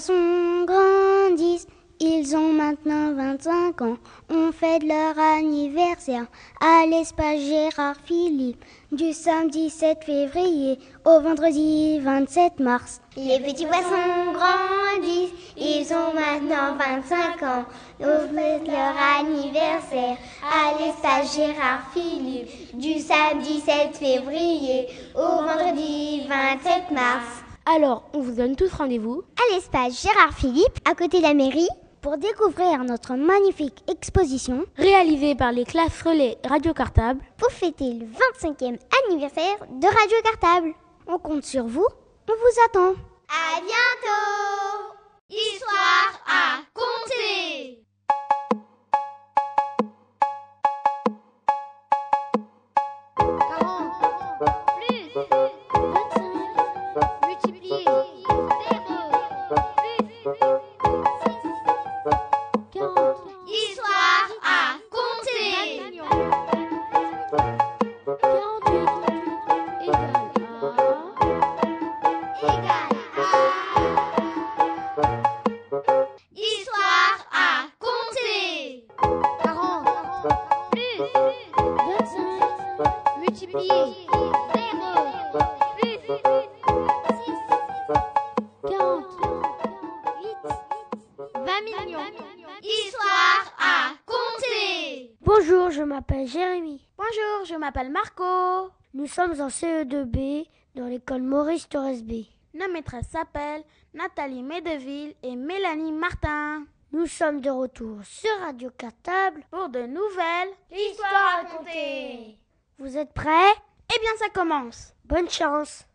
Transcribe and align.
poissons 0.00 0.64
grandissent, 0.64 1.66
ils 2.00 2.34
ont 2.34 2.54
maintenant 2.54 3.12
25 3.12 3.82
ans. 3.82 3.96
On 4.30 4.50
fête 4.50 4.82
leur 4.82 5.18
anniversaire 5.18 6.24
à 6.58 6.86
l'espace 6.86 7.40
Gérard 7.40 7.96
Philippe 8.04 8.64
du 8.92 9.12
samedi 9.12 9.68
7 9.68 10.02
février 10.04 10.78
au 11.04 11.20
vendredi 11.20 11.98
27 11.98 12.60
mars. 12.60 13.02
Les 13.16 13.40
petits 13.40 13.66
poissons 13.66 14.32
grandissent, 14.32 15.34
ils 15.58 15.92
ont 15.92 16.14
maintenant 16.14 16.76
25 16.78 17.42
ans. 17.42 17.64
On 18.00 18.34
fête 18.34 18.66
leur 18.66 18.94
anniversaire 19.18 20.16
à 20.42 20.78
l'espace 20.78 21.36
Gérard 21.36 21.90
Philippe 21.92 22.78
du 22.78 22.98
samedi 23.00 23.60
7 23.60 23.96
février 23.98 24.86
au 25.14 25.42
vendredi 25.44 26.22
27 26.26 26.90
mars. 26.92 27.39
Alors, 27.66 28.08
on 28.14 28.20
vous 28.20 28.32
donne 28.32 28.56
tous 28.56 28.72
rendez-vous 28.72 29.22
à 29.36 29.54
l'espace 29.54 30.02
Gérard 30.02 30.32
Philippe, 30.32 30.78
à 30.84 30.94
côté 30.94 31.18
de 31.18 31.22
la 31.22 31.34
mairie, 31.34 31.68
pour 32.00 32.16
découvrir 32.16 32.82
notre 32.84 33.14
magnifique 33.14 33.84
exposition 33.88 34.64
réalisée 34.76 35.34
par 35.34 35.52
les 35.52 35.64
classes 35.64 36.02
relais 36.02 36.38
Radio 36.48 36.72
Cartable 36.72 37.20
pour 37.36 37.50
fêter 37.50 37.92
le 37.92 38.06
25e 38.06 38.78
anniversaire 39.06 39.58
de 39.70 39.86
Radio 39.86 40.16
Cartable. 40.24 40.74
On 41.06 41.18
compte 41.18 41.44
sur 41.44 41.66
vous, 41.66 41.86
on 42.28 42.32
vous 42.32 42.60
attend. 42.66 42.94
À 43.28 43.60
bientôt 43.60 44.96
Histoire 45.28 46.24
à 46.26 46.58
compter 46.74 47.84
sommes 99.10 99.40
en 99.40 99.48
CE2B 99.48 100.46
dans 100.76 100.86
l'école 100.86 101.22
Maurice 101.22 101.68
Torres 101.68 102.02
B. 102.04 102.26
Nos 102.54 102.72
maîtresses 102.72 103.08
s'appellent 103.08 103.64
Nathalie 103.92 104.44
Medeville 104.44 105.14
et 105.22 105.34
Mélanie 105.34 105.92
Martin. 105.92 106.64
Nous 106.92 107.06
sommes 107.06 107.40
de 107.40 107.50
retour 107.50 107.98
sur 108.04 108.30
Radio 108.40 108.70
Cartable. 108.76 109.42
Pour 109.50 109.68
de 109.68 109.80
nouvelles 109.80 110.54
Histoire 110.70 111.40
à 111.40 111.44
compter 111.44 112.36
Vous 112.78 112.96
êtes 112.96 113.12
prêts? 113.12 113.52
Eh 113.92 114.00
bien, 114.00 114.10
ça 114.18 114.28
commence. 114.32 114.94
Bonne 115.04 115.28
chance 115.28 115.86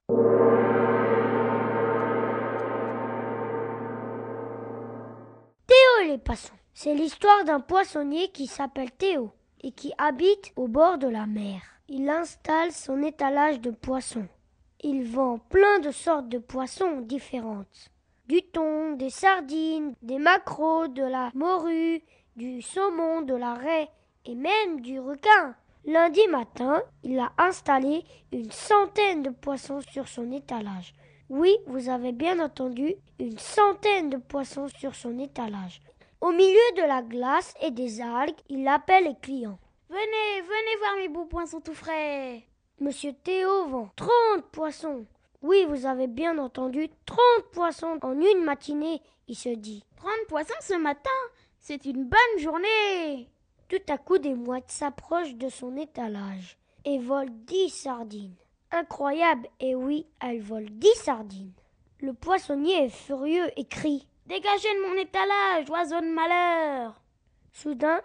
Théo 5.67 6.03
et 6.03 6.07
les 6.09 6.17
poissons. 6.17 6.53
C'est 6.73 6.93
l'histoire 6.93 7.45
d'un 7.45 7.61
poissonnier 7.61 8.29
qui 8.31 8.47
s'appelle 8.47 8.91
Théo 8.91 9.31
et 9.61 9.71
qui 9.71 9.93
habite 9.97 10.51
au 10.57 10.67
bord 10.67 10.97
de 10.97 11.07
la 11.07 11.25
mer. 11.25 11.61
Il 11.88 12.09
installe 12.09 12.72
son 12.72 13.03
étalage 13.03 13.62
de 13.62 13.69
poissons. 13.69 14.28
Il 14.81 15.03
vend 15.03 15.38
plein 15.38 15.79
de 15.81 15.91
sortes 15.91 16.28
de 16.29 16.40
poissons 16.40 17.01
différentes. 17.01 17.91
Du 18.28 18.41
thon, 18.41 18.94
des 18.94 19.12
sardines, 19.12 19.94
des 20.01 20.18
maquereaux, 20.18 20.88
de 20.88 21.03
la 21.03 21.29
morue, 21.35 22.01
du 22.35 22.63
saumon, 22.63 23.22
de 23.22 23.35
la 23.35 23.53
raie 23.53 23.88
et 24.25 24.34
même 24.34 24.81
du 24.81 25.00
requin. 25.00 25.56
Lundi 25.85 26.28
matin, 26.28 26.81
il 27.03 27.19
a 27.19 27.31
installé 27.38 28.03
une 28.31 28.50
centaine 28.50 29.22
de 29.22 29.29
poissons 29.29 29.81
sur 29.81 30.07
son 30.07 30.31
étalage. 30.31 30.95
Oui, 31.29 31.56
vous 31.68 31.90
avez 31.90 32.13
bien 32.13 32.40
entendu, 32.40 32.95
une 33.19 33.38
centaine 33.38 34.09
de 34.09 34.18
poissons 34.18 34.69
sur 34.79 34.95
son 34.95 35.19
étalage. 35.19 35.81
Au 36.19 36.31
milieu 36.31 36.72
de 36.78 36.88
la 36.88 37.03
glace 37.03 37.53
et 37.62 37.69
des 37.69 38.01
algues, 38.01 38.34
il 38.50 38.68
appelle 38.68 39.03
les 39.03 39.16
clients. 39.22 39.59
Venez, 39.95 40.41
venez 40.41 40.78
voir 40.79 40.95
mes 40.97 41.07
beaux 41.07 41.23
poissons 41.23 41.61
tout 41.61 41.73
frais. 41.73 42.44
Monsieur 42.81 43.13
Théo 43.13 43.67
vend 43.67 43.89
30 43.95 44.44
poissons. 44.51 45.06
Oui, 45.41 45.66
vous 45.69 45.85
avez 45.85 46.07
bien 46.07 46.38
entendu, 46.38 46.89
30 47.06 47.17
poissons 47.53 47.97
en 48.01 48.19
une 48.19 48.44
matinée, 48.44 49.01
il 49.29 49.38
se 49.38 49.47
dit. 49.47 49.85
30 49.95 50.11
poissons 50.28 50.53
ce 50.59 50.73
matin, 50.73 51.09
c'est 51.61 51.85
une 51.85 52.03
bonne 52.03 52.39
journée. 52.39 53.29
Tout 53.69 53.79
à 53.88 53.97
coup, 53.97 54.17
des 54.17 54.33
mouettes 54.33 54.69
s'approchent 54.69 55.35
de 55.35 55.47
son 55.47 55.78
étalage 55.78 56.57
et 56.83 57.00
volent 57.00 57.31
10 57.47 57.69
sardines. 57.69 58.35
Incroyable, 58.72 59.47
et 59.62 59.75
oui, 59.75 60.07
elles 60.19 60.41
volent 60.41 60.67
10 60.72 60.89
sardines. 60.95 61.53
Le 62.01 62.12
poissonnier 62.12 62.83
est 62.83 62.89
furieux 62.89 63.50
et 63.56 63.63
crie. 63.63 64.09
Dégagez 64.25 64.73
de 64.73 64.89
mon 64.89 65.01
étalage, 65.01 65.69
oiseau 65.69 66.01
de 66.01 66.13
malheur. 66.13 67.00
Soudain, 67.53 68.01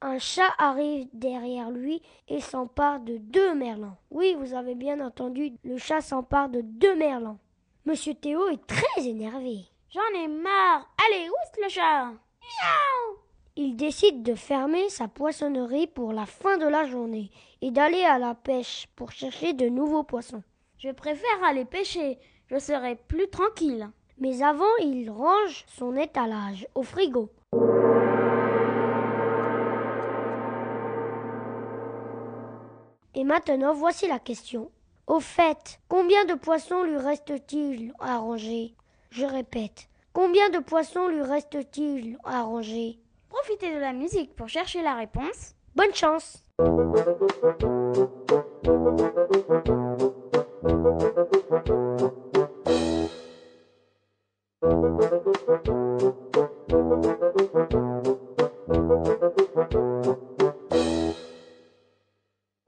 un 0.00 0.18
chat 0.18 0.54
arrive 0.58 1.08
derrière 1.12 1.70
lui 1.70 2.02
et 2.28 2.40
s'empare 2.40 3.00
de 3.00 3.16
deux 3.16 3.54
merlans. 3.54 3.96
Oui, 4.10 4.36
vous 4.38 4.54
avez 4.54 4.74
bien 4.74 5.00
entendu, 5.00 5.52
le 5.64 5.76
chat 5.76 6.00
s'empare 6.00 6.48
de 6.48 6.60
deux 6.60 6.94
merlans. 6.94 7.38
Monsieur 7.84 8.14
Théo 8.14 8.48
est 8.48 8.66
très 8.66 9.06
énervé. 9.06 9.64
J'en 9.90 10.20
ai 10.20 10.28
marre. 10.28 10.88
Allez, 11.06 11.28
où 11.28 11.32
est 11.32 11.62
le 11.62 11.68
chat? 11.68 12.04
Miaou 12.06 13.18
Il 13.56 13.76
décide 13.76 14.22
de 14.22 14.34
fermer 14.34 14.88
sa 14.88 15.08
poissonnerie 15.08 15.86
pour 15.86 16.12
la 16.12 16.26
fin 16.26 16.58
de 16.58 16.66
la 16.66 16.84
journée 16.84 17.30
et 17.60 17.70
d'aller 17.70 18.04
à 18.04 18.18
la 18.18 18.34
pêche 18.34 18.86
pour 18.94 19.10
chercher 19.10 19.52
de 19.52 19.68
nouveaux 19.68 20.04
poissons. 20.04 20.42
Je 20.78 20.90
préfère 20.90 21.42
aller 21.44 21.64
pêcher. 21.64 22.18
Je 22.46 22.58
serai 22.58 22.94
plus 22.94 23.28
tranquille. 23.28 23.90
Mais 24.18 24.42
avant, 24.42 24.64
il 24.80 25.10
range 25.10 25.64
son 25.66 25.96
étalage 25.96 26.66
au 26.74 26.82
frigo. 26.82 27.30
Et 33.18 33.24
maintenant, 33.24 33.74
voici 33.74 34.06
la 34.06 34.20
question. 34.20 34.70
Au 35.08 35.18
fait, 35.18 35.80
combien 35.88 36.24
de 36.26 36.34
poissons 36.34 36.84
lui 36.84 36.98
reste-t-il 36.98 37.92
à 37.98 38.18
ranger? 38.18 38.76
Je 39.10 39.24
répète, 39.24 39.88
combien 40.12 40.50
de 40.50 40.60
poissons 40.60 41.08
lui 41.08 41.22
reste-t-il 41.22 42.16
à 42.22 42.42
ranger? 42.42 43.00
Profitez 43.28 43.74
de 43.74 43.80
la 43.80 43.92
musique 43.92 44.36
pour 44.36 44.48
chercher 44.48 44.82
la 44.82 44.94
réponse. 44.94 45.56
Bonne 45.74 45.94
chance 45.94 46.44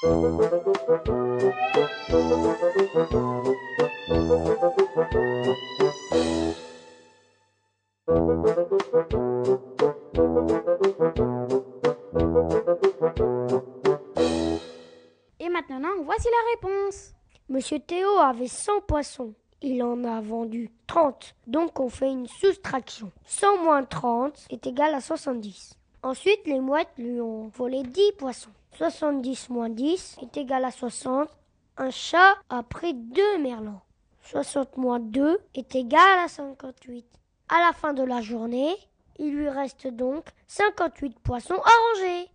Et 0.00 0.06
maintenant, 15.48 15.88
voici 16.04 16.28
la 16.28 16.52
réponse. 16.54 17.14
Monsieur 17.48 17.80
Théo 17.80 18.08
avait 18.18 18.46
100 18.46 18.82
poissons. 18.86 19.34
Il 19.62 19.82
en 19.82 20.04
a 20.04 20.20
vendu 20.20 20.70
30. 20.86 21.34
Donc 21.48 21.80
on 21.80 21.88
fait 21.88 22.12
une 22.12 22.28
soustraction. 22.28 23.10
100 23.26 23.64
moins 23.64 23.82
30 23.82 24.46
est 24.50 24.64
égal 24.64 24.94
à 24.94 25.00
70. 25.00 25.74
Ensuite, 26.04 26.46
les 26.46 26.60
mouettes 26.60 26.92
lui 26.98 27.20
ont 27.20 27.48
volé 27.48 27.82
10 27.82 28.12
poissons. 28.16 28.52
70 28.78 29.50
moins 29.50 29.70
10 29.70 30.18
est 30.22 30.36
égal 30.36 30.64
à 30.64 30.70
60. 30.70 31.28
Un 31.78 31.90
chat 31.90 32.36
a 32.48 32.62
pris 32.62 32.94
deux 32.94 33.38
merlans. 33.38 33.82
60 34.22 34.76
moins 34.76 35.00
2 35.00 35.36
est 35.56 35.74
égal 35.74 36.18
à 36.20 36.28
58. 36.28 37.04
À 37.48 37.58
la 37.58 37.72
fin 37.72 37.92
de 37.92 38.04
la 38.04 38.20
journée, 38.20 38.72
il 39.18 39.34
lui 39.34 39.48
reste 39.48 39.88
donc 39.88 40.26
58 40.46 41.18
poissons 41.18 41.56
à 41.56 41.70
ranger. 41.88 42.30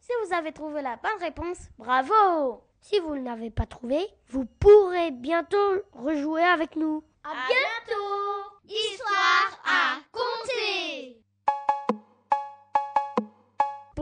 Si 0.00 0.12
vous 0.24 0.34
avez 0.34 0.52
trouvé 0.52 0.80
la 0.80 0.96
bonne 0.96 1.20
réponse, 1.20 1.58
bravo 1.76 2.62
Si 2.80 2.98
vous 3.00 3.16
ne 3.16 3.24
l'avez 3.24 3.50
pas 3.50 3.66
trouvé, 3.66 3.98
vous 4.28 4.46
pourrez 4.46 5.10
bientôt 5.10 5.82
rejouer 5.92 6.42
avec 6.42 6.76
nous. 6.76 7.04
À 7.22 7.34
bientôt 7.48 8.46
Histoire 8.66 9.60
à 9.66 9.98
compter 10.10 11.19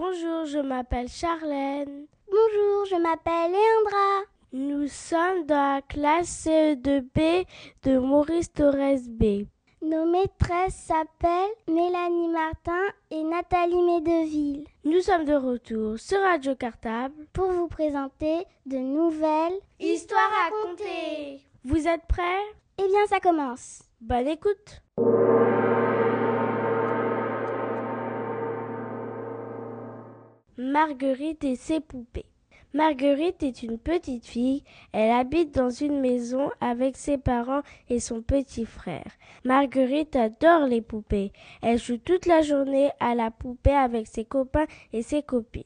Bonjour, 0.00 0.44
je 0.44 0.60
m'appelle 0.60 1.08
Charlène. 1.08 2.06
Bonjour, 2.30 2.84
je 2.84 3.02
m'appelle 3.02 3.50
Leandra. 3.50 4.26
Nous 4.52 4.86
sommes 4.86 5.44
dans 5.44 5.74
la 5.74 5.82
classe 5.82 6.46
CE2B 6.46 7.44
de 7.82 7.98
Maurice 7.98 8.52
Torres 8.52 9.08
B. 9.08 9.46
Nos 9.82 10.06
maîtresses 10.06 10.76
s'appellent 10.76 11.56
Mélanie 11.66 12.28
Martin 12.28 12.84
et 13.10 13.24
Nathalie 13.24 13.82
Médeville. 13.82 14.68
Nous 14.84 15.00
sommes 15.00 15.24
de 15.24 15.34
retour 15.34 15.98
sur 15.98 16.20
Radio 16.20 16.54
Cartable 16.54 17.26
pour 17.32 17.50
vous 17.50 17.66
présenter 17.66 18.44
de 18.66 18.76
nouvelles 18.76 19.58
histoires 19.80 20.30
à 20.46 20.50
compter. 20.62 21.40
Vous 21.64 21.88
êtes 21.88 22.06
prêts? 22.06 22.46
Eh 22.78 22.86
bien, 22.86 23.06
ça 23.08 23.18
commence. 23.18 23.82
Bonne 24.00 24.28
écoute. 24.28 24.80
Marguerite 30.60 31.44
et 31.44 31.54
ses 31.54 31.78
poupées. 31.78 32.26
Marguerite 32.74 33.44
est 33.44 33.62
une 33.62 33.78
petite 33.78 34.26
fille. 34.26 34.64
Elle 34.90 35.12
habite 35.12 35.54
dans 35.54 35.70
une 35.70 36.00
maison 36.00 36.50
avec 36.60 36.96
ses 36.96 37.16
parents 37.16 37.62
et 37.88 38.00
son 38.00 38.22
petit 38.22 38.64
frère. 38.64 39.06
Marguerite 39.44 40.16
adore 40.16 40.66
les 40.66 40.82
poupées. 40.82 41.32
Elle 41.62 41.78
joue 41.78 41.98
toute 41.98 42.26
la 42.26 42.42
journée 42.42 42.90
à 42.98 43.14
la 43.14 43.30
poupée 43.30 43.70
avec 43.70 44.08
ses 44.08 44.24
copains 44.24 44.66
et 44.92 45.02
ses 45.02 45.22
copines. 45.22 45.62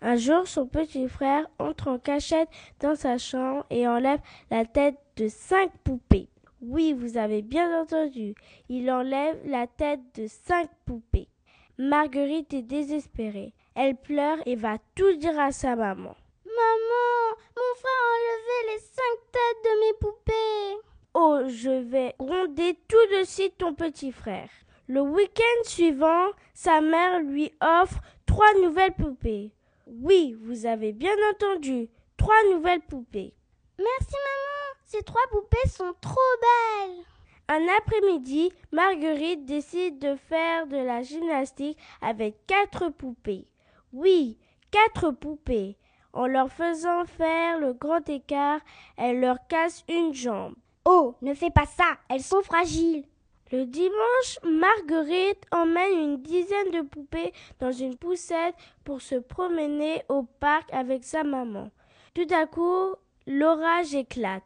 Un 0.00 0.16
jour, 0.16 0.48
son 0.48 0.66
petit 0.66 1.08
frère 1.08 1.46
entre 1.58 1.88
en 1.88 1.98
cachette 1.98 2.48
dans 2.80 2.94
sa 2.94 3.18
chambre 3.18 3.66
et 3.68 3.86
enlève 3.86 4.20
la 4.50 4.64
tête 4.64 4.96
de 5.16 5.28
cinq 5.28 5.70
poupées. 5.84 6.30
Oui, 6.62 6.94
vous 6.94 7.18
avez 7.18 7.42
bien 7.42 7.82
entendu. 7.82 8.34
Il 8.70 8.90
enlève 8.90 9.36
la 9.44 9.66
tête 9.66 10.00
de 10.14 10.26
cinq 10.26 10.70
poupées. 10.86 11.28
Marguerite 11.76 12.54
est 12.54 12.62
désespérée. 12.62 13.52
Elle 13.74 13.96
pleure 13.96 14.38
et 14.46 14.56
va 14.56 14.78
tout 14.94 15.14
dire 15.14 15.38
à 15.38 15.50
sa 15.50 15.76
maman. 15.76 16.14
Maman, 16.44 17.36
mon 17.56 17.74
frère 17.80 18.02
a 18.02 18.14
enlevé 18.18 18.74
les 18.74 18.80
cinq 18.80 19.32
têtes 19.32 19.64
de 19.64 19.80
mes 19.80 19.98
poupées. 19.98 20.88
Oh, 21.14 21.40
je 21.48 21.82
vais 21.82 22.14
gronder 22.18 22.78
tout 22.88 23.18
de 23.18 23.24
suite 23.24 23.58
ton 23.58 23.74
petit 23.74 24.12
frère. 24.12 24.50
Le 24.88 25.00
week-end 25.00 25.64
suivant, 25.64 26.26
sa 26.54 26.80
mère 26.80 27.20
lui 27.20 27.52
offre 27.60 28.00
trois 28.26 28.52
nouvelles 28.62 28.94
poupées. 28.94 29.52
Oui, 29.86 30.36
vous 30.40 30.66
avez 30.66 30.92
bien 30.92 31.14
entendu, 31.30 31.88
trois 32.16 32.42
nouvelles 32.50 32.80
poupées. 32.80 33.34
Merci 33.78 34.12
maman, 34.12 34.80
ces 34.86 35.02
trois 35.02 35.26
poupées 35.30 35.68
sont 35.68 35.94
trop 36.00 36.20
belles. 36.40 37.04
Un 37.48 37.66
après-midi, 37.78 38.52
Marguerite 38.70 39.44
décide 39.44 39.98
de 39.98 40.14
faire 40.16 40.66
de 40.66 40.76
la 40.76 41.02
gymnastique 41.02 41.78
avec 42.00 42.46
quatre 42.46 42.88
poupées. 42.90 43.46
Oui, 43.92 44.38
quatre 44.70 45.10
poupées. 45.10 45.76
En 46.14 46.26
leur 46.26 46.50
faisant 46.50 47.04
faire 47.04 47.58
le 47.58 47.72
grand 47.72 48.06
écart, 48.08 48.60
elle 48.96 49.20
leur 49.20 49.38
casse 49.48 49.84
une 49.88 50.14
jambe. 50.14 50.54
Oh, 50.84 51.14
ne 51.22 51.34
fais 51.34 51.50
pas 51.50 51.66
ça, 51.66 51.96
elles 52.08 52.22
sont 52.22 52.42
fragiles. 52.42 53.04
Le 53.50 53.66
dimanche, 53.66 54.38
Marguerite 54.44 55.44
emmène 55.50 55.98
une 55.98 56.22
dizaine 56.22 56.70
de 56.70 56.80
poupées 56.80 57.32
dans 57.60 57.70
une 57.70 57.96
poussette 57.96 58.54
pour 58.82 59.02
se 59.02 59.16
promener 59.16 60.02
au 60.08 60.22
parc 60.22 60.72
avec 60.72 61.04
sa 61.04 61.22
maman. 61.22 61.70
Tout 62.14 62.26
à 62.34 62.46
coup, 62.46 62.94
l'orage 63.26 63.94
éclate. 63.94 64.42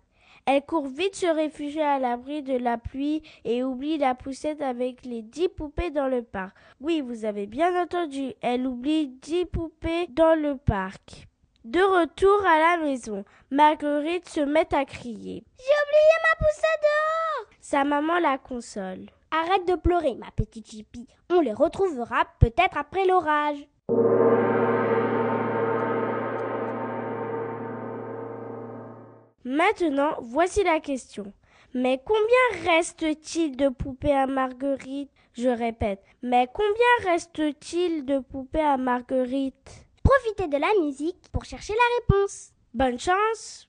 Elle 0.48 0.62
court 0.62 0.86
vite 0.86 1.16
se 1.16 1.26
réfugier 1.26 1.82
à 1.82 1.98
l'abri 1.98 2.44
de 2.44 2.56
la 2.56 2.78
pluie 2.78 3.20
et 3.44 3.64
oublie 3.64 3.98
la 3.98 4.14
poussette 4.14 4.62
avec 4.62 5.04
les 5.04 5.22
dix 5.22 5.48
poupées 5.48 5.90
dans 5.90 6.06
le 6.06 6.22
parc. 6.22 6.56
Oui, 6.80 7.00
vous 7.00 7.24
avez 7.24 7.48
bien 7.48 7.82
entendu, 7.82 8.32
elle 8.42 8.64
oublie 8.64 9.08
dix 9.08 9.44
poupées 9.44 10.06
dans 10.10 10.40
le 10.40 10.56
parc. 10.56 11.26
De 11.64 11.80
retour 11.80 12.46
à 12.46 12.60
la 12.60 12.84
maison, 12.84 13.24
Marguerite 13.50 14.28
se 14.28 14.40
met 14.40 14.72
à 14.72 14.84
crier. 14.84 15.42
J'ai 15.58 15.64
oublié 15.64 16.14
ma 16.22 16.46
poussette 16.46 16.82
dehors 16.82 17.58
Sa 17.60 17.82
maman 17.82 18.20
la 18.20 18.38
console. 18.38 19.06
Arrête 19.32 19.66
de 19.66 19.74
pleurer, 19.74 20.14
ma 20.14 20.30
petite 20.30 20.70
chipie. 20.70 21.08
On 21.28 21.40
les 21.40 21.52
retrouvera 21.52 22.24
peut-être 22.38 22.78
après 22.78 23.04
l'orage. 23.04 23.66
Maintenant, 29.46 30.16
voici 30.22 30.64
la 30.64 30.80
question. 30.80 31.32
Mais 31.72 32.02
combien 32.04 32.72
reste-t-il 32.72 33.56
de 33.56 33.68
poupées 33.68 34.12
à 34.12 34.26
Marguerite? 34.26 35.08
Je 35.34 35.48
répète, 35.48 36.02
mais 36.20 36.48
combien 36.52 37.12
reste-t-il 37.12 38.04
de 38.04 38.18
poupées 38.18 38.58
à 38.58 38.76
Marguerite? 38.76 39.86
Profitez 40.02 40.48
de 40.48 40.56
la 40.56 40.84
musique 40.84 41.28
pour 41.30 41.44
chercher 41.44 41.74
la 41.74 42.16
réponse. 42.16 42.50
Bonne 42.74 42.98
chance 42.98 43.68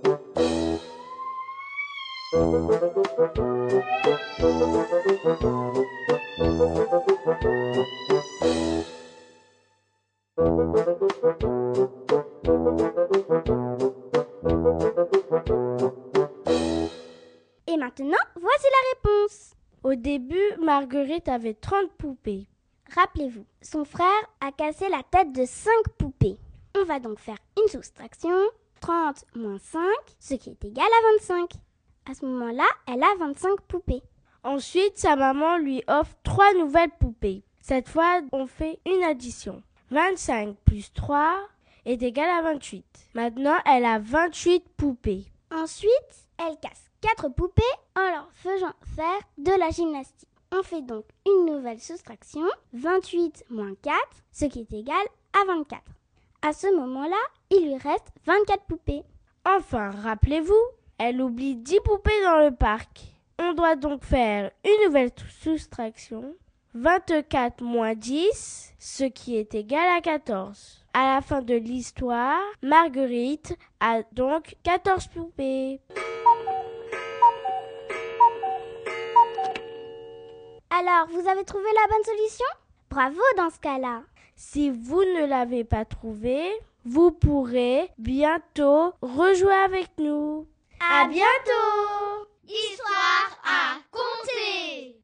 Et 2.33 2.37
maintenant, 17.77 18.17
voici 18.39 18.63
la 18.63 18.81
réponse. 18.93 19.55
Au 19.83 19.95
début, 19.95 20.37
Marguerite 20.61 21.27
avait 21.27 21.53
30 21.53 21.91
poupées. 21.97 22.47
Rappelez-vous, 22.95 23.45
son 23.61 23.83
frère 23.83 24.07
a 24.39 24.53
cassé 24.53 24.87
la 24.87 25.03
tête 25.03 25.33
de 25.33 25.43
5 25.45 25.69
poupées. 25.97 26.37
On 26.77 26.85
va 26.85 27.01
donc 27.01 27.19
faire 27.19 27.39
une 27.61 27.67
soustraction. 27.67 28.37
30 28.79 29.25
moins 29.35 29.59
5, 29.59 29.81
ce 30.17 30.35
qui 30.35 30.49
est 30.49 30.63
égal 30.63 30.85
à 30.85 31.11
25. 31.19 31.59
À 32.09 32.13
ce 32.13 32.25
moment-là, 32.25 32.65
elle 32.87 33.03
a 33.03 33.15
25 33.19 33.61
poupées. 33.61 34.01
Ensuite, 34.43 34.97
sa 34.97 35.15
maman 35.15 35.57
lui 35.57 35.83
offre 35.87 36.15
trois 36.23 36.53
nouvelles 36.55 36.91
poupées. 36.99 37.43
Cette 37.61 37.87
fois, 37.87 38.21
on 38.31 38.47
fait 38.47 38.79
une 38.87 39.03
addition. 39.03 39.61
25 39.91 40.55
plus 40.65 40.91
3 40.93 41.37
est 41.85 42.01
égal 42.01 42.29
à 42.29 42.41
28. 42.41 42.83
Maintenant, 43.13 43.55
elle 43.65 43.85
a 43.85 43.99
28 43.99 44.63
poupées. 44.77 45.25
Ensuite, 45.51 46.27
elle 46.37 46.57
casse 46.59 46.89
4 47.01 47.29
poupées 47.29 47.61
en 47.95 48.09
leur 48.09 48.29
faisant 48.31 48.73
faire 48.95 49.21
de 49.37 49.51
la 49.59 49.69
gymnastique. 49.69 50.29
On 50.51 50.63
fait 50.63 50.81
donc 50.81 51.05
une 51.25 51.53
nouvelle 51.53 51.79
soustraction, 51.79 52.45
28 52.73 53.45
moins 53.49 53.75
4, 53.81 53.95
ce 54.31 54.45
qui 54.45 54.61
est 54.61 54.73
égal 54.73 55.05
à 55.33 55.45
24. 55.45 55.81
À 56.41 56.53
ce 56.53 56.75
moment-là, 56.75 57.17
Il 57.51 57.65
lui 57.65 57.77
reste 57.77 58.07
24 58.25 58.63
poupées. 58.63 59.03
Enfin, 59.45 59.89
rappelez-vous, 59.89 60.53
elle 61.03 61.19
oublie 61.19 61.55
10 61.55 61.79
poupées 61.83 62.21
dans 62.23 62.45
le 62.45 62.51
parc. 62.51 63.15
On 63.39 63.53
doit 63.53 63.75
donc 63.75 64.03
faire 64.03 64.51
une 64.63 64.85
nouvelle 64.85 65.09
soustraction. 65.41 66.35
24 66.75 67.63
moins 67.63 67.95
10, 67.95 68.75
ce 68.77 69.05
qui 69.05 69.35
est 69.35 69.55
égal 69.55 69.97
à 69.97 69.99
14. 69.99 70.85
À 70.93 71.15
la 71.15 71.21
fin 71.21 71.41
de 71.41 71.55
l'histoire, 71.55 72.39
Marguerite 72.61 73.57
a 73.79 74.03
donc 74.13 74.55
14 74.61 75.07
poupées. 75.07 75.79
Alors, 80.69 81.07
vous 81.09 81.27
avez 81.27 81.43
trouvé 81.43 81.65
la 81.81 81.95
bonne 81.95 82.05
solution? 82.05 82.45
Bravo 82.91 83.21
dans 83.37 83.49
ce 83.49 83.59
cas-là. 83.59 84.03
Si 84.35 84.69
vous 84.69 85.03
ne 85.03 85.25
l'avez 85.25 85.63
pas 85.63 85.83
trouvé, 85.83 86.43
vous 86.85 87.11
pourrez 87.11 87.89
bientôt 87.97 88.93
rejouer 89.01 89.51
avec 89.65 89.89
nous. 89.97 90.45
À 90.89 91.07
bientôt 91.07 92.27
Histoire 92.47 93.39
à 93.43 93.77
compter 93.91 94.95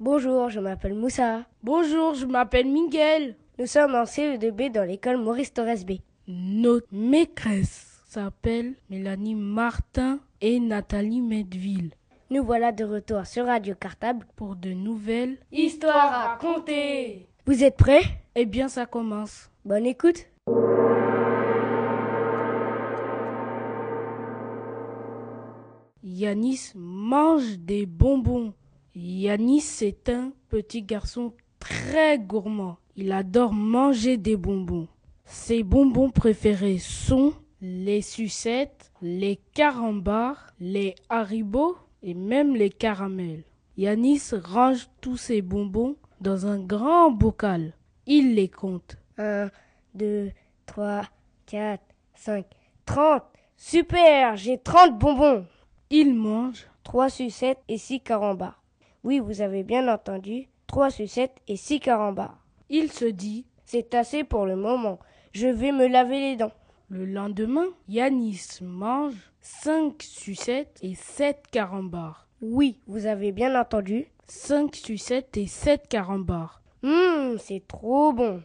Bonjour, 0.00 0.48
je 0.50 0.58
m'appelle 0.58 0.94
Moussa. 0.94 1.44
Bonjour, 1.62 2.14
je 2.14 2.26
m'appelle 2.26 2.66
Miguel. 2.66 3.36
Nous 3.58 3.66
sommes 3.66 3.94
en 3.94 4.02
CE2B 4.02 4.72
dans 4.72 4.82
l'école 4.82 5.18
Maurice 5.18 5.52
Torres 5.54 5.84
B. 5.86 5.98
Notre 6.26 6.88
maîtresse 6.90 8.02
s'appelle 8.08 8.74
Mélanie 8.90 9.36
Martin 9.36 10.18
et 10.40 10.58
Nathalie 10.58 11.20
Medville. 11.20 11.92
Nous 12.30 12.42
voilà 12.42 12.72
de 12.72 12.84
retour 12.84 13.26
sur 13.26 13.46
Radio 13.46 13.76
Cartable 13.76 14.26
pour 14.34 14.56
de 14.56 14.70
nouvelles 14.70 15.38
histoires 15.52 16.32
à 16.32 16.36
compter. 16.36 17.28
Vous 17.46 17.62
êtes 17.62 17.76
prêts? 17.76 18.02
Eh 18.34 18.44
bien, 18.44 18.68
ça 18.68 18.86
commence. 18.86 19.50
Bonne 19.64 19.86
écoute. 19.86 20.26
Yanis 26.18 26.72
mange 26.74 27.58
des 27.58 27.86
bonbons. 27.86 28.52
Yanis 28.96 29.82
est 29.82 30.08
un 30.08 30.32
petit 30.48 30.82
garçon 30.82 31.32
très 31.60 32.18
gourmand. 32.18 32.78
Il 32.96 33.12
adore 33.12 33.52
manger 33.52 34.16
des 34.16 34.36
bonbons. 34.36 34.88
Ses 35.24 35.62
bonbons 35.62 36.10
préférés 36.10 36.78
sont 36.78 37.34
les 37.60 38.02
sucettes, 38.02 38.90
les 39.00 39.38
carambars, 39.54 40.48
les 40.58 40.96
haribots 41.08 41.76
et 42.02 42.14
même 42.14 42.56
les 42.56 42.70
caramels. 42.70 43.44
Yanis 43.76 44.30
range 44.32 44.88
tous 45.00 45.18
ses 45.18 45.40
bonbons 45.40 45.94
dans 46.20 46.46
un 46.46 46.58
grand 46.58 47.12
bocal. 47.12 47.74
Il 48.06 48.34
les 48.34 48.48
compte. 48.48 48.96
1, 49.18 49.50
2, 49.94 50.32
3, 50.66 51.02
4, 51.46 51.80
5, 52.16 52.44
30. 52.86 53.22
Super, 53.56 54.36
j'ai 54.36 54.58
30 54.58 54.98
bonbons. 54.98 55.46
Il 55.90 56.14
mange 56.14 56.66
3 56.84 57.08
sucettes 57.08 57.62
et 57.66 57.78
6 57.78 58.00
carambars. 58.00 58.62
Oui, 59.04 59.20
vous 59.20 59.40
avez 59.40 59.62
bien 59.62 59.90
entendu, 59.92 60.48
3 60.66 60.90
sucettes 60.90 61.38
et 61.48 61.56
6 61.56 61.80
carambars. 61.80 62.38
Il 62.68 62.92
se 62.92 63.06
dit 63.06 63.46
C'est 63.64 63.94
assez 63.94 64.22
pour 64.22 64.44
le 64.44 64.54
moment. 64.54 64.98
Je 65.32 65.48
vais 65.48 65.72
me 65.72 65.86
laver 65.86 66.20
les 66.20 66.36
dents. 66.36 66.52
Le 66.90 67.06
lendemain, 67.06 67.66
Yanis 67.88 68.58
mange 68.60 69.32
5 69.40 70.02
sucettes 70.02 70.78
et 70.82 70.94
7 70.94 71.44
carambars. 71.50 72.28
Oui, 72.42 72.80
vous 72.86 73.06
avez 73.06 73.32
bien 73.32 73.58
entendu. 73.58 74.08
5 74.26 74.76
sucettes 74.76 75.38
et 75.38 75.46
7 75.46 75.88
carambars. 75.88 76.60
Hum, 76.82 77.38
c'est 77.38 77.66
trop 77.66 78.12
bon. 78.12 78.42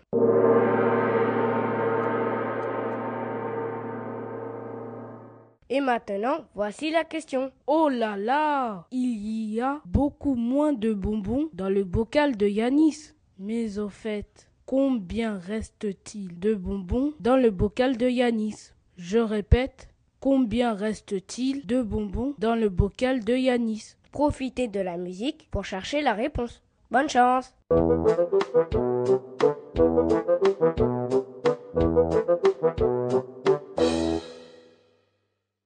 Et 5.75 5.81
maintenant, 5.81 6.45
voici 6.53 6.91
la 6.91 7.03
question. 7.03 7.51
Oh 7.65 7.89
là 7.89 8.15
là 8.15 8.85
Il 8.91 9.51
y 9.51 9.59
a 9.59 9.81
beaucoup 9.85 10.35
moins 10.35 10.71
de 10.71 10.93
bonbons 10.93 11.49
dans 11.51 11.67
le 11.67 11.83
bocal 11.83 12.37
de 12.37 12.45
Yanis. 12.45 13.13
Mais 13.39 13.79
au 13.79 13.89
fait, 13.89 14.51
combien 14.67 15.39
reste-t-il 15.39 16.39
de 16.39 16.53
bonbons 16.53 17.13
dans 17.19 17.37
le 17.37 17.49
bocal 17.49 17.97
de 17.97 18.07
Yanis? 18.07 18.73
Je 18.97 19.17
répète, 19.17 19.87
combien 20.19 20.75
reste-t-il 20.75 21.65
de 21.65 21.81
bonbons 21.81 22.35
dans 22.37 22.53
le 22.53 22.69
bocal 22.69 23.23
de 23.23 23.33
Yanis? 23.33 23.95
Profitez 24.11 24.67
de 24.67 24.79
la 24.79 24.97
musique 24.97 25.47
pour 25.49 25.65
chercher 25.65 26.03
la 26.03 26.13
réponse. 26.13 26.61
Bonne 26.91 27.09
chance 27.09 27.51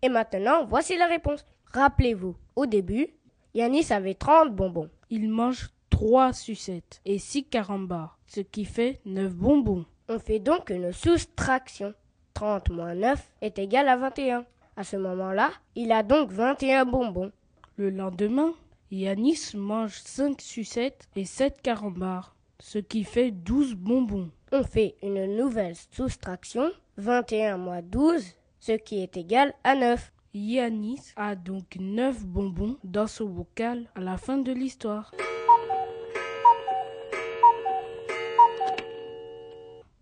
Et 0.00 0.08
maintenant, 0.08 0.64
voici 0.64 0.96
la 0.96 1.06
réponse. 1.06 1.44
Rappelez-vous, 1.72 2.36
au 2.56 2.66
début, 2.66 3.08
Yanis 3.54 3.92
avait 3.92 4.14
30 4.14 4.54
bonbons. 4.54 4.88
Il 5.10 5.28
mange 5.28 5.70
3 5.90 6.32
sucettes 6.32 7.00
et 7.04 7.18
6 7.18 7.44
carambars, 7.44 8.18
ce 8.26 8.40
qui 8.40 8.64
fait 8.64 9.00
9 9.04 9.34
bonbons. 9.34 9.84
On 10.08 10.18
fait 10.18 10.38
donc 10.38 10.70
une 10.70 10.92
soustraction. 10.92 11.92
30 12.34 12.70
moins 12.70 12.94
9 12.94 13.20
est 13.42 13.58
égal 13.58 13.88
à 13.88 13.96
21. 13.96 14.44
À 14.78 14.84
ce 14.84 14.96
moment-là, 14.96 15.50
il 15.74 15.90
a 15.90 16.04
donc 16.04 16.30
21 16.30 16.84
bonbons. 16.84 17.32
Le 17.78 17.90
lendemain, 17.90 18.54
Yanis 18.92 19.50
mange 19.56 19.98
5 19.98 20.40
sucettes 20.40 21.08
et 21.16 21.24
7 21.24 21.60
carambars, 21.62 22.36
ce 22.60 22.78
qui 22.78 23.02
fait 23.02 23.32
12 23.32 23.74
bonbons. 23.74 24.30
On 24.52 24.62
fait 24.62 24.94
une 25.02 25.34
nouvelle 25.34 25.74
soustraction. 25.90 26.70
21 26.96 27.56
moins 27.56 27.82
12, 27.82 28.24
ce 28.60 28.70
qui 28.70 29.02
est 29.02 29.16
égal 29.16 29.52
à 29.64 29.74
9. 29.74 30.12
Yanis 30.32 31.12
a 31.16 31.34
donc 31.34 31.74
9 31.80 32.24
bonbons 32.24 32.76
dans 32.84 33.08
son 33.08 33.24
bocal 33.24 33.90
à 33.96 34.00
la 34.00 34.16
fin 34.16 34.38
de 34.38 34.52
l'histoire. 34.52 35.12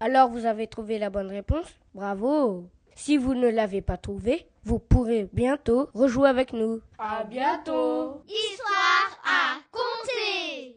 Alors 0.00 0.28
vous 0.28 0.44
avez 0.44 0.66
trouvé 0.66 0.98
la 0.98 1.08
bonne 1.08 1.30
réponse? 1.30 1.74
Bravo 1.94 2.68
Si 2.94 3.16
vous 3.16 3.32
ne 3.32 3.48
l'avez 3.48 3.80
pas 3.80 3.96
trouvée, 3.96 4.46
vous 4.66 4.80
pourrez 4.80 5.28
bientôt 5.32 5.88
rejouer 5.94 6.28
avec 6.28 6.52
nous. 6.52 6.80
À 6.98 7.22
bientôt 7.22 8.20
Histoire 8.28 9.16
à 9.24 9.60
compter 9.70 10.76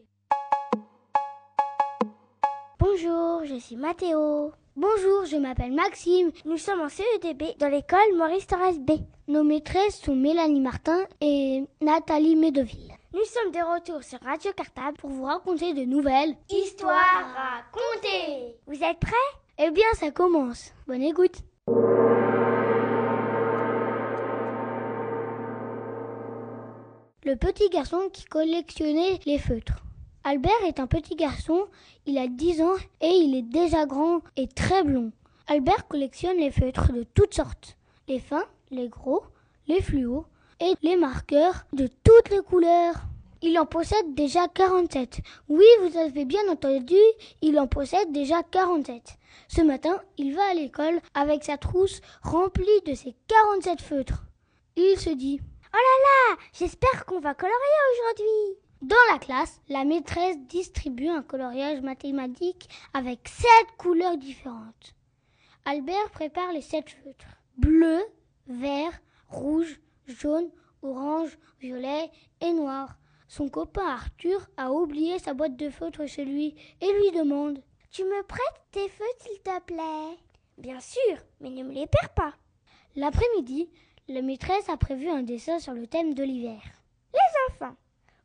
Bonjour, 2.78 3.44
je 3.44 3.58
suis 3.58 3.76
Mathéo. 3.76 4.52
Bonjour, 4.76 5.24
je 5.26 5.36
m'appelle 5.36 5.72
Maxime. 5.72 6.30
Nous 6.44 6.56
sommes 6.56 6.80
en 6.80 6.88
CEDB 6.88 7.56
dans 7.58 7.68
l'école 7.68 8.16
Maurice 8.16 8.46
Torres 8.46 8.78
B. 8.78 8.92
Nos 9.26 9.42
maîtresses 9.42 10.00
sont 10.00 10.14
Mélanie 10.14 10.60
Martin 10.60 11.04
et 11.20 11.64
Nathalie 11.80 12.36
Medeville. 12.36 12.94
Nous 13.12 13.24
sommes 13.24 13.50
de 13.50 13.74
retour 13.74 14.04
sur 14.04 14.20
Radio 14.20 14.52
Cartable 14.52 14.98
pour 14.98 15.10
vous 15.10 15.24
raconter 15.24 15.74
de 15.74 15.82
nouvelles 15.84 16.36
histoires 16.48 17.34
à 17.36 17.62
compter. 17.72 18.54
Vous 18.68 18.84
êtes 18.84 19.00
prêts? 19.00 19.16
Eh 19.58 19.72
bien, 19.72 19.84
ça 19.94 20.12
commence. 20.12 20.72
Bonne 20.86 21.02
écoute. 21.02 21.42
Le 27.30 27.36
petit 27.36 27.68
garçon 27.68 28.08
qui 28.12 28.24
collectionnait 28.24 29.20
les 29.24 29.38
feutres. 29.38 29.84
Albert 30.24 30.64
est 30.66 30.80
un 30.80 30.88
petit 30.88 31.14
garçon, 31.14 31.66
il 32.04 32.18
a 32.18 32.26
10 32.26 32.60
ans 32.60 32.74
et 33.00 33.06
il 33.06 33.36
est 33.36 33.48
déjà 33.48 33.86
grand 33.86 34.20
et 34.36 34.48
très 34.48 34.82
blond. 34.82 35.12
Albert 35.46 35.86
collectionne 35.86 36.38
les 36.38 36.50
feutres 36.50 36.92
de 36.92 37.04
toutes 37.14 37.34
sortes, 37.34 37.76
les 38.08 38.18
fins, 38.18 38.46
les 38.72 38.88
gros, 38.88 39.22
les 39.68 39.80
fluos 39.80 40.24
et 40.58 40.72
les 40.82 40.96
marqueurs 40.96 41.66
de 41.72 41.88
toutes 42.02 42.30
les 42.30 42.42
couleurs. 42.42 42.96
Il 43.42 43.56
en 43.60 43.66
possède 43.66 44.12
déjà 44.16 44.48
47. 44.48 45.20
Oui, 45.48 45.66
vous 45.82 45.98
avez 45.98 46.24
bien 46.24 46.42
entendu, 46.50 46.96
il 47.42 47.60
en 47.60 47.68
possède 47.68 48.10
déjà 48.10 48.42
47. 48.42 49.02
Ce 49.46 49.60
matin, 49.60 50.00
il 50.18 50.34
va 50.34 50.50
à 50.50 50.54
l'école 50.54 51.00
avec 51.14 51.44
sa 51.44 51.58
trousse 51.58 52.00
remplie 52.22 52.64
de 52.86 52.94
ses 52.94 53.14
47 53.28 53.80
feutres. 53.80 54.24
Il 54.74 54.98
se 54.98 55.10
dit 55.10 55.40
Oh 55.72 55.76
là 55.76 56.34
là, 56.34 56.42
j'espère 56.52 57.06
qu'on 57.06 57.20
va 57.20 57.34
colorier 57.34 57.56
aujourd'hui. 57.92 58.60
Dans 58.82 59.12
la 59.12 59.18
classe, 59.18 59.60
la 59.68 59.84
maîtresse 59.84 60.38
distribue 60.48 61.08
un 61.08 61.22
coloriage 61.22 61.80
mathématique 61.80 62.68
avec 62.92 63.28
sept 63.28 63.76
couleurs 63.78 64.16
différentes. 64.16 64.96
Albert 65.64 66.10
prépare 66.10 66.52
les 66.52 66.62
sept 66.62 66.90
feutres. 66.90 67.36
Bleu, 67.56 68.00
vert, 68.48 68.98
rouge, 69.28 69.80
jaune, 70.06 70.50
orange, 70.82 71.38
violet 71.60 72.10
et 72.40 72.52
noir. 72.52 72.96
Son 73.28 73.48
copain 73.48 73.86
Arthur 73.86 74.48
a 74.56 74.72
oublié 74.72 75.20
sa 75.20 75.34
boîte 75.34 75.56
de 75.56 75.70
feutres 75.70 76.08
chez 76.08 76.24
lui 76.24 76.56
et 76.80 76.92
lui 76.92 77.12
demande 77.12 77.62
Tu 77.92 78.02
me 78.02 78.22
prêtes 78.24 78.62
tes 78.72 78.88
feutres, 78.88 79.20
s'il 79.20 79.40
te 79.40 79.60
plaît? 79.60 80.18
Bien 80.58 80.80
sûr, 80.80 81.16
mais 81.38 81.50
ne 81.50 81.62
me 81.62 81.72
les 81.72 81.86
perds 81.86 82.14
pas. 82.14 82.34
L'après-midi, 82.96 83.70
la 84.08 84.22
maîtresse 84.22 84.68
a 84.68 84.76
prévu 84.76 85.08
un 85.08 85.22
dessin 85.22 85.58
sur 85.58 85.72
le 85.72 85.86
thème 85.86 86.14
de 86.14 86.22
l'hiver. 86.22 86.60
Les 87.12 87.54
enfants, 87.54 87.76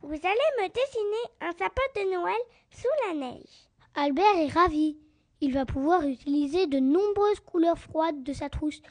vous 0.02 0.14
allez 0.14 0.62
me 0.62 0.68
dessiner 0.68 1.32
un 1.42 1.52
sapin 1.52 1.82
de 1.96 2.14
Noël 2.14 2.42
sous 2.72 2.88
la 3.08 3.14
neige. 3.14 3.70
Albert 3.96 4.38
est 4.38 4.52
ravi. 4.52 4.98
Il 5.42 5.54
va 5.54 5.66
pouvoir 5.66 6.04
utiliser 6.04 6.68
de 6.68 6.80
nombreuses 6.80 7.40
couleurs 7.40 7.78
froides 7.78 8.24
de 8.24 8.34
sa 8.34 8.50
trousse. 8.50 8.82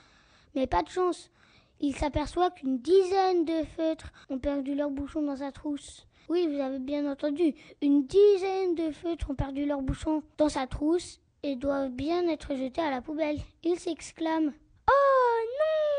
Mais 0.55 0.67
pas 0.67 0.83
de 0.83 0.89
chance. 0.89 1.31
Il 1.81 1.97
s'aperçoit 1.97 2.51
qu'une 2.51 2.79
dizaine 2.79 3.45
de 3.45 3.65
feutres 3.77 4.13
ont 4.31 4.39
perdu 4.39 4.75
leur 4.75 4.91
bouchon 4.91 5.23
dans 5.23 5.37
sa 5.37 5.53
trousse. 5.53 6.07
Oui, 6.29 6.47
vous 6.47 6.61
avez 6.61 6.79
bien 6.79 7.11
entendu, 7.11 7.55
une 7.83 8.07
dizaine 8.07 8.75
de 8.75 8.91
feutres 8.91 9.31
ont 9.31 9.35
perdu 9.35 9.67
leur 9.67 9.83
bouchon 9.83 10.23
dans 10.39 10.49
sa 10.49 10.67
trousse 10.67 11.21
et 11.43 11.57
doivent 11.57 11.91
bien 11.91 12.27
être 12.29 12.55
jetés 12.55 12.81
à 12.81 12.91
la 12.91 13.03
poubelle. 13.03 13.39
Il 13.63 13.79
s'exclame 13.79 14.53
Oh 14.89 15.41
non 15.59 15.94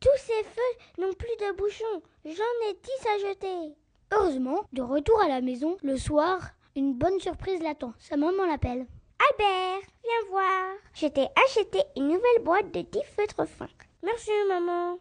Tous 0.00 0.16
ces 0.16 0.44
feutres 0.44 0.84
n'ont 0.98 1.12
plus 1.12 1.36
de 1.40 1.56
bouchon. 1.56 2.02
J'en 2.24 2.68
ai 2.68 2.74
dix 2.74 3.06
à 3.08 3.28
jeter. 3.28 3.74
Heureusement, 4.12 4.64
de 4.72 4.80
retour 4.80 5.20
à 5.20 5.26
la 5.26 5.40
maison, 5.40 5.76
le 5.82 5.96
soir, 5.96 6.50
une 6.76 6.94
bonne 6.94 7.18
surprise 7.18 7.60
l'attend. 7.60 7.92
Sa 7.98 8.16
maman 8.16 8.46
l'appelle. 8.46 8.86
Albert, 9.32 9.80
viens 10.04 10.30
voir. 10.30 10.74
Je 10.94 11.08
t'ai 11.08 11.26
acheté 11.44 11.82
une 11.96 12.06
nouvelle 12.06 12.44
boîte 12.44 12.72
de 12.72 12.82
dix 12.82 13.02
feutres 13.16 13.48
fins. 13.48 13.66
Merci, 14.04 14.30
maman. 14.48 15.00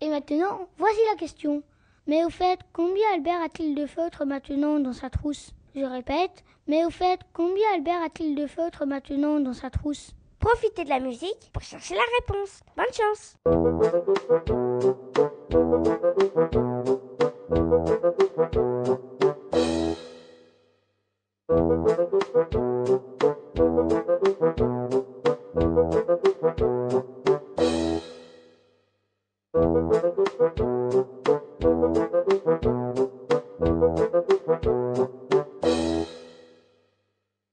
Et 0.00 0.08
maintenant, 0.08 0.68
voici 0.78 1.00
la 1.10 1.16
question. 1.16 1.64
Mais 2.06 2.24
au 2.24 2.30
fait, 2.30 2.60
combien 2.72 3.12
Albert 3.14 3.42
a-t-il 3.42 3.74
de 3.74 3.86
feutres 3.86 4.24
maintenant 4.24 4.78
dans 4.78 4.92
sa 4.92 5.10
trousse? 5.10 5.50
Je 5.74 5.84
répète, 5.84 6.42
mais 6.66 6.84
au 6.84 6.90
fait, 6.90 7.20
combien 7.32 7.74
Albert 7.74 8.02
a-t-il 8.02 8.34
de 8.34 8.46
feutres 8.48 8.86
maintenant 8.86 9.38
dans 9.38 9.52
sa 9.52 9.70
trousse? 9.70 10.12
Profitez 10.40 10.84
de 10.84 10.88
la 10.88 10.98
musique 10.98 11.50
pour 11.52 11.62
chercher 11.62 11.94
la 11.94 12.00
réponse. 12.18 12.60
Bonne 12.76 12.86
chance 12.92 13.36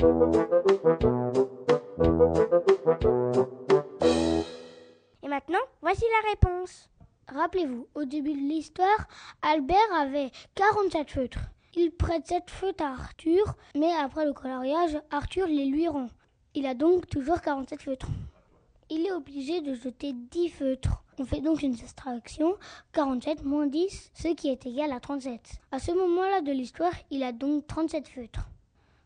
Et 0.00 0.04
maintenant, 5.28 5.58
voici 5.82 6.04
la 6.22 6.30
réponse. 6.30 6.88
Rappelez-vous, 7.26 7.88
au 7.96 8.04
début 8.04 8.32
de 8.32 8.48
l'histoire, 8.48 9.08
Albert 9.42 9.76
avait 9.96 10.30
47 10.54 11.10
feutres. 11.10 11.40
Il 11.74 11.90
prête 11.90 12.28
cette 12.28 12.48
feutres 12.48 12.84
à 12.84 12.92
Arthur, 12.92 13.56
mais 13.74 13.92
après 13.92 14.24
le 14.24 14.32
coloriage, 14.32 15.00
Arthur 15.10 15.48
les 15.48 15.64
lui 15.64 15.88
rend. 15.88 16.06
Il 16.54 16.66
a 16.66 16.74
donc 16.74 17.08
toujours 17.08 17.40
47 17.40 17.82
feutres. 17.82 18.06
Il 18.90 19.04
est 19.04 19.12
obligé 19.12 19.60
de 19.62 19.74
jeter 19.74 20.12
10 20.12 20.48
feutres. 20.50 21.02
On 21.18 21.24
fait 21.24 21.40
donc 21.40 21.62
une 21.62 21.76
soustraction, 21.76 22.56
47 22.92 23.44
moins 23.44 23.66
10, 23.66 24.12
ce 24.14 24.28
qui 24.28 24.48
est 24.48 24.64
égal 24.64 24.92
à 24.92 25.00
37. 25.00 25.40
À 25.72 25.80
ce 25.80 25.90
moment-là 25.90 26.40
de 26.40 26.52
l'histoire, 26.52 26.94
il 27.10 27.24
a 27.24 27.32
donc 27.32 27.66
37 27.66 28.06
feutres. 28.06 28.46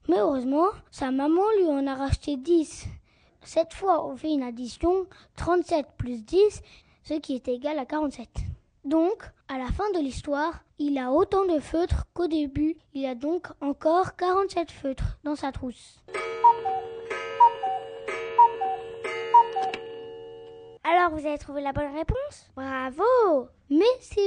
Mais 0.08 0.18
heureusement, 0.18 0.68
sa 0.90 1.10
maman 1.10 1.42
lui 1.58 1.66
en 1.66 1.86
a 1.86 1.94
racheté 1.94 2.36
10. 2.36 2.86
Cette 3.44 3.72
fois, 3.72 4.04
on 4.04 4.16
fait 4.16 4.32
une 4.32 4.42
addition, 4.42 5.06
37 5.36 5.86
plus 5.96 6.24
10, 6.24 6.62
ce 7.04 7.14
qui 7.14 7.34
est 7.34 7.48
égal 7.48 7.78
à 7.78 7.86
47. 7.86 8.28
Donc, 8.84 9.22
à 9.48 9.58
la 9.58 9.66
fin 9.66 9.88
de 9.92 10.00
l'histoire, 10.00 10.64
il 10.78 10.98
a 10.98 11.12
autant 11.12 11.44
de 11.46 11.60
feutres 11.60 12.06
qu'au 12.14 12.26
début. 12.26 12.76
Il 12.94 13.06
a 13.06 13.14
donc 13.14 13.46
encore 13.60 14.16
47 14.16 14.72
feutres 14.72 15.18
dans 15.22 15.36
sa 15.36 15.52
trousse. 15.52 16.00
Alors, 20.82 21.10
vous 21.12 21.26
avez 21.26 21.38
trouvé 21.38 21.62
la 21.62 21.72
bonne 21.72 21.94
réponse? 21.94 22.50
Bravo 22.56 23.48
Mais 23.70 23.84
si 24.00 24.20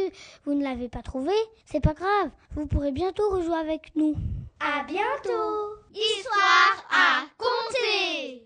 vous 0.46 0.54
ne 0.54 0.64
l'avez 0.64 0.88
pas 0.88 1.02
trouvé, 1.02 1.34
c'est 1.66 1.82
pas 1.82 1.94
grave. 1.94 2.32
Vous 2.52 2.66
pourrez 2.66 2.94
bientôt 2.94 3.30
rejouer 3.30 3.58
avec 3.58 3.92
nous. 3.96 4.16
À 4.60 4.84
bientôt. 4.84 5.78
Histoire 5.94 6.86
à 6.90 7.26
compter 7.38 8.45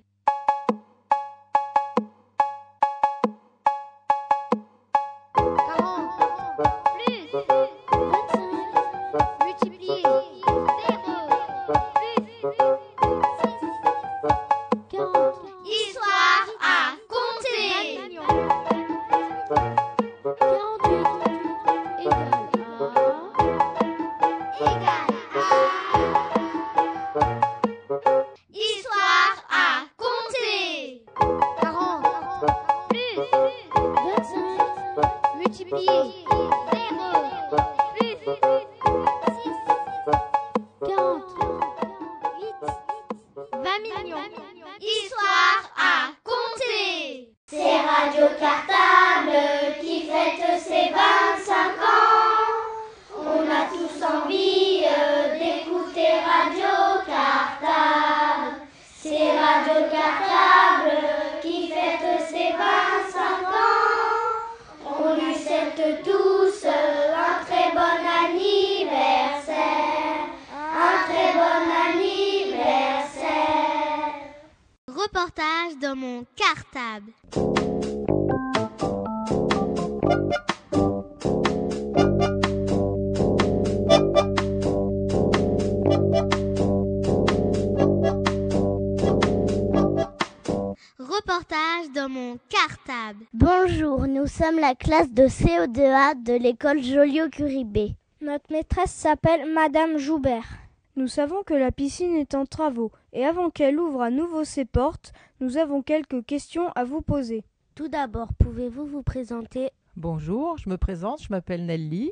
la 94.69 94.75
classe 94.75 95.12
de 95.12 95.23
CO2A 95.23 96.21
de 96.21 96.34
l'école 96.34 96.84
Joliot-Curibé. 96.84 97.95
Notre 98.21 98.51
maîtresse 98.51 98.91
s'appelle 98.91 99.51
Madame 99.51 99.97
Joubert. 99.97 100.60
Nous 100.95 101.08
savons 101.08 101.41
que 101.41 101.55
la 101.55 101.71
piscine 101.71 102.13
est 102.13 102.36
en 102.36 102.45
travaux 102.45 102.91
et 103.12 103.25
avant 103.25 103.49
qu'elle 103.49 103.79
ouvre 103.79 104.03
à 104.03 104.12
nouveau 104.12 104.43
ses 104.43 104.65
portes, 104.65 105.12
nous 105.39 105.58
avons 105.58 105.82
quelques 105.82 106.23
questions 106.23 106.69
à 106.75 106.84
vous 106.84 107.01
poser. 107.01 107.43
Tout 107.73 107.88
d'abord, 107.88 108.32
pouvez-vous 108.36 108.86
vous 108.86 109.01
présenter? 109.01 109.71
Bonjour, 109.95 110.60
je 110.60 110.69
me 110.69 110.77
présente, 110.77 111.23
je 111.23 111.29
m'appelle 111.32 111.65
Nelly. 111.65 112.12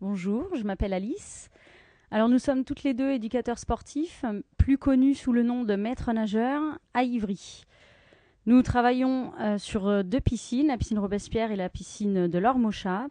Bonjour, 0.00 0.48
je 0.56 0.64
m'appelle 0.64 0.94
Alice. 0.94 1.50
Alors 2.10 2.30
nous 2.30 2.38
sommes 2.38 2.64
toutes 2.64 2.84
les 2.84 2.94
deux 2.94 3.10
éducateurs 3.10 3.58
sportifs, 3.58 4.24
plus 4.56 4.78
connus 4.78 5.14
sous 5.14 5.34
le 5.34 5.42
nom 5.42 5.62
de 5.62 5.76
maîtres 5.76 6.10
nageurs 6.14 6.78
à 6.94 7.02
Ivry. 7.02 7.66
Nous 8.48 8.62
travaillons 8.62 9.32
euh, 9.40 9.58
sur 9.58 9.88
euh, 9.88 10.02
deux 10.02 10.20
piscines, 10.20 10.68
la 10.68 10.78
piscine 10.78 10.98
Robespierre 10.98 11.52
et 11.52 11.56
la 11.56 11.68
piscine 11.68 12.28
de 12.28 12.38
l'Ormochat. 12.38 13.08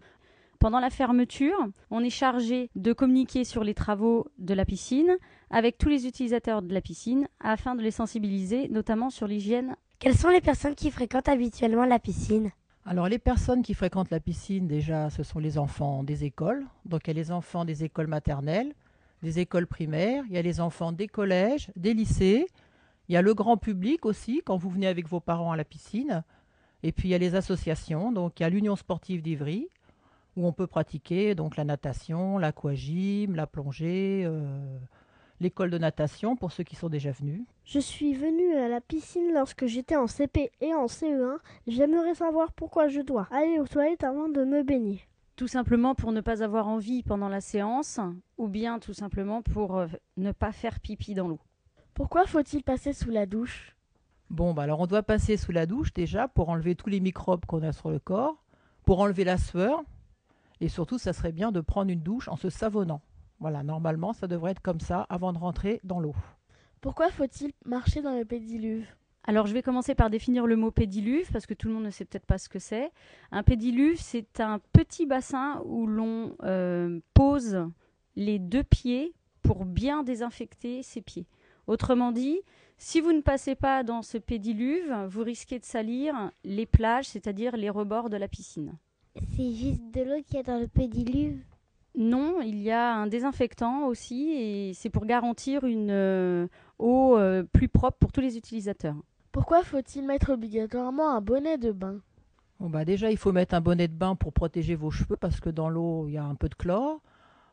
Pendant 0.57 0.79
la 0.79 0.89
fermeture, 0.89 1.67
on 1.91 2.03
est 2.03 2.09
chargé 2.09 2.71
de 2.75 2.91
communiquer 2.91 3.43
sur 3.43 3.63
les 3.63 3.75
travaux 3.75 4.25
de 4.39 4.55
la 4.55 4.65
piscine 4.65 5.15
avec 5.51 5.77
tous 5.77 5.89
les 5.89 6.07
utilisateurs 6.07 6.63
de 6.63 6.73
la 6.73 6.81
piscine 6.81 7.27
afin 7.39 7.75
de 7.75 7.83
les 7.83 7.91
sensibiliser, 7.91 8.67
notamment 8.69 9.11
sur 9.11 9.27
l'hygiène. 9.27 9.75
Quelles 9.99 10.17
sont 10.17 10.29
les 10.29 10.41
personnes 10.41 10.73
qui 10.73 10.89
fréquentent 10.89 11.29
habituellement 11.29 11.85
la 11.85 11.99
piscine? 11.99 12.49
Alors 12.83 13.07
les 13.07 13.19
personnes 13.19 13.61
qui 13.61 13.75
fréquentent 13.75 14.09
la 14.09 14.19
piscine, 14.19 14.65
déjà, 14.65 15.11
ce 15.11 15.21
sont 15.21 15.37
les 15.37 15.59
enfants 15.59 16.03
des 16.03 16.23
écoles. 16.23 16.65
Donc 16.85 17.01
il 17.05 17.09
y 17.09 17.11
a 17.11 17.13
les 17.13 17.31
enfants 17.31 17.63
des 17.63 17.83
écoles 17.83 18.07
maternelles, 18.07 18.73
des 19.21 19.37
écoles 19.37 19.67
primaires, 19.67 20.23
il 20.29 20.33
y 20.33 20.39
a 20.39 20.41
les 20.41 20.59
enfants 20.59 20.91
des 20.91 21.07
collèges, 21.07 21.69
des 21.75 21.93
lycées, 21.93 22.47
il 23.09 23.13
y 23.13 23.17
a 23.17 23.21
le 23.21 23.33
grand 23.33 23.57
public 23.57 24.05
aussi, 24.05 24.41
quand 24.45 24.57
vous 24.57 24.69
venez 24.69 24.87
avec 24.87 25.07
vos 25.07 25.19
parents 25.19 25.51
à 25.51 25.57
la 25.57 25.63
piscine. 25.63 26.23
Et 26.83 26.91
puis 26.91 27.07
il 27.07 27.11
y 27.11 27.15
a 27.15 27.17
les 27.17 27.35
associations, 27.35 28.11
donc 28.11 28.39
il 28.39 28.43
y 28.43 28.45
a 28.45 28.49
l'Union 28.49 28.75
sportive 28.75 29.21
d'Ivry, 29.21 29.69
où 30.35 30.45
on 30.45 30.53
peut 30.53 30.67
pratiquer 30.67 31.33
donc 31.33 31.57
la 31.57 31.63
natation, 31.63 32.37
l'aquagym, 32.37 33.35
la 33.35 33.47
plongée, 33.47 34.23
euh, 34.25 34.77
l'école 35.39 35.69
de 35.69 35.77
natation 35.77 36.35
pour 36.35 36.51
ceux 36.51 36.63
qui 36.63 36.75
sont 36.75 36.89
déjà 36.89 37.11
venus. 37.11 37.41
Je 37.65 37.79
suis 37.79 38.13
venue 38.13 38.55
à 38.55 38.67
la 38.67 38.81
piscine 38.81 39.33
lorsque 39.33 39.65
j'étais 39.65 39.95
en 39.95 40.07
CP 40.07 40.51
et 40.61 40.73
en 40.73 40.85
CE1. 40.85 41.37
J'aimerais 41.65 42.15
savoir 42.15 42.51
pourquoi 42.51 42.87
je 42.87 43.01
dois 43.01 43.27
aller 43.31 43.59
aux 43.59 43.67
toilettes 43.67 44.03
avant 44.03 44.29
de 44.29 44.43
me 44.43 44.63
baigner. 44.63 45.01
Tout 45.35 45.47
simplement 45.47 45.95
pour 45.95 46.11
ne 46.11 46.21
pas 46.21 46.43
avoir 46.43 46.67
envie 46.67 47.03
pendant 47.03 47.29
la 47.29 47.41
séance, 47.41 47.99
ou 48.37 48.47
bien 48.47 48.79
tout 48.79 48.93
simplement 48.93 49.41
pour 49.41 49.77
euh, 49.77 49.87
ne 50.17 50.31
pas 50.31 50.51
faire 50.51 50.79
pipi 50.79 51.13
dans 51.13 51.27
l'eau. 51.27 51.39
Pourquoi 51.97 52.27
faut-il 52.27 52.61
passer 52.61 52.93
sous 52.93 53.09
la 53.09 53.25
douche? 53.25 53.75
Bon, 54.29 54.53
bah 54.53 54.61
alors 54.61 54.81
on 54.81 54.85
doit 54.85 55.01
passer 55.01 55.35
sous 55.35 55.51
la 55.51 55.65
douche 55.65 55.91
déjà 55.93 56.27
pour 56.27 56.49
enlever 56.49 56.75
tous 56.75 56.89
les 56.89 56.99
microbes 56.99 57.43
qu'on 57.47 57.63
a 57.63 57.71
sur 57.71 57.89
le 57.89 57.97
corps, 57.97 58.43
pour 58.85 58.99
enlever 58.99 59.23
la 59.23 59.39
sueur, 59.39 59.81
et 60.61 60.69
surtout, 60.69 60.99
ça 60.99 61.11
serait 61.11 61.31
bien 61.31 61.51
de 61.51 61.59
prendre 61.59 61.89
une 61.89 62.03
douche 62.03 62.27
en 62.27 62.35
se 62.35 62.51
savonnant. 62.51 63.01
Voilà, 63.39 63.63
normalement, 63.63 64.13
ça 64.13 64.27
devrait 64.27 64.51
être 64.51 64.61
comme 64.61 64.79
ça 64.79 65.07
avant 65.09 65.33
de 65.33 65.39
rentrer 65.39 65.81
dans 65.83 65.99
l'eau. 65.99 66.13
Pourquoi 66.81 67.09
faut-il 67.09 67.51
marcher 67.65 68.03
dans 68.03 68.15
le 68.15 68.25
pédiluve? 68.25 68.85
Alors 69.23 69.47
je 69.47 69.53
vais 69.53 69.63
commencer 69.63 69.95
par 69.95 70.11
définir 70.11 70.45
le 70.45 70.55
mot 70.55 70.69
pédiluve 70.69 71.31
parce 71.31 71.47
que 71.47 71.55
tout 71.55 71.67
le 71.67 71.73
monde 71.73 71.85
ne 71.85 71.89
sait 71.89 72.05
peut-être 72.05 72.27
pas 72.27 72.37
ce 72.37 72.47
que 72.47 72.59
c'est. 72.59 72.91
Un 73.31 73.41
pédiluve, 73.41 73.99
c'est 73.99 74.39
un 74.39 74.59
petit 74.71 75.07
bassin 75.07 75.63
où 75.65 75.87
l'on 75.87 76.35
euh, 76.43 76.99
pose 77.15 77.57
les 78.15 78.37
deux 78.37 78.63
pieds 78.63 79.15
pour 79.41 79.65
bien 79.65 80.03
désinfecter 80.03 80.83
ses 80.83 81.01
pieds. 81.01 81.25
Autrement 81.67 82.11
dit, 82.11 82.39
si 82.77 83.01
vous 83.01 83.11
ne 83.11 83.21
passez 83.21 83.55
pas 83.55 83.83
dans 83.83 84.01
ce 84.01 84.17
pédiluve, 84.17 84.93
vous 85.07 85.23
risquez 85.23 85.59
de 85.59 85.65
salir 85.65 86.31
les 86.43 86.65
plages, 86.65 87.07
c'est-à-dire 87.07 87.57
les 87.57 87.69
rebords 87.69 88.09
de 88.09 88.17
la 88.17 88.27
piscine. 88.27 88.73
C'est 89.35 89.51
juste 89.51 89.81
de 89.93 90.01
l'eau 90.01 90.23
qu'il 90.25 90.37
y 90.37 90.39
a 90.39 90.43
dans 90.43 90.59
le 90.59 90.67
pédiluve? 90.67 91.39
Non, 91.95 92.41
il 92.41 92.61
y 92.61 92.69
a 92.69 92.93
un 92.93 93.07
désinfectant 93.07 93.87
aussi 93.87 94.31
et 94.33 94.73
c'est 94.75 94.91
pour 94.91 95.05
garantir 95.05 95.63
une 95.63 95.89
euh, 95.89 96.47
eau 96.77 97.17
euh, 97.17 97.43
plus 97.43 97.67
propre 97.67 97.97
pour 97.97 98.11
tous 98.11 98.21
les 98.21 98.37
utilisateurs. 98.37 98.95
Pourquoi 99.31 99.63
faut-il 99.63 100.05
mettre 100.05 100.31
obligatoirement 100.31 101.09
un 101.09 101.21
bonnet 101.21 101.57
de 101.57 101.71
bain? 101.71 101.99
Bon 102.59 102.69
bah 102.69 102.85
Déjà, 102.85 103.09
il 103.09 103.17
faut 103.17 103.31
mettre 103.31 103.55
un 103.55 103.61
bonnet 103.61 103.87
de 103.87 103.93
bain 103.93 104.15
pour 104.15 104.31
protéger 104.31 104.75
vos 104.75 104.91
cheveux 104.91 105.17
parce 105.17 105.39
que 105.39 105.49
dans 105.49 105.69
l'eau, 105.69 106.07
il 106.07 106.13
y 106.13 106.17
a 106.17 106.23
un 106.23 106.35
peu 106.35 106.49
de 106.49 106.55
chlore. 106.55 107.01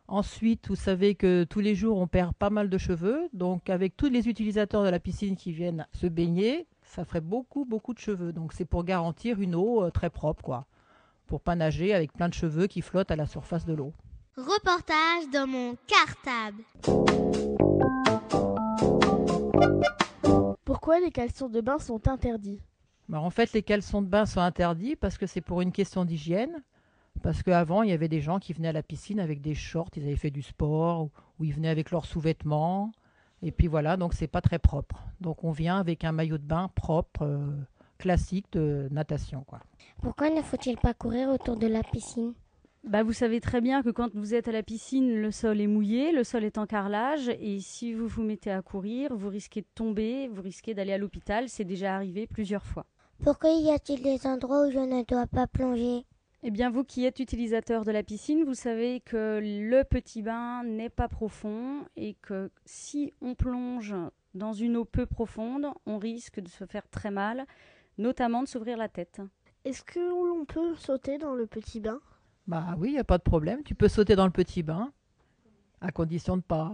Ensuite, 0.06 0.68
vous 0.68 0.76
savez 0.76 1.14
que 1.14 1.44
tous 1.44 1.60
les 1.60 1.74
jours, 1.74 1.98
on 1.98 2.06
perd 2.06 2.34
pas 2.34 2.50
mal 2.50 2.68
de 2.68 2.78
cheveux. 2.78 3.28
Donc, 3.32 3.70
avec 3.70 3.96
tous 3.96 4.08
les 4.08 4.28
utilisateurs 4.28 4.84
de 4.84 4.90
la 4.90 5.00
piscine 5.00 5.36
qui 5.36 5.52
viennent 5.52 5.86
se 5.92 6.06
baigner, 6.06 6.66
ça 6.82 7.04
ferait 7.04 7.20
beaucoup, 7.20 7.64
beaucoup 7.64 7.94
de 7.94 7.98
cheveux. 7.98 8.32
Donc, 8.32 8.52
c'est 8.52 8.64
pour 8.66 8.84
garantir 8.84 9.40
une 9.40 9.54
eau 9.54 9.82
euh, 9.82 9.90
très 9.90 10.10
propre, 10.10 10.42
quoi 10.42 10.66
pour 11.26 11.40
pas 11.40 11.56
nager 11.56 11.94
avec 11.94 12.12
plein 12.12 12.28
de 12.28 12.34
cheveux 12.34 12.66
qui 12.66 12.80
flottent 12.80 13.10
à 13.10 13.16
la 13.16 13.26
surface 13.26 13.64
de 13.64 13.74
l'eau. 13.74 13.92
Reportage 14.36 15.30
dans 15.32 15.46
mon 15.46 15.76
cartable. 15.86 16.62
Pourquoi 20.64 21.00
les 21.00 21.10
caleçons 21.10 21.48
de 21.48 21.60
bain 21.60 21.78
sont 21.78 22.08
interdits? 22.08 22.60
Bah, 23.08 23.20
En 23.20 23.30
fait, 23.30 23.52
les 23.52 23.62
caleçons 23.62 24.02
de 24.02 24.08
bain 24.08 24.26
sont 24.26 24.40
interdits 24.40 24.96
parce 24.96 25.18
que 25.18 25.26
c'est 25.26 25.40
pour 25.40 25.60
une 25.60 25.72
question 25.72 26.04
d'hygiène. 26.04 26.62
Parce 27.24 27.42
qu'avant, 27.42 27.82
il 27.82 27.88
y 27.88 27.94
avait 27.94 28.08
des 28.08 28.20
gens 28.20 28.38
qui 28.38 28.52
venaient 28.52 28.68
à 28.68 28.72
la 28.72 28.82
piscine 28.82 29.18
avec 29.18 29.40
des 29.40 29.54
shorts, 29.54 29.88
ils 29.96 30.02
avaient 30.02 30.14
fait 30.14 30.30
du 30.30 30.42
sport, 30.42 31.08
ou, 31.38 31.44
ils 31.44 31.54
venaient 31.54 31.70
avec 31.70 31.90
leurs 31.90 32.04
sous-vêtements. 32.04 32.92
Et 33.40 33.50
puis 33.50 33.66
voilà, 33.66 33.96
donc 33.96 34.12
c'est 34.12 34.26
pas 34.26 34.42
très 34.42 34.58
propre. 34.58 35.02
Donc 35.22 35.42
on 35.42 35.50
vient 35.50 35.78
avec 35.78 36.04
un 36.04 36.12
maillot 36.12 36.36
de 36.36 36.42
bain 36.42 36.68
propre, 36.74 37.22
euh, 37.22 37.46
classique 37.96 38.44
de 38.52 38.88
natation. 38.90 39.42
Quoi. 39.42 39.60
Pourquoi 40.02 40.28
ne 40.28 40.42
faut-il 40.42 40.76
pas 40.76 40.92
courir 40.92 41.30
autour 41.30 41.56
de 41.56 41.66
la 41.66 41.82
piscine? 41.82 42.34
Bah, 42.86 43.02
vous 43.02 43.14
savez 43.14 43.40
très 43.40 43.62
bien 43.62 43.82
que 43.82 43.88
quand 43.88 44.14
vous 44.14 44.34
êtes 44.34 44.48
à 44.48 44.52
la 44.52 44.62
piscine, 44.62 45.10
le 45.14 45.30
sol 45.30 45.62
est 45.62 45.66
mouillé, 45.66 46.12
le 46.12 46.24
sol 46.24 46.44
est 46.44 46.58
en 46.58 46.66
carrelage, 46.66 47.30
et 47.40 47.58
si 47.60 47.94
vous 47.94 48.06
vous 48.06 48.22
mettez 48.22 48.50
à 48.50 48.60
courir, 48.60 49.16
vous 49.16 49.30
risquez 49.30 49.62
de 49.62 49.66
tomber, 49.74 50.28
vous 50.28 50.42
risquez 50.42 50.74
d'aller 50.74 50.92
à 50.92 50.98
l'hôpital. 50.98 51.48
C'est 51.48 51.64
déjà 51.64 51.94
arrivé 51.94 52.26
plusieurs 52.26 52.66
fois. 52.66 52.84
Pourquoi 53.22 53.48
y 53.48 53.70
a-t-il 53.70 54.02
des 54.02 54.26
endroits 54.26 54.66
où 54.66 54.70
je 54.70 54.78
ne 54.78 55.02
dois 55.04 55.26
pas 55.26 55.46
plonger? 55.46 56.04
Eh 56.46 56.50
bien, 56.50 56.68
vous 56.68 56.84
qui 56.84 57.06
êtes 57.06 57.20
utilisateur 57.20 57.84
de 57.84 57.90
la 57.90 58.02
piscine, 58.02 58.44
vous 58.44 58.52
savez 58.52 59.00
que 59.00 59.40
le 59.42 59.82
petit 59.82 60.20
bain 60.20 60.62
n'est 60.62 60.90
pas 60.90 61.08
profond 61.08 61.86
et 61.96 62.14
que 62.20 62.50
si 62.66 63.14
on 63.22 63.34
plonge 63.34 63.94
dans 64.34 64.52
une 64.52 64.76
eau 64.76 64.84
peu 64.84 65.06
profonde, 65.06 65.68
on 65.86 65.96
risque 65.96 66.40
de 66.40 66.48
se 66.48 66.66
faire 66.66 66.86
très 66.88 67.10
mal 67.10 67.46
notamment 67.96 68.42
de 68.42 68.48
s'ouvrir 68.48 68.76
la 68.76 68.88
tête. 68.88 69.22
Est-ce 69.64 69.82
que 69.82 70.00
l'on 70.00 70.44
peut 70.44 70.74
sauter 70.74 71.16
dans 71.16 71.34
le 71.34 71.46
petit 71.46 71.80
bain? 71.80 72.00
Bah 72.46 72.74
oui, 72.76 72.90
il 72.90 72.92
n'y 72.92 72.98
a 72.98 73.04
pas 73.04 73.16
de 73.16 73.22
problème. 73.22 73.62
Tu 73.62 73.74
peux 73.74 73.88
sauter 73.88 74.14
dans 74.14 74.26
le 74.26 74.30
petit 74.30 74.62
bain, 74.62 74.92
à 75.80 75.92
condition 75.92 76.34
de 76.34 76.42
ne 76.42 76.42
pas 76.42 76.72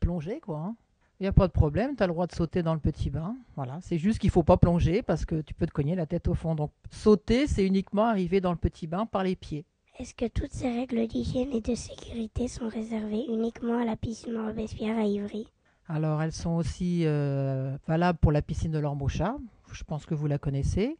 plonger, 0.00 0.40
quoi. 0.40 0.74
Il 1.20 1.24
n'y 1.24 1.28
a 1.28 1.32
pas 1.32 1.48
de 1.48 1.52
problème, 1.52 1.96
tu 1.96 2.02
as 2.02 2.06
le 2.06 2.12
droit 2.12 2.28
de 2.28 2.34
sauter 2.34 2.62
dans 2.62 2.74
le 2.74 2.80
petit 2.80 3.10
bain. 3.10 3.36
Voilà, 3.56 3.78
c'est 3.80 3.98
juste 3.98 4.20
qu'il 4.20 4.28
ne 4.28 4.32
faut 4.32 4.44
pas 4.44 4.56
plonger 4.56 5.02
parce 5.02 5.24
que 5.24 5.40
tu 5.40 5.52
peux 5.52 5.66
te 5.66 5.72
cogner 5.72 5.96
la 5.96 6.06
tête 6.06 6.28
au 6.28 6.34
fond. 6.34 6.54
Donc 6.54 6.70
sauter, 6.90 7.48
c'est 7.48 7.66
uniquement 7.66 8.04
arriver 8.04 8.40
dans 8.40 8.52
le 8.52 8.56
petit 8.56 8.86
bain 8.86 9.04
par 9.04 9.24
les 9.24 9.34
pieds. 9.34 9.64
Est-ce 9.98 10.14
que 10.14 10.28
toutes 10.28 10.52
ces 10.52 10.70
règles 10.70 11.08
d'hygiène 11.08 11.52
et 11.52 11.60
de 11.60 11.74
sécurité 11.74 12.46
sont 12.46 12.68
réservées 12.68 13.24
uniquement 13.28 13.78
à 13.78 13.84
la 13.84 13.96
piscine 13.96 14.36
Robespierre 14.36 14.96
à 14.96 15.02
Ivry? 15.02 15.48
Alors 15.88 16.22
elles 16.22 16.32
sont 16.32 16.52
aussi 16.52 17.02
euh, 17.04 17.76
valables 17.88 18.18
pour 18.20 18.30
la 18.30 18.42
piscine 18.42 18.70
de 18.70 18.78
l'Ormochat, 18.78 19.36
je 19.72 19.82
pense 19.82 20.06
que 20.06 20.14
vous 20.14 20.28
la 20.28 20.38
connaissez. 20.38 20.98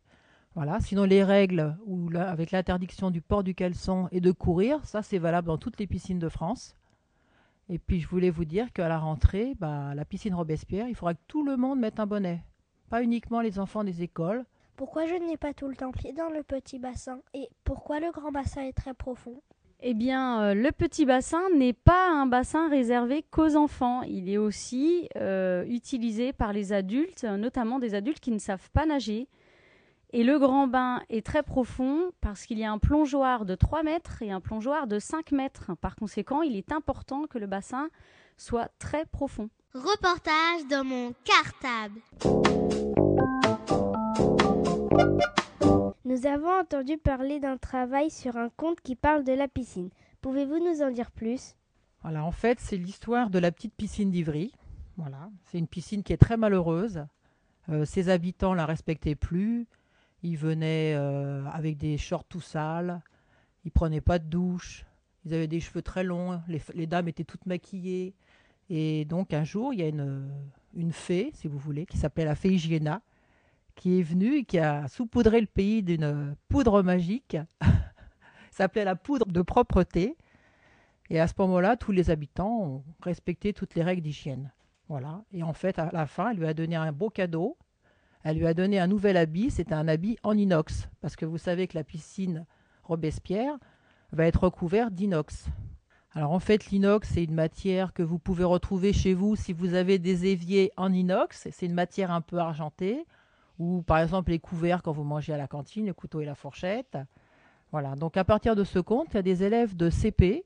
Voilà. 0.55 0.81
Sinon, 0.81 1.05
les 1.05 1.23
règles 1.23 1.77
ou 1.87 2.11
avec 2.17 2.51
l'interdiction 2.51 3.13
du 3.13 3.21
port 3.21 3.45
du 3.45 3.55
caleçon 3.55 4.09
et 4.11 4.21
de 4.21 4.33
courir, 4.33 4.85
ça 4.85 5.03
c'est 5.03 5.19
valable 5.19 5.47
dans 5.47 5.59
toutes 5.59 5.79
les 5.79 5.87
piscines 5.87 6.19
de 6.19 6.29
France. 6.29 6.75
Et 7.69 7.79
puis 7.79 8.01
je 8.01 8.09
voulais 8.09 8.31
vous 8.31 8.45
dire 8.45 8.73
qu'à 8.73 8.89
la 8.89 8.99
rentrée, 8.99 9.55
bah, 9.59 9.95
la 9.95 10.05
piscine 10.05 10.35
Robespierre, 10.35 10.89
il 10.89 10.95
faudra 10.95 11.15
que 11.15 11.21
tout 11.29 11.45
le 11.45 11.57
monde 11.57 11.79
mette 11.79 12.01
un 12.01 12.07
bonnet, 12.07 12.43
pas 12.89 13.03
uniquement 13.03 13.41
les 13.41 13.59
enfants 13.59 13.85
des 13.85 14.03
écoles. 14.03 14.45
Pourquoi 14.77 15.07
je 15.07 15.15
n'ai 15.15 15.37
pas 15.37 15.53
tout 15.53 15.69
le 15.69 15.77
temps 15.77 15.91
pied 15.91 16.13
dans 16.13 16.31
le 16.31 16.43
petit 16.43 16.79
bassin 16.79 17.21
et 17.35 17.49
pourquoi 17.65 18.01
le 18.01 18.11
grand 18.13 18.31
bassin 18.31 18.63
est 18.63 18.73
très 18.73 18.95
profond? 18.95 19.43
Eh 19.81 19.95
bien, 19.95 20.43
euh, 20.43 20.55
le 20.55 20.73
petit 20.73 21.05
bassin 21.05 21.43
n'est 21.57 21.73
pas 21.73 22.11
un 22.11 22.27
bassin 22.27 22.69
réservé 22.69 23.23
qu'aux 23.23 23.55
enfants. 23.55 24.03
Il 24.03 24.29
est 24.29 24.39
aussi 24.39 25.09
euh, 25.17 25.65
utilisé 25.67 26.33
par 26.33 26.53
les 26.53 26.73
adultes, 26.73 27.25
notamment 27.25 27.79
des 27.79 27.95
adultes 27.95 28.19
qui 28.19 28.33
ne 28.33 28.39
savent 28.39 28.71
pas 28.73 28.87
nager. 28.87 29.29
Et 30.11 30.25
le 30.25 30.39
grand 30.39 30.67
bain 30.69 31.03
est 31.11 31.25
très 31.25 31.43
profond 31.43 32.11
parce 32.23 32.47
qu'il 32.47 32.59
y 32.59 32.65
a 32.65 32.73
un 32.73 32.79
plongeoir 32.79 33.45
de 33.45 33.55
3 33.55 33.83
mètres 33.83 34.23
et 34.23 34.31
un 34.31 34.41
plongeoir 34.41 34.87
de 34.87 34.99
5 34.99 35.33
mètres. 35.33 35.73
Par 35.83 35.97
conséquent, 35.97 36.41
il 36.41 36.57
est 36.57 36.73
important 36.73 37.27
que 37.27 37.37
le 37.37 37.47
bassin 37.47 37.91
soit 38.39 38.71
très 38.79 39.05
profond. 39.05 39.51
Reportage 39.75 40.67
dans 40.71 40.83
mon 40.83 41.13
cartable. 41.25 42.01
Nous 46.07 46.27
avons 46.27 46.59
entendu 46.59 46.97
parler 46.97 47.39
d'un 47.39 47.59
travail 47.59 48.11
sur 48.11 48.39
un 48.39 48.49
conte 48.49 48.81
qui 48.81 48.97
parle 48.97 49.25
de 49.25 49.35
la 49.35 49.47
piscine. 49.47 49.91
Pouvez-vous 50.23 50.59
nous 50.59 50.81
en 50.81 50.91
dire 50.91 51.11
plus? 51.11 51.55
Voilà, 52.01 52.25
en 52.25 52.33
fait, 52.33 52.61
c'est 52.61 52.79
l'histoire 52.79 53.29
de 53.29 53.39
la 53.39 53.53
petite 53.53 53.75
piscine 53.75 54.11
d'Ivry. 54.11 54.55
Voilà, 54.97 55.29
c'est 55.45 55.59
une 55.59 55.69
piscine 55.69 56.03
qui 56.03 56.15
est 56.15 56.17
très 56.17 56.39
malheureuse. 56.39 57.05
Euh, 57.69 57.85
ses 57.85 58.09
habitants 58.09 58.55
la 58.55 58.65
respectaient 58.65 59.15
plus 59.15 59.67
Ils 60.23 60.37
venaient 60.37 60.95
euh, 60.95 61.45
avec 61.47 61.77
des 61.77 61.97
shorts 61.99 62.25
tout 62.25 62.41
sales. 62.41 63.01
Ils 63.65 63.71
prenaient 63.71 64.01
pas 64.01 64.19
de 64.19 64.27
douche. 64.27 64.85
Ils 65.25 65.35
avaient 65.35 65.49
des 65.49 65.61
cheveux 65.61 65.83
très 65.83 66.05
longs. 66.05 66.41
Les, 66.75 66.87
dames 66.87 67.09
étaient 67.09 67.25
toutes 67.25 67.47
maquillées. 67.47 68.15
Et 68.71 69.05
donc 69.05 69.33
un 69.33 69.45
jour, 69.45 69.73
il 69.73 69.81
y 69.81 69.83
a 69.83 69.89
une, 69.89 70.29
une 70.75 70.93
fée, 70.93 71.31
si 71.35 71.49
vous 71.49 71.59
voulez, 71.59 71.87
qui 71.87 71.97
s'appelait 71.97 72.25
la 72.25 72.35
fée 72.35 72.51
Hygiéna, 72.51 73.01
qui 73.75 73.99
est 73.99 74.03
venue 74.03 74.39
et 74.39 74.45
qui 74.45 74.59
a 74.59 74.89
saupoudré 74.89 75.41
le 75.41 75.47
pays 75.47 75.83
d'une 75.83 76.35
poudre 76.49 76.83
magique. 76.83 77.37
s'appelait 78.51 78.85
la 78.85 78.97
poudre 78.97 79.27
de 79.27 79.43
propreté. 79.43 80.17
Et 81.11 81.21
à 81.21 81.27
ce 81.27 81.35
moment-là, 81.39 81.77
tous 81.77 81.93
les 81.93 82.11
habitants 82.11 82.61
ont 82.61 82.85
respecté 83.03 83.53
toutes 83.53 83.75
les 83.75 83.83
règles 83.83 84.03
d'hygiène. 84.03 84.53
Voilà. 84.89 85.23
Et 85.33 85.43
en 85.43 85.53
fait, 85.53 85.79
à 85.79 85.91
la 85.93 86.07
fin, 86.07 86.31
elle 86.31 86.39
lui 86.39 86.47
a 86.47 86.55
donné 86.55 86.77
un 86.77 86.93
beau 86.93 87.09
cadeau. 87.09 87.57
Elle 88.29 88.37
lui 88.37 88.47
a 88.47 88.53
donné 88.53 88.79
un 88.79 88.89
nouvel 88.89 89.17
habit. 89.17 89.51
C'était 89.51 89.75
un 89.75 89.89
habit 89.89 90.19
en 90.23 90.37
inox. 90.37 90.91
Parce 91.01 91.17
que 91.17 91.25
vous 91.25 91.39
savez 91.39 91.67
que 91.67 91.79
la 91.79 91.83
piscine 91.83 92.45
Robespierre 92.83 93.57
va 94.13 94.27
être 94.27 94.45
recouverte 94.45 94.93
d'inox. 94.93 95.47
Alors 96.13 96.33
en 96.33 96.39
fait, 96.39 96.67
l'inox, 96.67 97.09
c'est 97.09 97.25
une 97.25 97.33
matière 97.33 97.95
que 97.95 98.03
vous 98.03 98.19
pouvez 98.19 98.45
retrouver 98.45 98.93
chez 98.93 99.15
vous 99.15 99.35
si 99.35 99.55
vous 99.55 99.73
avez 99.73 99.99
des 99.99 100.27
éviers 100.27 100.73
en 100.77 100.93
inox. 100.93 101.49
C'est 101.51 101.65
une 101.65 101.73
matière 101.73 102.11
un 102.11 102.21
peu 102.21 102.37
argentée. 102.37 103.07
Ou 103.59 103.81
par 103.81 103.97
exemple 103.97 104.31
les 104.31 104.39
couverts 104.39 104.83
quand 104.83 104.93
vous 104.93 105.05
mangez 105.05 105.33
à 105.33 105.39
la 105.39 105.49
cantine, 105.49 105.87
le 105.87 105.95
couteau 105.95 106.21
et 106.21 106.27
la 106.27 106.35
fourchette. 106.35 106.99
Voilà. 107.73 107.97
Donc 107.97 108.19
à 108.19 108.25
partir 108.25 108.55
de 108.55 108.65
ce 108.65 108.79
compte, 108.79 109.07
il 109.13 109.15
y 109.15 109.21
a 109.21 109.23
des 109.23 109.43
élèves 109.43 109.75
de 109.75 109.89
CP 109.89 110.45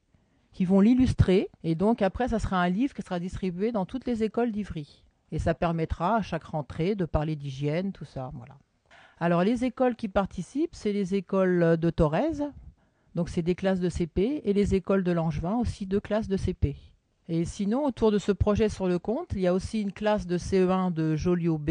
qui 0.52 0.64
vont 0.64 0.78
l'illustrer. 0.78 1.50
Et 1.64 1.74
donc 1.74 2.00
après, 2.00 2.28
ça 2.28 2.38
sera 2.38 2.62
un 2.62 2.68
livre 2.68 2.94
qui 2.94 3.02
sera 3.02 3.18
distribué 3.18 3.72
dans 3.72 3.86
toutes 3.86 4.06
les 4.06 4.22
écoles 4.22 4.52
d'Ivry. 4.52 5.02
Et 5.32 5.38
ça 5.38 5.54
permettra 5.54 6.16
à 6.16 6.22
chaque 6.22 6.44
rentrée 6.44 6.94
de 6.94 7.04
parler 7.04 7.34
d'hygiène, 7.34 7.90
tout 7.90 8.04
ça. 8.04 8.30
Voilà. 8.34 8.56
Alors 9.18 9.42
les 9.42 9.64
écoles 9.64 9.96
qui 9.96 10.08
participent, 10.08 10.74
c'est 10.74 10.92
les 10.92 11.14
écoles 11.14 11.76
de 11.76 11.90
Torres, 11.90 12.52
donc 13.14 13.28
c'est 13.28 13.42
des 13.42 13.54
classes 13.54 13.80
de 13.80 13.88
CP, 13.88 14.42
et 14.44 14.52
les 14.52 14.74
écoles 14.74 15.04
de 15.04 15.12
Langevin, 15.12 15.56
aussi 15.56 15.86
deux 15.86 16.00
classes 16.00 16.28
de 16.28 16.36
CP. 16.36 16.76
Et 17.28 17.44
sinon, 17.44 17.84
autour 17.84 18.10
de 18.10 18.18
ce 18.18 18.32
projet 18.32 18.68
sur 18.68 18.88
le 18.88 18.98
compte, 18.98 19.28
il 19.32 19.40
y 19.40 19.46
a 19.46 19.54
aussi 19.54 19.80
une 19.80 19.92
classe 19.92 20.26
de 20.26 20.38
CE1 20.38 20.92
de 20.92 21.14
Joliot 21.14 21.58
B 21.58 21.70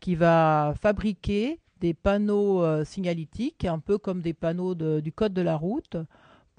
qui 0.00 0.14
va 0.16 0.74
fabriquer 0.80 1.60
des 1.80 1.94
panneaux 1.94 2.62
euh, 2.62 2.84
signalétiques, 2.84 3.64
un 3.64 3.78
peu 3.78 3.96
comme 3.96 4.20
des 4.20 4.34
panneaux 4.34 4.74
du 4.74 5.12
code 5.12 5.32
de 5.32 5.42
la 5.42 5.56
route, 5.56 5.96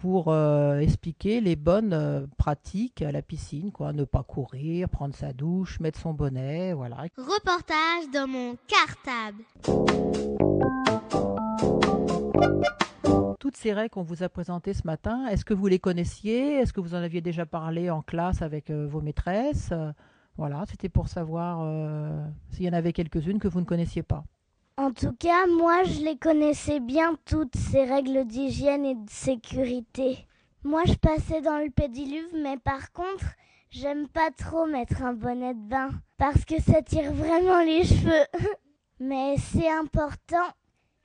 pour 0.02 0.30
euh, 0.30 0.80
expliquer 0.80 1.42
les 1.42 1.56
bonnes 1.56 1.94
euh, 1.94 2.26
pratiques 2.36 3.04
à 3.04 3.12
la 3.12 3.22
piscine, 3.22 3.72
quoi. 3.72 3.94
Ne 3.94 4.04
pas 4.04 4.24
courir, 4.24 4.90
prendre 4.90 5.16
sa 5.16 5.32
douche, 5.32 5.80
mettre 5.80 6.00
son 6.00 6.14
bonnet, 6.14 6.74
voilà. 6.74 7.06
Reportage 7.18 8.10
dans 8.12 8.28
mon 8.28 8.58
cartable. 8.68 9.44
Toutes 13.40 13.56
ces 13.56 13.74
règles 13.74 13.92
qu'on 13.92 14.02
vous 14.02 14.24
a 14.24 14.30
présentées 14.30 14.74
ce 14.74 14.86
matin, 14.86 15.28
est-ce 15.28 15.46
que 15.46 15.54
vous 15.54 15.68
les 15.68 15.80
connaissiez? 15.80 16.56
Est-ce 16.56 16.74
que 16.74 16.82
vous 16.82 16.96
en 16.96 17.00
aviez 17.00 17.22
déjà 17.22 17.46
parlé 17.46 17.92
en 17.92 18.02
classe 18.02 18.42
avec 18.42 18.72
euh, 18.72 18.88
vos 18.88 19.02
maîtresses? 19.02 19.72
Voilà, 20.38 20.64
c'était 20.68 20.90
pour 20.90 21.10
savoir 21.10 21.60
euh, 21.62 22.26
s'il 22.50 22.66
y 22.66 22.70
en 22.70 22.74
avait 22.74 22.94
quelques-unes 22.94 23.38
que 23.38 23.48
vous 23.48 23.60
ne 23.60 23.66
connaissiez 23.66 24.02
pas. 24.02 24.24
En 24.78 24.92
tout 24.92 25.14
cas, 25.14 25.48
moi, 25.48 25.84
je 25.84 26.02
les 26.02 26.18
connaissais 26.18 26.80
bien 26.80 27.16
toutes 27.26 27.56
ces 27.56 27.84
règles 27.84 28.26
d'hygiène 28.26 28.86
et 28.86 28.96
de 28.96 29.10
sécurité. 29.10 30.26
Moi, 30.64 30.84
je 30.86 30.94
passais 30.94 31.42
dans 31.42 31.58
le 31.58 31.70
pédiluve, 31.70 32.30
mais 32.42 32.58
par 32.58 32.92
contre, 32.92 33.26
j'aime 33.70 34.08
pas 34.08 34.32
trop 34.32 34.66
mettre 34.66 35.04
un 35.04 35.14
bonnet 35.14 35.54
de 35.54 35.60
bain 35.60 35.90
parce 36.18 36.46
que 36.46 36.62
ça 36.62 36.82
tire 36.82 37.12
vraiment 37.14 37.62
les 37.62 37.84
cheveux. 37.84 38.26
mais 39.00 39.36
c'est 39.38 39.70
important 39.70 40.48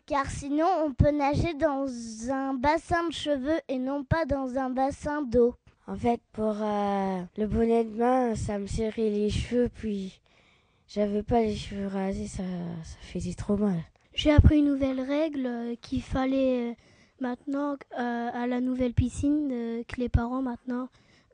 car 0.06 0.30
sinon 0.30 0.66
on 0.84 0.92
peut 0.92 1.10
nager 1.10 1.54
dans 1.54 1.86
un 2.30 2.54
bassin 2.54 3.08
de 3.08 3.12
cheveux 3.12 3.60
et 3.68 3.78
non 3.78 4.04
pas 4.04 4.24
dans 4.24 4.56
un 4.56 4.70
bassin 4.70 5.22
d'eau. 5.22 5.54
En 5.88 5.96
fait, 5.96 6.20
pour 6.32 6.56
euh, 6.60 7.22
le 7.36 7.46
bonnet 7.46 7.84
de 7.84 7.90
bain, 7.90 8.34
ça 8.34 8.58
me 8.58 8.66
serrait 8.66 9.10
les 9.10 9.30
cheveux, 9.30 9.68
puis 9.72 10.20
j'avais 10.88 11.22
pas 11.22 11.40
les 11.42 11.56
cheveux 11.56 11.86
rasés, 11.86 12.26
ça, 12.28 12.42
ça 12.84 12.96
faisait 13.00 13.34
trop 13.34 13.56
mal. 13.56 13.78
J'ai 14.14 14.30
appris 14.30 14.58
une 14.58 14.66
nouvelle 14.66 15.00
règle 15.00 15.46
euh, 15.46 15.74
qu'il 15.80 16.02
fallait 16.02 16.70
euh, 16.70 16.74
maintenant 17.20 17.76
euh, 17.98 18.30
à 18.32 18.46
la 18.46 18.60
nouvelle 18.60 18.94
piscine 18.94 19.48
euh, 19.52 19.82
que 19.86 20.00
les 20.00 20.08
parents 20.08 20.42
maintenant 20.42 20.88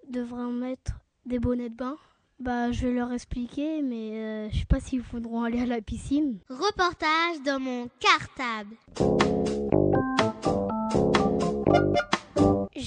devraient 0.09 0.51
mettre 0.51 0.93
des 1.27 1.39
bonnets 1.39 1.71
de 1.71 1.77
bain. 1.77 1.97
Bah, 2.41 2.73
je 2.73 2.89
vais 2.89 2.93
leur 2.95 3.13
expliquer, 3.13 3.83
mais 3.83 4.19
euh, 4.19 4.51
je 4.51 4.59
sais 4.59 4.65
pas 4.65 4.81
s'ils 4.81 5.01
voudront 5.01 5.45
aller 5.45 5.61
à 5.61 5.67
la 5.67 5.81
piscine. 5.81 6.39
Reportage 6.49 7.41
dans 7.45 7.61
mon 7.61 7.89
cartable. 8.01 8.75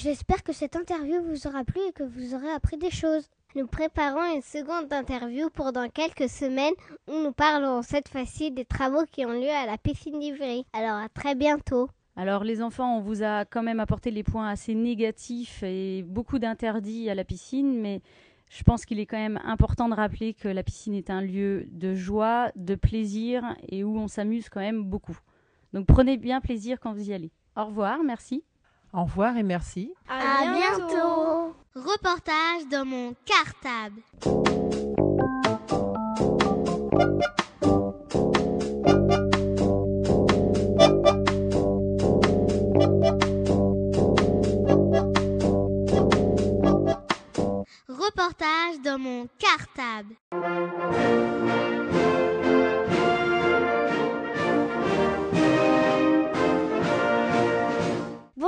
J'espère 0.05 0.43
que 0.43 0.53
cette 0.53 0.75
interview 0.75 1.23
vous 1.23 1.47
aura 1.47 1.63
plu 1.63 1.81
et 1.89 1.91
que 1.91 2.03
vous 2.03 2.35
aurez 2.35 2.51
appris 2.51 2.77
des 2.77 2.91
choses. 2.91 3.27
Nous 3.55 3.65
préparons 3.65 4.35
une 4.35 4.43
seconde 4.43 4.93
interview 4.93 5.49
pour 5.49 5.71
dans 5.71 5.89
quelques 5.89 6.29
semaines 6.29 6.75
où 7.07 7.23
nous 7.23 7.31
parlerons 7.31 7.81
cette 7.81 8.09
fois-ci 8.09 8.51
des 8.51 8.65
travaux 8.65 9.03
qui 9.11 9.25
ont 9.25 9.31
lieu 9.31 9.49
à 9.49 9.65
la 9.65 9.79
piscine 9.79 10.19
d'Ivry. 10.19 10.63
Alors 10.73 10.97
à 10.97 11.09
très 11.09 11.33
bientôt. 11.33 11.89
Alors 12.15 12.43
les 12.43 12.61
enfants, 12.61 12.99
on 12.99 13.01
vous 13.01 13.23
a 13.23 13.45
quand 13.45 13.63
même 13.63 13.79
apporté 13.79 14.11
les 14.11 14.21
points 14.21 14.47
assez 14.47 14.75
négatifs 14.75 15.63
et 15.63 16.03
beaucoup 16.03 16.37
d'interdits 16.37 17.09
à 17.09 17.15
la 17.15 17.23
piscine, 17.23 17.81
mais 17.81 18.03
je 18.51 18.61
pense 18.61 18.85
qu'il 18.85 18.99
est 18.99 19.07
quand 19.07 19.17
même 19.17 19.39
important 19.43 19.89
de 19.89 19.95
rappeler 19.95 20.35
que 20.35 20.47
la 20.47 20.61
piscine 20.61 20.93
est 20.93 21.09
un 21.09 21.21
lieu 21.21 21.65
de 21.71 21.95
joie, 21.95 22.51
de 22.55 22.75
plaisir 22.75 23.55
et 23.69 23.83
où 23.83 23.97
on 23.97 24.07
s'amuse 24.07 24.49
quand 24.49 24.59
même 24.59 24.83
beaucoup. 24.83 25.17
Donc 25.73 25.87
prenez 25.87 26.17
bien 26.17 26.41
plaisir 26.41 26.79
quand 26.79 26.93
vous 26.93 27.09
y 27.09 27.13
allez. 27.13 27.31
Au 27.55 27.65
revoir, 27.65 28.03
merci. 28.03 28.43
Au 28.95 29.03
revoir 29.03 29.35
et 29.35 29.43
merci. 29.43 29.93
À, 30.07 30.53
bientôt. 30.53 31.53
Reportage 31.75 32.65
dans 32.71 32.85
mon 32.85 33.13
cartable. 33.25 34.01
Reportage 47.89 48.79
dans 48.81 48.97
mon 48.97 49.27
cartable. 49.37 50.15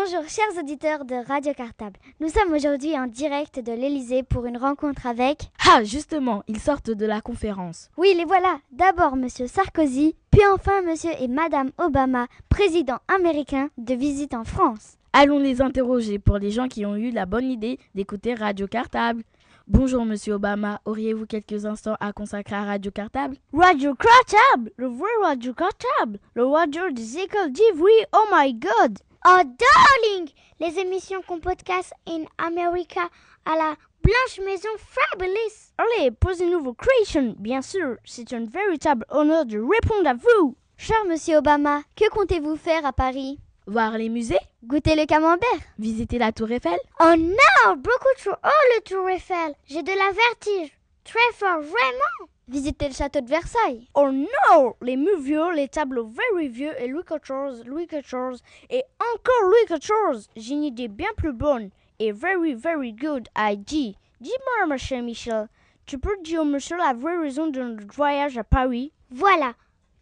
Bonjour 0.09 0.29
chers 0.29 0.57
auditeurs 0.63 1.03
de 1.03 1.15
Radio 1.27 1.53
Cartable. 1.53 1.99
Nous 2.21 2.29
sommes 2.29 2.53
aujourd'hui 2.53 2.97
en 2.97 3.07
direct 3.07 3.59
de 3.59 3.73
l'Elysée 3.73 4.23
pour 4.23 4.45
une 4.45 4.55
rencontre 4.55 5.05
avec... 5.05 5.49
Ah, 5.67 5.83
justement, 5.83 6.43
ils 6.47 6.59
sortent 6.59 6.91
de 6.91 7.05
la 7.05 7.19
conférence. 7.19 7.89
Oui, 7.97 8.13
les 8.15 8.23
voilà. 8.23 8.59
D'abord 8.71 9.17
Monsieur 9.17 9.47
Sarkozy, 9.47 10.15
puis 10.31 10.43
enfin 10.53 10.81
Monsieur 10.81 11.11
et 11.19 11.27
Madame 11.27 11.71
Obama, 11.77 12.27
président 12.47 12.99
américain 13.09 13.69
de 13.77 13.95
visite 13.95 14.33
en 14.33 14.45
France. 14.45 14.93
Allons 15.11 15.39
les 15.39 15.61
interroger 15.61 16.19
pour 16.19 16.37
les 16.37 16.51
gens 16.51 16.69
qui 16.69 16.85
ont 16.85 16.95
eu 16.95 17.11
la 17.11 17.25
bonne 17.25 17.49
idée 17.49 17.77
d'écouter 17.93 18.33
Radio 18.33 18.65
Cartable. 18.65 19.23
Bonjour 19.67 20.05
Monsieur 20.05 20.35
Obama, 20.35 20.79
auriez-vous 20.85 21.25
quelques 21.25 21.65
instants 21.65 21.97
à 21.99 22.13
consacrer 22.13 22.55
à 22.55 22.63
Radio 22.63 22.91
Cartable? 22.91 23.35
Radio 23.51 23.93
Cartable 23.95 24.71
Le 24.77 24.87
vrai 24.87 25.09
Radio 25.21 25.53
Cartable 25.53 26.19
Le 26.35 26.45
radio 26.45 26.89
des 26.91 27.17
écoles 27.17 27.51
d'Ivry, 27.51 27.91
oh 28.13 28.23
my 28.31 28.53
god 28.53 28.99
Oh 29.25 29.41
darling! 29.43 30.29
Les 30.59 30.79
émissions 30.79 31.21
qu'on 31.21 31.39
podcast 31.39 31.91
in 32.07 32.23
America 32.37 33.09
à 33.45 33.55
la 33.55 33.75
Blanche 34.03 34.45
Maison 34.45 34.69
Fabulous. 34.77 35.73
Allez, 35.77 36.11
posez-nous 36.11 36.63
vos 36.63 36.73
questions, 36.73 37.35
bien 37.37 37.61
sûr, 37.61 37.97
c'est 38.05 38.31
un 38.33 38.45
véritable 38.45 39.05
honneur 39.09 39.45
de 39.45 39.59
répondre 39.59 40.07
à 40.07 40.13
vous. 40.13 40.55
Cher 40.77 41.03
Monsieur 41.05 41.37
Obama, 41.37 41.81
que 41.95 42.09
comptez-vous 42.09 42.55
faire 42.55 42.85
à 42.85 42.93
Paris? 42.93 43.39
Voir 43.65 43.97
les 43.97 44.09
musées? 44.09 44.37
Goûter 44.63 44.95
le 44.95 45.05
camembert? 45.05 45.47
Visiter 45.77 46.19
la 46.19 46.31
Tour 46.31 46.51
Eiffel? 46.51 46.79
Oh 46.99 47.15
non! 47.17 47.75
Beaucoup 47.75 48.13
trop 48.17 48.31
haut 48.31 48.75
le 48.75 48.81
Tour 48.83 49.09
Eiffel! 49.09 49.55
J'ai 49.65 49.83
de 49.83 49.91
la 49.91 50.11
vertige! 50.11 50.77
Très 51.03 51.33
fort, 51.33 51.61
vraiment 51.61 52.29
Visiter 52.49 52.87
le 52.87 52.93
château 52.93 53.19
de 53.19 53.27
Versailles. 53.27 53.89
Oh 53.93 54.09
non 54.09 54.73
Les 54.81 54.95
murs 54.95 55.19
vieux, 55.19 55.51
les 55.53 55.67
tableaux 55.67 56.07
very 56.07 56.47
vieux 56.47 56.71
et 56.81 56.87
Louis 56.87 57.03
XIV, 57.03 57.65
Louis 57.65 57.87
XIV 57.87 58.41
et 58.69 58.83
encore 58.99 59.49
Louis 59.49 59.77
XIV 59.77 60.29
J'ai 60.37 60.53
une 60.53 60.63
idée 60.63 60.87
bien 60.87 61.09
plus 61.17 61.33
bonne 61.33 61.71
et 61.99 62.13
very 62.13 62.53
very 62.53 62.93
good 62.93 63.27
idea. 63.37 63.95
Dis-moi, 64.21 64.67
monsieur 64.67 65.01
Michel, 65.01 65.49
tu 65.85 65.97
peux 65.97 66.17
dire 66.23 66.41
au 66.43 66.45
monsieur 66.45 66.77
la 66.77 66.93
vraie 66.93 67.17
raison 67.17 67.47
de 67.47 67.61
notre 67.61 67.93
voyage 67.93 68.37
à 68.37 68.45
Paris? 68.45 68.93
Voilà. 69.11 69.53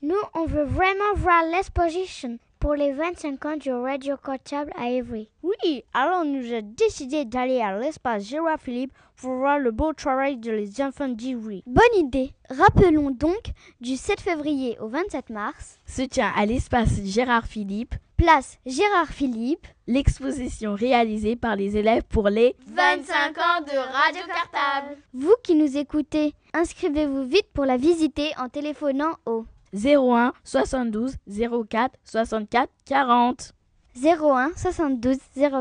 Nous, 0.04 0.16
on 0.36 0.46
veut 0.46 0.66
vraiment 0.66 1.14
voir 1.16 1.44
l'exposition. 1.52 2.38
Pour 2.60 2.76
les 2.76 2.94
25 2.94 3.46
ans 3.46 3.58
du 3.58 3.72
Radio 3.72 4.18
Cartable 4.18 4.72
à 4.76 4.90
Évry. 4.90 5.30
Oui, 5.44 5.84
alors 5.94 6.26
nous 6.26 6.52
avons 6.52 6.74
décidé 6.76 7.24
d'aller 7.26 7.62
à 7.62 7.78
l'espace 7.78 8.24
Gérard 8.24 8.60
Philippe 8.60 8.94
pour 9.16 9.36
voir 9.36 9.60
le 9.60 9.72
beau 9.72 9.94
travail 9.94 10.38
de 10.38 10.52
les 10.52 10.82
enfants 10.82 11.08
d'Ivry. 11.08 11.64
Bonne 11.66 11.84
idée. 11.98 12.34
Rappelons 12.50 13.12
donc 13.12 13.52
du 13.82 13.96
7 13.96 14.20
février 14.20 14.78
au 14.80 14.88
27 14.88 15.30
mars. 15.30 15.80
Se 15.86 16.02
tient 16.02 16.32
à 16.36 16.46
l'espace 16.46 17.02
Gérard 17.04 17.46
Philippe. 17.46 17.96
Place 18.18 18.60
Gérard 18.66 19.10
Philippe. 19.10 19.68
L'exposition 19.88 20.74
réalisée 20.74 21.36
par 21.36 21.56
les 21.56 21.76
élèves 21.76 22.04
pour 22.04 22.30
les 22.30 22.56
25 22.68 23.38
ans 23.38 23.62
de 23.62 23.78
Radio 23.78 24.22
Cartable. 24.28 24.98
Vous 25.14 25.36
qui 25.44 25.56
nous 25.56 25.78
écoutez, 25.78 26.34
inscrivez-vous 26.54 27.24
vite 27.24 27.48
pour 27.54 27.66
la 27.66 27.78
visiter 27.78 28.32
en 28.38 28.48
téléphonant 28.48 29.16
au 29.26 29.46
01 29.74 30.32
72 30.44 31.16
04 31.70 31.94
64 32.06 32.70
40. 32.86 33.54
01 34.02 34.52
72 34.56 35.18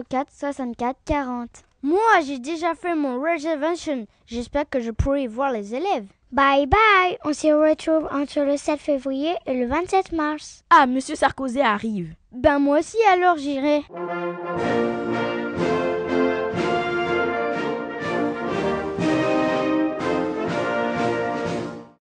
04 0.09 0.31
64 0.33 0.97
40. 1.05 1.49
Moi, 1.85 2.23
j'ai 2.27 2.39
déjà 2.39 2.75
fait 2.75 2.95
mon 2.95 3.21
reservation. 3.21 4.07
J'espère 4.27 4.67
que 4.71 4.81
je 4.81 4.91
pourrai 4.91 5.27
voir 5.27 5.53
les 5.53 5.75
élèves. 5.75 6.07
Bye 6.33 6.67
bye 6.67 7.19
On 7.27 7.35
se 7.35 7.49
retrouve 7.49 8.09
entre 8.11 8.41
le 8.41 8.57
7 8.57 8.81
février 8.81 9.35
et 9.45 9.53
le 9.53 9.67
27 9.67 10.13
mars. 10.13 10.65
Ah, 10.71 10.87
Monsieur 10.87 11.15
Sarkozy 11.15 11.61
arrive. 11.61 12.15
Ben 12.33 12.59
moi 12.59 12.79
aussi 12.79 12.97
alors 13.13 13.37
j'irai. 13.37 13.85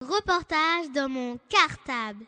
Reportage 0.00 0.90
dans 0.94 1.10
mon 1.10 1.38
cartable. 1.50 2.24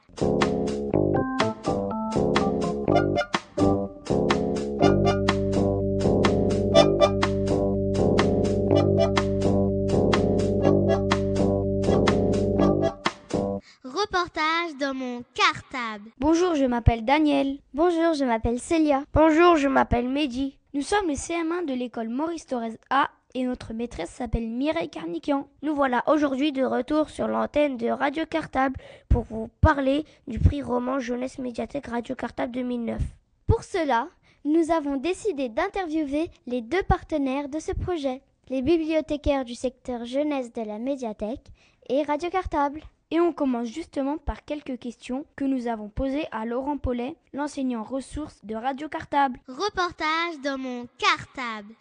M'appelle 16.78 17.04
Daniel. 17.04 17.58
Bonjour, 17.74 18.14
je 18.14 18.24
m'appelle 18.24 18.60
Célia. 18.60 19.02
Bonjour, 19.12 19.56
je 19.56 19.66
m'appelle 19.66 20.08
Mehdi. 20.08 20.60
Nous 20.74 20.82
sommes 20.82 21.08
les 21.08 21.16
CM1 21.16 21.66
de 21.66 21.74
l'école 21.74 22.08
Maurice 22.08 22.46
Torres 22.46 22.78
A 22.88 23.10
et 23.34 23.42
notre 23.42 23.74
maîtresse 23.74 24.10
s'appelle 24.10 24.46
Mireille 24.46 24.88
Carniquian. 24.88 25.48
Nous 25.62 25.74
voilà 25.74 26.04
aujourd'hui 26.06 26.52
de 26.52 26.62
retour 26.62 27.10
sur 27.10 27.26
l'antenne 27.26 27.78
de 27.78 27.88
Radio 27.88 28.26
Cartable 28.26 28.76
pour 29.08 29.24
vous 29.24 29.48
parler 29.60 30.04
du 30.28 30.38
prix 30.38 30.62
roman 30.62 31.00
Jeunesse 31.00 31.40
Médiathèque 31.40 31.88
Radio 31.88 32.14
Cartable 32.14 32.52
2009. 32.52 33.02
Pour 33.48 33.64
cela, 33.64 34.06
nous 34.44 34.70
avons 34.70 34.98
décidé 34.98 35.48
d'interviewer 35.48 36.30
les 36.46 36.62
deux 36.62 36.84
partenaires 36.84 37.48
de 37.48 37.58
ce 37.58 37.72
projet, 37.72 38.22
les 38.50 38.62
bibliothécaires 38.62 39.44
du 39.44 39.56
secteur 39.56 40.04
jeunesse 40.04 40.52
de 40.52 40.62
la 40.62 40.78
médiathèque 40.78 41.48
et 41.88 42.04
Radio 42.04 42.30
Cartable. 42.30 42.82
Et 43.10 43.20
on 43.20 43.32
commence 43.32 43.68
justement 43.68 44.18
par 44.18 44.44
quelques 44.44 44.78
questions 44.78 45.24
que 45.34 45.46
nous 45.46 45.66
avons 45.66 45.88
posées 45.88 46.26
à 46.30 46.44
Laurent 46.44 46.76
Paulet, 46.76 47.16
l'enseignant 47.32 47.82
ressource 47.82 48.44
de 48.44 48.54
Radio 48.54 48.86
Cartable. 48.86 49.40
Reportage 49.48 50.38
dans 50.44 50.58
mon 50.58 50.86
cartable. 50.98 51.72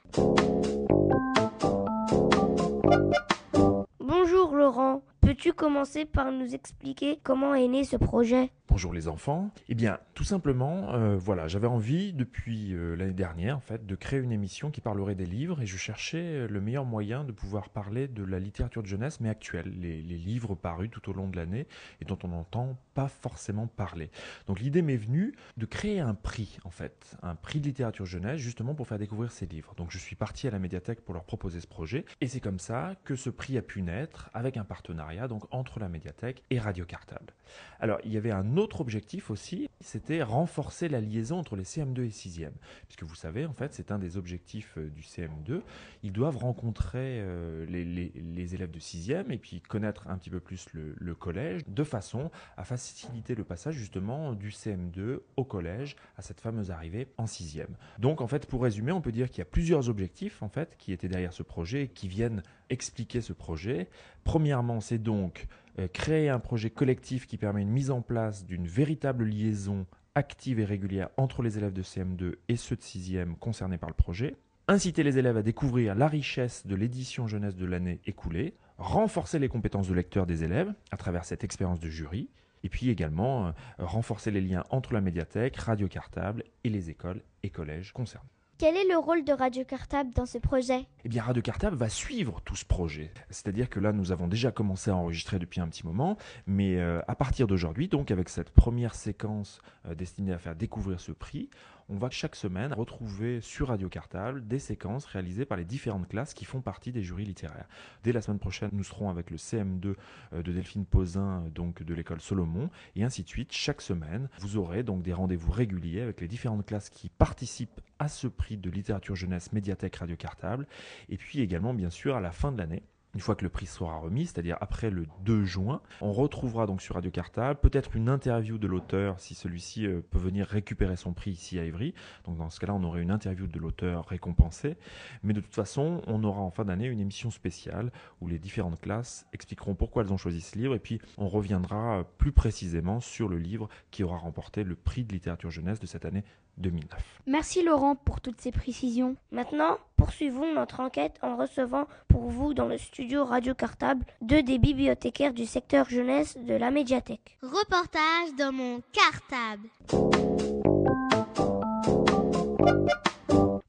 Bonjour 4.00 4.56
Laurent, 4.56 5.02
peux-tu 5.28 5.52
commencer 5.52 6.06
par 6.06 6.32
nous 6.32 6.56
expliquer 6.56 7.20
comment 7.22 7.54
est 7.54 7.68
né 7.68 7.84
ce 7.84 7.98
projet? 7.98 8.50
Bonjour 8.70 8.94
les 8.94 9.08
enfants. 9.08 9.50
Eh 9.70 9.76
bien, 9.76 10.00
tout 10.14 10.26
simplement, 10.26 10.94
euh, 10.94 11.16
voilà, 11.18 11.48
j'avais 11.48 11.68
envie 11.68 12.14
depuis 12.14 12.74
euh, 12.74 12.96
l'année 12.96 13.14
dernière, 13.14 13.58
en 13.58 13.62
fait, 13.62 13.86
de 13.86 13.96
créer 13.96 14.20
une 14.20 14.32
émission 14.32 14.72
qui 14.72 14.82
parlerait 14.82 15.16
des 15.16 15.26
livres 15.26 15.62
et 15.62 15.66
je 15.66 15.78
cherchais 15.78 16.18
euh, 16.18 16.48
le 16.48 16.62
meilleur 16.62 16.86
moyen 16.86 17.24
de 17.24 17.32
pouvoir 17.32 17.70
parler 17.70 18.08
de 18.08 18.24
la 18.24 18.40
littérature 18.40 18.84
de 18.84 18.88
jeunesse, 18.88 19.20
mais 19.20 19.30
actuelle, 19.30 19.74
les, 19.80 20.02
les 20.02 20.18
livres 20.18 20.54
parus 20.54 20.90
tout 20.92 21.10
au 21.10 21.14
long 21.14 21.28
de 21.28 21.38
l'année 21.38 21.66
et 22.02 22.06
dont 22.06 22.20
on 22.24 22.28
n'entend 22.28 22.78
pas 22.94 23.08
forcément 23.08 23.68
parler. 23.68 24.12
Donc 24.48 24.60
l'idée 24.60 24.82
m'est 24.82 24.98
venue 24.98 25.34
de 25.56 25.66
créer 25.66 26.00
un 26.02 26.14
prix, 26.14 26.58
en 26.66 26.70
fait, 26.70 27.18
un 27.24 27.36
prix 27.36 27.62
de 27.62 27.66
littérature 27.66 28.06
jeunesse, 28.06 28.40
justement 28.40 28.76
pour 28.76 28.88
faire 28.88 29.00
découvrir 29.00 29.32
ces 29.32 29.46
livres. 29.46 29.74
Donc 29.76 29.92
je 29.92 29.98
suis 29.98 30.16
parti 30.16 30.48
à 30.48 30.52
la 30.52 30.60
médiathèque 30.60 31.02
pour 31.02 31.14
leur 31.14 31.24
proposer 31.24 31.62
ce 31.62 31.68
projet 31.68 32.06
et 32.20 32.28
c'est 32.28 32.42
comme 32.42 32.60
ça 32.60 32.96
que 33.06 33.16
ce 33.16 33.30
prix 33.30 33.58
a 33.58 33.62
pu 33.62 33.82
naître 33.82 34.30
avec 34.34 34.58
un 34.58 34.66
partenariat 34.66 35.17
donc 35.28 35.46
entre 35.50 35.80
la 35.80 35.90
médiathèque 35.90 36.44
et 36.52 36.60
Radio 36.60 36.86
Cartable. 36.86 37.34
Alors 37.80 38.00
il 38.04 38.14
y 38.14 38.18
avait 38.18 38.32
un 38.32 38.58
autre 38.58 38.82
objectif 38.82 39.32
aussi, 39.32 39.70
c'était 39.82 40.22
renforcer 40.22 40.90
la 40.90 41.02
liaison 41.02 41.40
entre 41.40 41.56
les 41.56 41.64
CM2 41.64 42.02
et 42.04 42.10
6e. 42.10 42.52
Puisque 42.88 43.04
vous 43.04 43.16
savez, 43.16 43.46
en 43.46 43.54
fait, 43.54 43.74
c'est 43.74 43.92
un 43.92 44.00
des 44.00 44.18
objectifs 44.18 44.78
du 44.78 45.02
CM2. 45.02 45.62
Ils 46.04 46.12
doivent 46.12 46.38
rencontrer 46.38 47.20
euh, 47.22 47.66
les, 47.66 48.56
élèves 48.56 48.72
de 48.72 48.80
6e 48.80 49.32
et 49.32 49.38
puis 49.38 49.62
connaître 49.62 50.08
un 50.08 50.18
petit 50.18 50.30
peu 50.30 50.40
plus 50.40 50.68
le, 50.74 50.94
le, 50.98 51.16
collège, 51.16 51.62
de 51.68 51.84
façon 51.84 52.32
à 52.56 52.64
faciliter 52.64 53.36
le 53.36 53.44
passage 53.44 53.76
justement 53.76 54.34
du 54.34 54.50
CM2 54.50 55.20
au 55.36 55.44
collège, 55.44 55.96
à 56.18 56.22
cette 56.22 56.42
fameuse 56.42 56.72
arrivée 56.72 57.08
en 57.18 57.26
6e. 57.26 57.68
Donc 58.00 58.22
en 58.22 58.28
fait, 58.28 58.46
pour 58.46 58.62
résumer, 58.64 58.92
on 58.92 59.02
peut 59.02 59.12
dire 59.12 59.30
qu'il 59.30 59.40
y 59.40 59.42
a 59.42 59.46
plusieurs 59.46 59.90
objectifs 59.90 60.42
en 60.42 60.50
fait 60.50 60.76
qui 60.78 60.92
étaient 60.92 61.08
derrière 61.08 61.34
ce 61.34 61.44
projet 61.44 61.84
et 61.84 61.88
qui 61.88 62.08
viennent 62.08 62.44
expliquer 62.70 63.22
ce 63.22 63.34
projet. 63.34 63.90
Premièrement, 64.24 64.80
c'est 64.82 64.98
donc 64.98 65.48
créer 65.94 66.28
un 66.30 66.40
projet 66.40 66.72
collectif 66.72 67.28
qui 67.28 67.38
permet 67.38 67.62
une 67.62 67.70
mise 67.70 67.92
en 67.92 68.02
place 68.02 68.46
d'une 68.46 68.66
véritable 68.66 69.26
liaison 69.26 69.86
active 70.18 70.60
et 70.60 70.66
régulière 70.66 71.10
entre 71.18 71.44
les 71.44 71.60
élèves 71.60 71.74
de 71.74 71.84
CM2 71.84 72.36
et 72.50 72.56
ceux 72.56 72.76
de 72.76 72.82
6e 72.82 73.36
concernés 73.36 73.78
par 73.78 73.90
le 73.90 73.96
projet, 73.96 74.36
inciter 74.68 75.04
les 75.04 75.20
élèves 75.20 75.38
à 75.38 75.44
découvrir 75.44 75.94
la 75.94 76.08
richesse 76.08 76.66
de 76.66 76.76
l'édition 76.76 77.28
jeunesse 77.28 77.56
de 77.56 77.68
l'année 77.68 78.02
écoulée, 78.06 78.56
renforcer 78.80 79.38
les 79.38 79.48
compétences 79.48 79.88
de 79.88 79.94
lecteur 79.94 80.26
des 80.26 80.44
élèves 80.44 80.74
à 80.92 80.98
travers 80.98 81.24
cette 81.24 81.44
expérience 81.44 81.80
de 81.80 81.90
jury, 81.90 82.30
et 82.64 82.70
puis 82.70 82.90
également 82.90 83.48
euh, 83.48 83.52
renforcer 83.78 84.32
les 84.32 84.42
liens 84.42 84.64
entre 84.72 84.94
la 84.94 85.02
médiathèque, 85.02 85.56
Radio 85.58 85.88
Cartable 85.88 86.44
et 86.64 86.70
les 86.70 86.90
écoles 86.90 87.22
et 87.44 87.52
collèges 87.52 87.94
concernés. 87.94 88.37
Quel 88.60 88.76
est 88.76 88.88
le 88.88 88.98
rôle 88.98 89.24
de 89.24 89.34
Radio 89.34 89.64
Cartable 89.64 90.10
dans 90.16 90.26
ce 90.26 90.40
projet? 90.40 90.88
Eh 91.06 91.10
bien, 91.10 91.22
Radio 91.22 91.44
Cartable 91.44 91.76
va 91.76 91.90
suivre 91.90 92.42
tout 92.42 92.56
ce 92.56 92.66
projet. 92.66 93.12
C'est-à-dire 93.30 93.70
que 93.70 93.80
là, 93.80 93.94
nous 93.94 94.12
avons 94.12 94.28
déjà 94.28 94.52
commencé 94.52 94.90
à 94.90 94.96
enregistrer 94.96 95.38
depuis 95.38 95.62
un 95.62 95.68
petit 95.68 95.86
moment, 95.86 96.18
mais 96.48 96.78
euh, 96.78 97.00
à 97.08 97.14
partir 97.14 97.46
d'aujourd'hui, 97.46 97.88
donc 97.88 98.10
avec 98.10 98.30
cette 98.30 98.50
première 98.50 98.96
séquence 98.96 99.62
euh, 99.86 99.94
destinée 99.94 100.34
à 100.34 100.40
faire 100.40 100.56
découvrir 100.56 101.00
ce 101.00 101.12
prix, 101.12 101.52
on 101.90 101.98
va 101.98 102.10
chaque 102.10 102.36
semaine 102.36 102.74
retrouver 102.74 103.40
sur 103.40 103.70
Radio 103.70 103.88
Cartable 103.88 104.46
des 104.46 104.60
séquences 104.60 105.06
réalisées 105.06 105.46
par 105.46 105.58
les 105.58 105.64
différentes 105.64 106.08
classes 106.08 106.34
qui 106.34 106.44
font 106.44 106.62
partie 106.62 106.92
des 106.92 107.02
jurys 107.02 107.24
littéraires. 107.24 107.68
Dès 108.04 108.12
la 108.12 108.22
semaine 108.22 108.40
prochaine, 108.40 108.70
nous 108.74 108.84
serons 108.84 109.10
avec 109.10 109.32
le 109.32 109.38
CM2 109.38 109.96
euh, 110.34 110.44
de 110.44 110.52
Delphine 110.52 110.86
Posin, 110.86 111.46
donc 111.56 111.84
de 111.84 111.94
l'école 111.94 112.20
Solomon, 112.20 112.70
et 112.96 113.04
ainsi 113.04 113.24
de 113.24 113.30
suite. 113.30 113.54
Chaque 113.54 113.82
semaine, 113.82 114.30
vous 114.40 114.58
aurez 114.58 114.84
donc 114.84 115.02
des 115.02 115.14
rendez-vous 115.14 115.52
réguliers 115.52 116.02
avec 116.02 116.20
les 116.20 116.28
différentes 116.28 116.66
classes 116.66 116.90
qui 116.90 117.10
participent 117.10 117.80
à 118.00 118.10
ce 118.10 118.28
prix 118.28 118.58
de 118.58 118.70
littérature 118.70 119.16
jeunesse 119.16 119.54
médiathèque 119.54 119.96
Radio 119.96 120.18
Cartable, 120.18 120.68
et 121.08 121.18
puis 121.18 121.40
également, 121.40 121.74
bien 121.74 121.90
sûr, 121.90 122.18
à 122.18 122.22
la 122.22 122.32
fin 122.32 122.52
de 122.52 122.58
l'année, 122.58 122.84
une 123.18 123.22
fois 123.22 123.34
que 123.34 123.44
le 123.44 123.50
prix 123.50 123.66
sera 123.66 123.98
remis, 123.98 124.28
c'est-à-dire 124.28 124.58
après 124.62 124.92
le 124.92 125.08
2 125.26 125.44
juin, 125.44 125.82
on 126.02 126.12
retrouvera 126.12 126.68
donc 126.68 126.84
sur 126.84 126.94
Radio 126.94 127.10
Cartable 127.10 127.60
peut-être 127.60 127.96
une 127.96 128.10
interview 128.10 128.60
de 128.60 128.68
l'auteur 128.68 129.20
si 129.20 129.34
celui-ci 129.34 129.88
euh, 129.88 130.02
peut 130.12 130.20
venir 130.20 130.46
récupérer 130.46 130.96
son 130.96 131.14
prix 131.14 131.32
ici 131.32 131.58
à 131.58 131.66
Ivry. 131.66 131.96
Donc 132.26 132.38
dans 132.38 132.52
ce 132.52 132.60
cas-là, 132.60 132.76
on 132.76 132.84
aurait 132.84 133.02
une 133.02 133.10
interview 133.10 133.48
de 133.48 133.58
l'auteur 133.58 134.06
récompensé. 134.06 134.78
Mais 135.24 135.34
de 135.34 135.42
toute 135.42 135.56
façon, 135.56 136.04
on 136.06 136.24
aura 136.24 136.42
en 136.42 136.52
fin 136.52 136.64
d'année 136.64 136.86
une 136.86 137.00
émission 137.00 137.32
spéciale 137.32 137.92
où 138.22 138.28
les 138.28 138.38
différentes 138.38 138.80
classes 138.80 139.26
expliqueront 139.34 139.74
pourquoi 139.74 140.04
elles 140.04 140.14
ont 140.14 140.18
choisi 140.18 140.42
ce 140.42 140.56
livre 140.56 140.76
et 140.76 140.80
puis 140.80 141.02
on 141.18 141.28
reviendra 141.28 142.06
plus 142.20 142.34
précisément 142.34 143.00
sur 143.00 143.30
le 143.30 143.40
livre 143.40 143.68
qui 143.90 144.04
aura 144.04 144.18
remporté 144.18 144.64
le 144.64 144.76
prix 144.76 145.04
de 145.04 145.14
littérature 145.14 145.50
jeunesse 145.50 145.80
de 145.80 145.88
cette 145.88 146.06
année 146.06 146.24
2009. 146.58 147.00
Merci 147.26 147.64
Laurent 147.64 147.96
pour 147.96 148.22
toutes 148.22 148.42
ces 148.42 148.52
précisions. 148.52 149.16
Maintenant, 149.32 149.78
poursuivons 149.96 150.54
notre 150.54 150.80
enquête 150.80 151.18
en 151.22 151.36
recevant 151.36 151.86
pour 152.08 152.30
vous 152.30 152.54
dans 152.54 152.68
le 152.68 152.78
studio 152.78 153.26
Radio 153.26 153.54
Cartable 153.54 154.06
deux 154.22 154.44
des 154.44 154.58
bibliothécaires 154.58 155.34
du 155.34 155.46
secteur 155.46 155.90
jeunesse 155.90 156.38
de 156.38 156.54
la 156.54 156.72
médiathèque. 156.72 157.38
Reportage 157.42 158.36
dans 158.38 158.52
mon 158.52 158.82
cartable. 158.94 159.68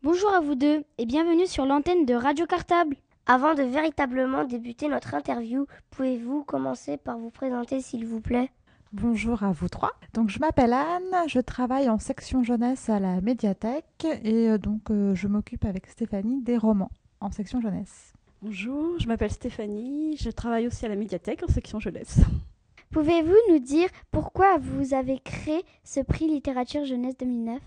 Bonjour 0.03 0.33
à 0.33 0.41
vous 0.41 0.55
deux 0.55 0.85
et 0.97 1.07
bienvenue 1.07 1.47
sur 1.47 1.67
l'antenne 1.67 2.07
de 2.07 2.15
Radio 2.15 2.47
Cartable. 2.47 2.97
Avant 3.27 3.55
de 3.55 3.63
véritablement 3.63 4.45
débuter 4.45 4.89
notre 4.89 5.15
interview, 5.15 5.67
pouvez-vous 5.91 6.45
commencer 6.45 6.97
par 6.97 7.19
vous 7.19 7.31
présenter 7.31 7.83
s'il 7.83 8.07
vous 8.07 8.23
plaît? 8.23 8.51
Bonjour 8.95 9.43
à 9.43 9.53
vous 9.53 9.69
trois. 9.69 9.93
Donc 10.15 10.31
je 10.31 10.39
m'appelle 10.39 10.73
Anne, 10.73 11.15
je 11.27 11.41
travaille 11.41 11.91
en 11.91 11.99
section 11.99 12.43
jeunesse 12.43 12.89
à 12.89 12.99
la 12.99 13.21
médiathèque 13.21 14.07
et 14.25 14.57
donc 14.57 14.91
euh, 14.91 15.15
je 15.15 15.29
m'occupe 15.29 15.67
avec 15.67 15.87
Stéphanie 15.89 16.41
des 16.41 16.57
romans 16.57 16.91
en 17.21 17.31
section 17.31 17.61
jeunesse. 17.61 18.15
Bonjour, 18.41 18.99
je 18.99 19.07
m'appelle 19.07 19.31
Stéphanie, 19.31 20.17
je 20.17 20.31
travaille 20.31 20.67
aussi 20.67 20.87
à 20.87 20.89
la 20.89 20.97
médiathèque 20.97 21.43
en 21.43 21.53
section 21.53 21.81
jeunesse. 21.81 22.21
Pouvez-vous 22.91 23.37
nous 23.51 23.59
dire 23.59 23.91
pourquoi 24.11 24.57
vous 24.57 24.95
avez 24.95 25.19
créé 25.19 25.63
ce 25.85 26.01
prix 26.01 26.27
littérature 26.27 26.87
jeunesse 26.87 27.19
2009 27.19 27.61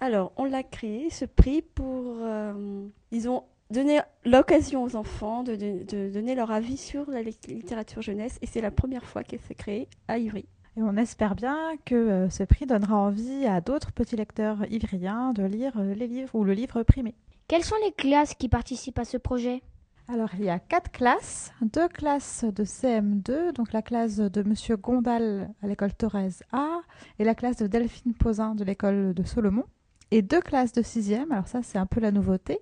Alors, 0.00 0.32
on 0.38 0.44
l'a 0.44 0.62
créé, 0.62 1.10
ce 1.10 1.26
prix, 1.26 1.60
pour, 1.60 2.16
euh, 2.20 2.86
disons, 3.12 3.44
donner 3.70 4.00
l'occasion 4.24 4.82
aux 4.82 4.96
enfants 4.96 5.42
de, 5.42 5.56
de, 5.56 6.10
donner 6.10 6.34
leur 6.34 6.50
avis 6.50 6.78
sur 6.78 7.10
la 7.10 7.20
littérature 7.22 8.00
jeunesse. 8.00 8.38
Et 8.40 8.46
c'est 8.46 8.62
la 8.62 8.70
première 8.70 9.04
fois 9.04 9.22
qu'elle 9.22 9.40
s'est 9.40 9.54
créée 9.54 9.88
à 10.08 10.16
Ivry. 10.16 10.46
Et 10.76 10.82
on 10.82 10.96
espère 10.96 11.36
bien 11.36 11.56
que 11.84 11.94
euh, 11.94 12.30
ce 12.30 12.42
prix 12.42 12.66
donnera 12.66 12.96
envie 12.96 13.46
à 13.46 13.60
d'autres 13.60 13.92
petits 13.92 14.16
lecteurs 14.16 14.64
ivriens 14.70 15.32
de 15.32 15.44
lire 15.44 15.72
euh, 15.76 15.94
les 15.94 16.08
livres 16.08 16.34
ou 16.34 16.42
le 16.42 16.52
livre 16.52 16.82
primé. 16.82 17.14
Quelles 17.46 17.62
sont 17.62 17.76
les 17.84 17.92
classes 17.92 18.34
qui 18.34 18.48
participent 18.48 18.98
à 18.98 19.04
ce 19.04 19.16
projet? 19.16 19.62
Alors, 20.08 20.30
il 20.34 20.44
y 20.44 20.50
a 20.50 20.58
quatre 20.58 20.90
classes, 20.90 21.52
deux 21.62 21.88
classes 21.88 22.44
de 22.44 22.64
CM2, 22.64 23.52
donc 23.52 23.72
la 23.72 23.82
classe 23.82 24.16
de 24.16 24.42
Monsieur 24.42 24.76
Gondal 24.76 25.48
à 25.62 25.66
l'école 25.66 25.94
Thorez 25.94 26.42
A 26.52 26.80
et 27.18 27.24
la 27.24 27.34
classe 27.34 27.56
de 27.56 27.66
Delphine 27.66 28.12
Posin 28.12 28.54
de 28.54 28.64
l'école 28.64 29.14
de 29.14 29.22
Solomon, 29.22 29.64
et 30.10 30.20
deux 30.20 30.42
classes 30.42 30.72
de 30.72 30.82
sixième, 30.82 31.32
alors 31.32 31.48
ça 31.48 31.62
c'est 31.62 31.78
un 31.78 31.86
peu 31.86 32.00
la 32.00 32.10
nouveauté, 32.10 32.58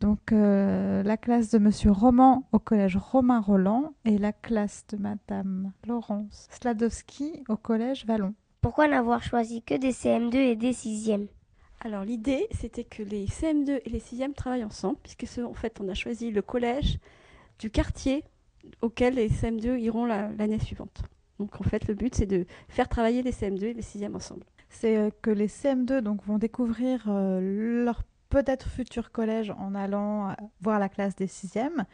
donc 0.00 0.32
euh, 0.32 1.02
la 1.02 1.16
classe 1.16 1.50
de 1.50 1.58
Monsieur 1.58 1.90
Roman 1.90 2.46
au 2.52 2.58
collège 2.58 2.96
Romain 2.96 3.40
Roland 3.40 3.94
et 4.04 4.18
la 4.18 4.32
classe 4.32 4.86
de 4.88 4.96
Madame 4.96 5.72
Laurence 5.86 6.46
Sladowski 6.50 7.42
au 7.48 7.56
collège 7.56 8.06
Vallon. 8.06 8.34
Pourquoi 8.60 8.88
n'avoir 8.88 9.22
choisi 9.22 9.62
que 9.62 9.74
des 9.74 9.92
CM2 9.92 10.36
et 10.36 10.56
des 10.56 10.72
sixièmes? 10.72 11.26
Alors 11.80 12.04
l'idée, 12.04 12.48
c'était 12.50 12.84
que 12.84 13.02
les 13.02 13.26
CM2 13.26 13.80
et 13.84 13.90
les 13.90 14.00
6e 14.00 14.34
travaillent 14.34 14.64
ensemble, 14.64 14.98
puisque 15.02 15.38
en 15.38 15.54
fait, 15.54 15.78
on 15.80 15.88
a 15.88 15.94
choisi 15.94 16.30
le 16.30 16.42
collège 16.42 16.98
du 17.58 17.70
quartier 17.70 18.24
auquel 18.82 19.14
les 19.14 19.28
CM2 19.28 19.78
iront 19.78 20.04
l'année 20.04 20.58
suivante. 20.58 21.02
Donc 21.38 21.60
en 21.60 21.64
fait, 21.64 21.86
le 21.86 21.94
but, 21.94 22.14
c'est 22.14 22.26
de 22.26 22.46
faire 22.68 22.88
travailler 22.88 23.22
les 23.22 23.30
CM2 23.30 23.64
et 23.64 23.74
les 23.74 23.82
6e 23.82 24.14
ensemble. 24.16 24.44
C'est 24.70 24.96
euh, 24.96 25.10
que 25.22 25.30
les 25.30 25.46
CM2 25.46 26.00
donc, 26.00 26.24
vont 26.24 26.38
découvrir 26.38 27.04
euh, 27.08 27.84
leur 27.84 28.02
peut-être 28.28 28.68
futur 28.68 29.10
collège 29.10 29.50
en 29.58 29.74
allant 29.74 30.30
euh, 30.30 30.32
voir 30.60 30.78
la 30.78 30.88
classe 30.88 31.16
des 31.16 31.26
6e 31.26 31.84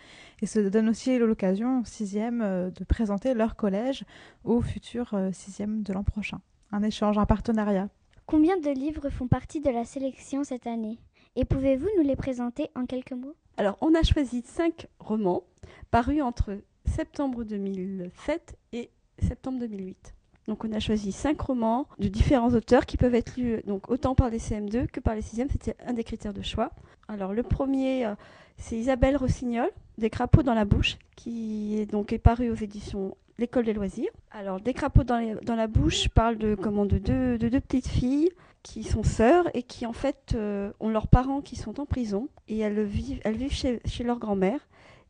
et 0.43 0.47
se 0.47 0.59
donne 0.61 0.89
aussi 0.89 1.19
l'occasion 1.19 1.81
aux 1.81 1.85
6e 1.85 2.73
de 2.73 2.85
présenter 2.85 3.35
leur 3.35 3.57
collège 3.57 4.05
aux 4.45 4.61
futurs 4.61 5.15
6e 5.15 5.83
de 5.83 5.93
l'an 5.93 6.05
prochain. 6.05 6.41
Un 6.73 6.83
échange, 6.83 7.19
un 7.19 7.27
partenariat. 7.27 7.89
Combien 8.27 8.57
de 8.57 8.71
livres 8.71 9.11
font 9.11 9.29
partie 9.29 9.61
de 9.61 9.71
la 9.71 9.85
sélection 9.85 10.45
cette 10.45 10.67
année? 10.67 10.99
Et 11.37 11.45
pouvez-vous 11.45 11.89
nous 11.97 12.03
les 12.03 12.17
présenter 12.17 12.71
en 12.75 12.87
quelques 12.87 13.13
mots? 13.13 13.35
Alors, 13.57 13.77
on 13.81 13.95
a 13.95 14.03
choisi 14.03 14.43
cinq 14.45 14.89
romans 14.99 15.45
parus 15.91 16.23
entre 16.23 16.59
septembre 16.87 17.45
2007 17.45 18.57
et 18.73 18.91
septembre 19.19 19.61
2008. 19.61 20.15
Donc 20.49 20.65
on 20.65 20.73
a 20.73 20.81
choisi 20.81 21.13
cinq 21.13 21.41
romans 21.41 21.87
de 21.99 22.09
différents 22.09 22.53
auteurs 22.55 22.87
qui 22.87 22.97
peuvent 22.97 23.15
être 23.15 23.37
lus 23.37 23.63
donc 23.67 23.91
autant 23.91 24.15
par 24.15 24.29
les 24.31 24.39
CM2 24.39 24.89
que 24.89 25.01
par 25.01 25.15
les 25.15 25.23
6e, 25.23 25.49
c'était 25.51 25.77
un 25.87 25.93
des 25.95 26.05
critères 26.05 26.35
de 26.35 26.43
choix. 26.43 26.71
Alors 27.09 27.33
le 27.33 27.43
premier 27.43 28.07
euh, 28.07 28.15
c'est 28.59 28.77
Isabelle 28.77 29.17
Rossignol, 29.17 29.71
Des 29.99 30.11
crapauds 30.11 30.43
dans 30.43 30.55
la 30.55 30.65
bouche, 30.65 30.97
qui 31.17 31.79
est 31.79 31.87
donc 31.87 32.13
est 32.13 32.19
paru 32.19 32.51
aux 32.51 32.55
éditions 32.55 33.17
l'école 33.39 33.65
des 33.65 33.73
loisirs. 33.73 34.11
Alors, 34.31 34.61
Des 34.61 34.75
crapauds 34.75 35.05
dans, 35.05 35.37
dans 35.43 35.57
la 35.57 35.67
bouche 35.67 36.09
parle 36.09 36.39
de, 36.39 36.55
comment, 36.55 36.87
de, 36.87 36.99
deux, 36.99 37.39
de 37.39 37.49
deux 37.49 37.61
petites 37.61 37.89
filles 37.89 38.31
qui 38.63 38.83
sont 38.83 39.03
sœurs 39.03 39.49
et 39.55 39.63
qui 39.63 39.87
en 39.87 39.93
fait 39.93 40.33
euh, 40.35 40.73
ont 40.81 40.89
leurs 40.89 41.09
parents 41.09 41.43
qui 41.43 41.57
sont 41.57 41.81
en 41.81 41.85
prison 41.85 42.29
et 42.49 42.59
elles 42.61 42.83
vivent, 42.85 43.21
elles 43.25 43.37
vivent 43.37 43.53
chez, 43.53 43.81
chez 43.85 44.05
leur 44.05 44.19
grand-mère. 44.19 44.61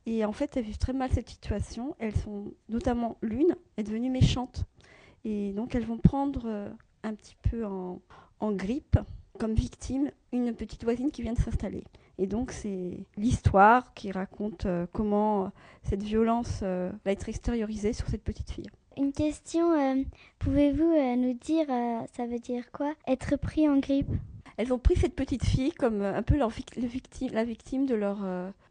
Et 0.07 0.25
en 0.25 0.33
fait, 0.33 0.57
elles 0.57 0.65
vivent 0.65 0.79
très 0.79 0.93
mal 0.93 1.11
cette 1.13 1.29
situation. 1.29 1.95
Elles 1.99 2.17
sont 2.17 2.53
notamment 2.69 3.17
l'une 3.23 3.55
est 3.77 3.85
devenue 3.85 4.11
méchante. 4.11 4.65
Et 5.25 5.53
donc, 5.53 5.75
elles 5.75 5.87
vont 5.87 5.99
prendre 5.99 6.43
euh, 6.47 6.69
un 7.03 7.15
petit 7.15 7.37
peu 7.51 7.65
en, 7.65 8.01
grippe 8.53 8.99
comme 9.39 9.55
victime 9.55 10.11
une 10.33 10.55
petite 10.55 10.85
voisine 10.85 11.11
qui 11.11 11.23
vient 11.23 11.33
de 11.33 11.39
s'installer. 11.39 11.85
Et 12.19 12.27
donc 12.27 12.53
c'est 12.53 13.07
l'histoire 13.17 13.95
qui 13.95 14.13
raconte 14.13 14.67
euh, 14.67 14.87
comment 14.93 15.45
euh, 15.45 15.49
cette 15.83 16.03
violence 16.03 16.63
va 16.63 17.11
être 17.11 17.27
extériorisée 17.31 17.95
sur 17.95 18.07
cette 18.09 18.23
petite 18.23 18.51
fille. 18.51 18.69
Une 18.99 19.13
question, 19.13 20.05
pouvez-vous 20.39 21.17
nous 21.17 21.33
dire, 21.33 21.67
ça 22.13 22.27
veut 22.27 22.39
dire 22.39 22.71
quoi, 22.71 22.93
être 23.09 23.37
pris 23.37 23.67
en 23.67 23.79
grippe? 23.79 24.13
Elles 24.57 24.73
ont 24.73 24.79
pris 24.79 24.97
cette 24.97 25.15
petite 25.15 25.45
fille 25.45 25.73
comme 25.73 26.03
un 26.03 26.23
peu 26.23 26.37
la 26.37 26.49
victime 27.45 27.87
de 27.87 27.95
leur 27.95 28.19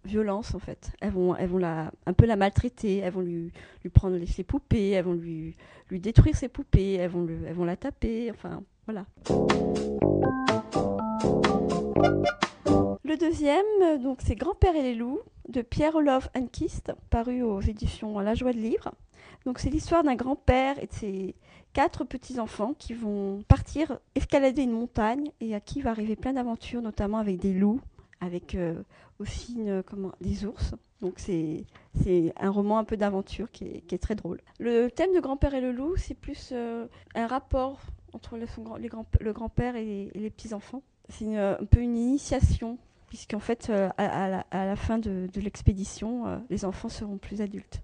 violence 0.05 0.55
en 0.55 0.59
fait. 0.59 0.91
Elles 1.01 1.11
vont, 1.11 1.35
elles 1.35 1.49
vont 1.49 1.57
la, 1.57 1.91
un 2.05 2.13
peu 2.13 2.25
la 2.25 2.35
maltraiter, 2.35 2.97
elles 2.97 3.13
vont 3.13 3.21
lui, 3.21 3.51
lui 3.83 3.89
prendre 3.89 4.23
ses 4.25 4.43
poupées, 4.43 4.91
elles 4.91 5.05
vont 5.05 5.13
lui, 5.13 5.55
lui 5.89 5.99
détruire 5.99 6.35
ses 6.35 6.47
poupées, 6.49 6.93
elles 6.93 7.09
vont, 7.09 7.27
elles 7.47 7.53
vont 7.53 7.65
la 7.65 7.75
taper, 7.75 8.31
enfin 8.31 8.63
voilà. 8.85 9.05
Le 13.05 13.17
deuxième, 13.17 13.65
euh, 13.81 13.97
donc, 13.97 14.19
c'est 14.25 14.35
Grand-père 14.35 14.75
et 14.75 14.81
les 14.81 14.95
loups 14.95 15.19
de 15.47 15.61
Pierre-Olof 15.61 16.29
Ankist, 16.35 16.93
paru 17.09 17.43
aux 17.43 17.61
éditions 17.61 18.19
La 18.19 18.33
Joie 18.33 18.53
de 18.53 18.57
Livre. 18.57 18.91
Donc, 19.45 19.59
c'est 19.59 19.69
l'histoire 19.69 20.03
d'un 20.03 20.15
grand-père 20.15 20.81
et 20.81 20.87
de 20.87 20.93
ses 20.93 21.35
quatre 21.73 22.03
petits-enfants 22.03 22.73
qui 22.77 22.93
vont 22.93 23.43
partir 23.47 23.99
escalader 24.15 24.63
une 24.63 24.71
montagne 24.71 25.31
et 25.41 25.55
à 25.55 25.59
qui 25.59 25.81
va 25.81 25.89
arriver 25.89 26.15
plein 26.15 26.33
d'aventures, 26.33 26.81
notamment 26.81 27.17
avec 27.17 27.39
des 27.39 27.53
loups, 27.53 27.81
avec 28.21 28.55
euh, 28.55 28.81
aussi 29.19 29.67
comment, 29.85 30.11
des 30.21 30.45
ours. 30.45 30.73
Donc, 31.01 31.19
c'est 31.19 31.65
un 32.39 32.49
roman 32.49 32.77
un 32.77 32.85
peu 32.85 32.95
d'aventure 32.95 33.51
qui 33.51 33.65
est, 33.65 34.01
très 34.01 34.15
drôle. 34.15 34.39
Le 34.59 34.89
thème 34.89 35.13
de 35.13 35.19
Grand-père 35.19 35.53
et 35.53 35.61
le 35.61 35.71
loup, 35.71 35.97
c'est 35.97 36.13
plus 36.13 36.51
euh, 36.53 36.87
un 37.15 37.27
rapport 37.27 37.81
entre 38.13 38.37
le, 38.37 38.45
le 39.19 39.33
grand-père 39.33 39.75
et, 39.75 40.09
les 40.13 40.29
petits-enfants. 40.29 40.83
C'est 41.09 41.35
un 41.35 41.65
peu 41.69 41.81
une 41.81 41.97
initiation 41.97 42.77
puisqu'en 43.13 43.39
fait, 43.39 43.67
euh, 43.69 43.89
à, 43.99 44.43
la, 44.51 44.75
fin 44.75 44.97
de, 44.97 45.29
l'expédition, 45.35 46.25
euh, 46.25 46.37
les 46.49 46.65
enfants 46.65 46.89
seront 46.89 47.19
plus 47.19 47.41
adultes. 47.41 47.83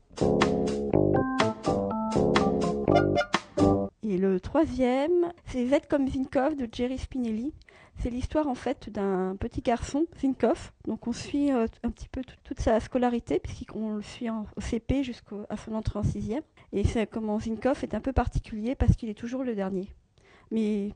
Et 4.04 4.18
le 4.18 4.40
troisième, 4.40 5.32
c'est 5.46 5.68
Z 5.68 5.82
comme 5.90 6.08
Zinkov 6.08 6.56
de 6.56 6.68
Jerry 6.72 6.98
Spinelli. 6.98 7.54
C'est 8.00 8.10
l'histoire 8.10 8.48
en 8.48 8.56
fait 8.56 8.90
d'un 8.90 9.36
petit 9.36 9.62
garçon, 9.62 10.06
Zinkov. 10.20 10.72
Donc 10.88 11.06
on 11.08 11.12
suit 11.12 11.52
euh, 11.52 11.68
un 11.84 11.92
petit 11.92 12.08
peu 12.08 12.22
toute 12.44 12.60
sa 12.60 12.80
scolarité, 12.80 13.40
puisqu'on 13.40 13.96
le 13.96 14.02
suit 14.02 14.30
au 14.30 14.62
CP 14.62 15.04
jusqu'à 15.04 15.36
son 15.64 15.76
entrée 15.76 16.00
en 16.00 16.04
sixième. 16.04 16.44
Et 16.72 16.86
c'est 16.86 17.08
comment 17.08 17.40
Zinkov 17.40 17.84
est 17.84 17.94
un 17.94 18.00
peu 18.00 18.14
particulier 18.14 18.76
parce 18.76 18.96
qu'il 18.96 19.10
est 19.10 19.18
toujours 19.18 19.44
le 19.44 19.54
dernier. 19.54 19.90
Mais 20.50 20.94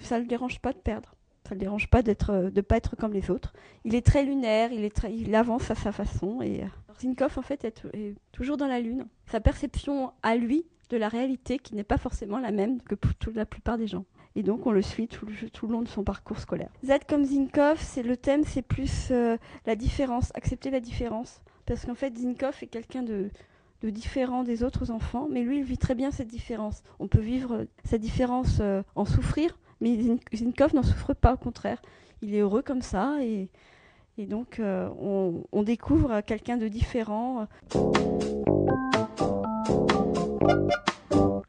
ça 0.00 0.16
ne 0.16 0.22
le 0.22 0.28
dérange 0.28 0.60
pas 0.60 0.72
de 0.72 0.78
perdre. 0.78 1.15
Ça 1.46 1.54
ne 1.54 1.60
le 1.60 1.60
dérange 1.60 1.88
pas 1.88 2.02
d'être, 2.02 2.30
euh, 2.30 2.50
de 2.50 2.60
pas 2.60 2.76
être 2.76 2.96
comme 2.96 3.12
les 3.12 3.30
autres. 3.30 3.52
Il 3.84 3.94
est 3.94 4.04
très 4.04 4.24
lunaire, 4.24 4.70
il, 4.72 5.34
avance 5.36 5.70
à 5.70 5.76
sa 5.76 5.92
façon. 5.92 6.42
Et 6.42 6.64
euh, 6.64 6.66
Zinkov, 7.00 7.38
en 7.38 7.42
fait, 7.42 7.64
est, 7.64 7.84
toujours 8.32 8.56
dans 8.56 8.66
la 8.66 8.80
lune. 8.80 9.06
Sa 9.26 9.38
perception 9.38 10.12
à 10.24 10.34
lui 10.34 10.66
de 10.90 10.96
la 10.96 11.08
réalité 11.08 11.58
qui 11.58 11.76
n'est 11.76 11.84
pas 11.84 11.98
forcément 11.98 12.38
la 12.38 12.50
même 12.50 12.82
que 12.82 12.96
pour 12.96 13.12
la 13.32 13.46
plupart 13.46 13.78
des 13.78 13.86
gens. 13.86 14.04
Et 14.34 14.42
donc 14.42 14.66
on 14.66 14.72
le 14.72 14.82
suit 14.82 15.08
tout 15.08 15.24
le, 15.26 15.72
long 15.72 15.82
de 15.82 15.88
son 15.88 16.04
parcours 16.04 16.38
scolaire. 16.38 16.68
Z 16.84 16.92
comme 17.08 17.24
Zinkov, 17.24 17.80
c'est 17.80 18.02
le 18.02 18.16
thème, 18.16 18.42
c'est 18.44 18.62
plus 18.62 19.08
euh, 19.10 19.36
la 19.66 19.76
différence, 19.76 20.30
accepter 20.34 20.70
la 20.70 20.80
différence. 20.80 21.40
Parce 21.64 21.86
qu'en 21.86 21.94
fait, 21.94 22.16
Zinkov 22.18 22.58
est 22.60 22.66
quelqu'un 22.66 23.02
de, 23.02 23.30
de 23.82 23.90
différent 23.90 24.42
des 24.42 24.62
autres 24.62 24.90
enfants, 24.90 25.28
mais 25.30 25.42
lui, 25.42 25.58
il 25.58 25.64
vit 25.64 25.78
très 25.78 25.94
bien 25.94 26.10
cette 26.10 26.28
différence. 26.28 26.82
On 26.98 27.08
peut 27.08 27.20
vivre 27.20 27.66
cette 27.84 28.02
différence, 28.02 28.60
en 28.94 29.04
souffrir, 29.04 29.56
mais 29.80 29.98
Zinkov 30.34 30.74
n'en 30.74 30.82
souffre 30.82 31.14
pas, 31.14 31.34
au 31.34 31.36
contraire. 31.36 31.80
Il 32.22 32.34
est 32.34 32.40
heureux 32.40 32.62
comme 32.62 32.82
ça 32.82 33.16
et, 33.22 33.48
donc 34.18 34.58
euh, 34.58 34.88
on, 35.52 35.62
découvre 35.62 36.22
quelqu'un 36.22 36.56
de 36.56 36.68
différent. 36.68 37.46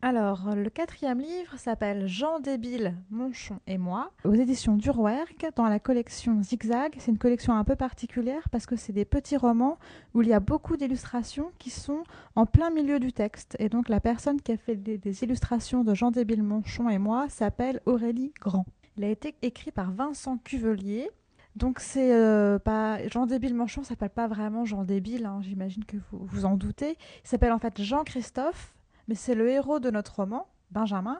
Alors, 0.09 0.55
le 0.55 0.69
quatrième 0.69 1.19
livre 1.19 1.57
s'appelle 1.57 2.07
Jean 2.07 2.39
débile, 2.39 2.95
Monchon 3.09 3.59
et 3.67 3.77
moi, 3.77 4.13
aux 4.23 4.35
éditions 4.35 4.77
d'Urwerk, 4.77 5.47
dans 5.57 5.67
la 5.67 5.79
collection 5.79 6.41
Zigzag. 6.41 6.95
C'est 6.97 7.11
une 7.11 7.17
collection 7.17 7.53
un 7.53 7.65
peu 7.65 7.75
particulière 7.75 8.47
parce 8.49 8.65
que 8.65 8.77
c'est 8.77 8.93
des 8.93 9.03
petits 9.03 9.35
romans 9.35 9.77
où 10.13 10.21
il 10.21 10.29
y 10.29 10.33
a 10.33 10.39
beaucoup 10.39 10.77
d'illustrations 10.77 11.51
qui 11.59 11.69
sont 11.71 12.03
en 12.37 12.45
plein 12.45 12.69
milieu 12.69 13.01
du 13.01 13.11
texte. 13.11 13.57
Et 13.59 13.67
donc, 13.67 13.89
la 13.89 13.99
personne 13.99 14.39
qui 14.39 14.53
a 14.53 14.57
fait 14.57 14.77
des, 14.77 15.23
illustrations 15.25 15.83
de 15.83 15.93
Jean 15.93 16.11
débile, 16.11 16.41
Monchon 16.41 16.87
et 16.87 16.99
moi 16.99 17.27
s'appelle 17.27 17.81
Aurélie 17.85 18.31
Grand. 18.39 18.65
Il 18.95 19.03
a 19.03 19.09
été 19.09 19.35
écrit 19.41 19.71
par 19.71 19.91
Vincent 19.91 20.37
Cuvelier. 20.37 21.09
Donc 21.57 21.79
c'est 21.81 22.13
euh, 22.13 22.59
pas 22.59 23.05
Jean 23.09 23.25
Débile 23.25 23.55
Manchon 23.55 23.83
s'appelle 23.83 24.11
pas 24.11 24.27
vraiment 24.27 24.63
Jean 24.63 24.83
Débile, 24.83 25.25
hein, 25.25 25.39
j'imagine 25.41 25.83
que 25.85 25.97
vous 25.97 26.19
vous 26.21 26.45
en 26.45 26.55
doutez. 26.55 26.97
Il 27.23 27.27
s'appelle 27.27 27.51
en 27.51 27.57
fait 27.57 27.81
Jean 27.81 28.03
Christophe 28.03 28.76
mais 29.07 29.15
c'est 29.15 29.35
le 29.35 29.49
héros 29.49 29.79
de 29.79 29.89
notre 29.89 30.15
roman, 30.15 30.47
Benjamin, 30.71 31.19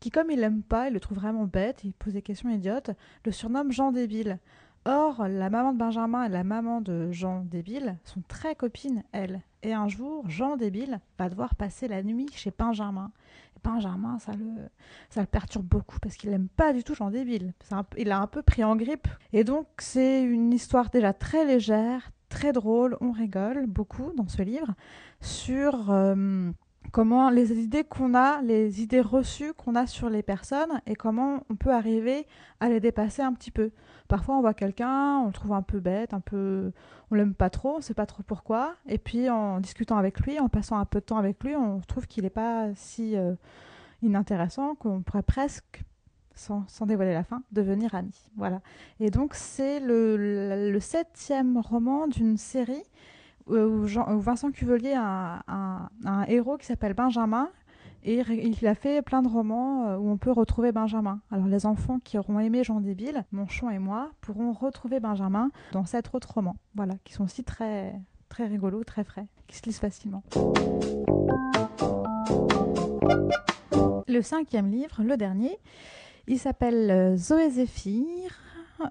qui, 0.00 0.10
comme 0.10 0.30
il 0.30 0.40
l'aime 0.40 0.62
pas, 0.62 0.88
il 0.88 0.94
le 0.94 1.00
trouve 1.00 1.18
vraiment 1.18 1.44
bête, 1.44 1.84
il 1.84 1.92
pose 1.94 2.12
des 2.12 2.22
questions 2.22 2.50
idiotes, 2.50 2.90
le 3.24 3.32
surnomme 3.32 3.72
Jean 3.72 3.92
débile. 3.92 4.38
Or, 4.86 5.28
la 5.28 5.48
maman 5.48 5.72
de 5.72 5.78
Benjamin 5.78 6.24
et 6.24 6.28
la 6.28 6.44
maman 6.44 6.82
de 6.82 7.10
Jean 7.10 7.40
Débile 7.40 7.96
sont 8.04 8.20
très 8.28 8.54
copines, 8.54 9.02
elles. 9.12 9.40
Et 9.62 9.72
un 9.72 9.88
jour, 9.88 10.28
Jean 10.28 10.58
Débile 10.58 11.00
va 11.18 11.30
devoir 11.30 11.54
passer 11.54 11.88
la 11.88 12.02
nuit 12.02 12.28
chez 12.34 12.52
Benjamin. 12.56 13.10
Et 13.56 13.60
Benjamin, 13.64 14.18
ça 14.18 14.32
le, 14.32 14.44
ça 15.08 15.22
le 15.22 15.26
perturbe 15.26 15.64
beaucoup 15.64 15.98
parce 16.00 16.16
qu'il 16.16 16.28
n'aime 16.28 16.48
pas 16.48 16.74
du 16.74 16.84
tout 16.84 16.94
Jean 16.94 17.10
Débile. 17.10 17.54
il 17.96 18.12
a 18.12 18.20
un 18.20 18.26
peu 18.26 18.42
pris 18.42 18.62
en 18.62 18.76
grippe. 18.76 19.08
Et 19.32 19.42
donc, 19.42 19.66
c'est 19.78 20.22
une 20.22 20.52
histoire 20.52 20.90
déjà 20.90 21.14
très 21.14 21.46
légère, 21.46 22.10
très 22.28 22.52
drôle. 22.52 22.98
On 23.00 23.12
rigole 23.12 23.64
beaucoup 23.66 24.12
dans 24.14 24.28
ce 24.28 24.42
livre 24.42 24.74
sur. 25.22 25.90
Euh, 25.90 26.52
comment 26.94 27.28
les 27.28 27.50
idées 27.58 27.82
qu'on 27.82 28.14
a, 28.14 28.40
les 28.42 28.80
idées 28.80 29.00
reçues 29.00 29.52
qu'on 29.52 29.74
a 29.74 29.84
sur 29.84 30.08
les 30.08 30.22
personnes 30.22 30.80
et 30.86 30.94
comment 30.94 31.42
on 31.50 31.56
peut 31.56 31.72
arriver 31.72 32.24
à 32.60 32.68
les 32.68 32.78
dépasser 32.78 33.20
un 33.20 33.32
petit 33.32 33.50
peu. 33.50 33.72
Parfois, 34.06 34.36
on 34.36 34.40
voit 34.40 34.54
quelqu'un, 34.54 35.18
on 35.18 35.26
le 35.26 35.32
trouve 35.32 35.54
un 35.54 35.62
peu 35.62 35.80
bête, 35.80 36.14
un 36.14 36.20
peu, 36.20 36.70
on 37.10 37.16
l'aime 37.16 37.34
pas 37.34 37.50
trop, 37.50 37.78
on 37.78 37.80
sait 37.80 37.94
pas 37.94 38.06
trop 38.06 38.22
pourquoi, 38.22 38.76
et 38.86 38.98
puis 38.98 39.28
en 39.28 39.58
discutant 39.58 39.96
avec 39.96 40.20
lui, 40.20 40.38
en 40.38 40.48
passant 40.48 40.78
un 40.78 40.84
peu 40.84 41.00
de 41.00 41.04
temps 41.06 41.18
avec 41.18 41.42
lui, 41.42 41.56
on 41.56 41.80
trouve 41.80 42.06
qu'il 42.06 42.22
n'est 42.22 42.30
pas 42.30 42.68
si 42.76 43.16
euh, 43.16 43.34
inintéressant 44.02 44.76
qu'on 44.76 45.02
pourrait 45.02 45.24
presque 45.24 45.82
sans, 46.36 46.64
dévoiler 46.86 47.12
la 47.12 47.24
fin, 47.24 47.42
devenir 47.50 47.96
amis. 47.96 48.30
Voilà. 48.36 48.60
Et 49.00 49.10
donc, 49.10 49.34
c'est 49.34 49.80
le, 49.80 50.70
le, 50.70 50.80
septième 50.80 51.58
roman 51.58 52.06
d'une 52.06 52.36
série 52.36 52.84
où, 53.46 53.84
Vincent 53.84 54.50
Cuvelier 54.50 54.94
a 54.96 55.42
un, 56.04 56.24
héros 56.28 56.56
qui 56.56 56.66
s'appelle 56.66 56.94
Benjamin. 56.94 57.50
Et 58.06 58.20
il 58.20 58.66
a 58.66 58.74
fait 58.74 59.00
plein 59.00 59.22
de 59.22 59.28
romans 59.28 59.88
euh, 59.88 59.96
où 59.96 60.10
on 60.10 60.18
peut 60.18 60.30
retrouver 60.30 60.72
Benjamin. 60.72 61.20
Alors 61.30 61.46
les 61.46 61.64
enfants 61.64 62.00
qui 62.04 62.18
auront 62.18 62.38
aimé 62.38 62.62
Jean 62.62 62.80
Débile, 62.80 63.24
Monchon 63.32 63.70
et 63.70 63.78
moi, 63.78 64.10
pourront 64.20 64.52
retrouver 64.52 65.00
Benjamin 65.00 65.50
dans 65.72 65.86
sept 65.86 66.10
autres 66.12 66.34
romans. 66.34 66.56
Voilà, 66.74 66.96
qui 67.04 67.14
sont 67.14 67.24
aussi 67.24 67.44
très, 67.44 67.98
très 68.28 68.46
rigolos, 68.46 68.84
très 68.84 69.04
frais, 69.04 69.26
qui 69.46 69.56
se 69.56 69.64
lisent 69.64 69.78
facilement. 69.78 70.22
Le 74.06 74.20
cinquième 74.20 74.70
livre, 74.70 75.02
le 75.02 75.16
dernier, 75.16 75.58
il 76.26 76.38
s'appelle 76.38 76.90
euh, 76.90 77.16
Zoé 77.16 77.48
Zéphyr 77.48 77.94
euh, 77.96 78.43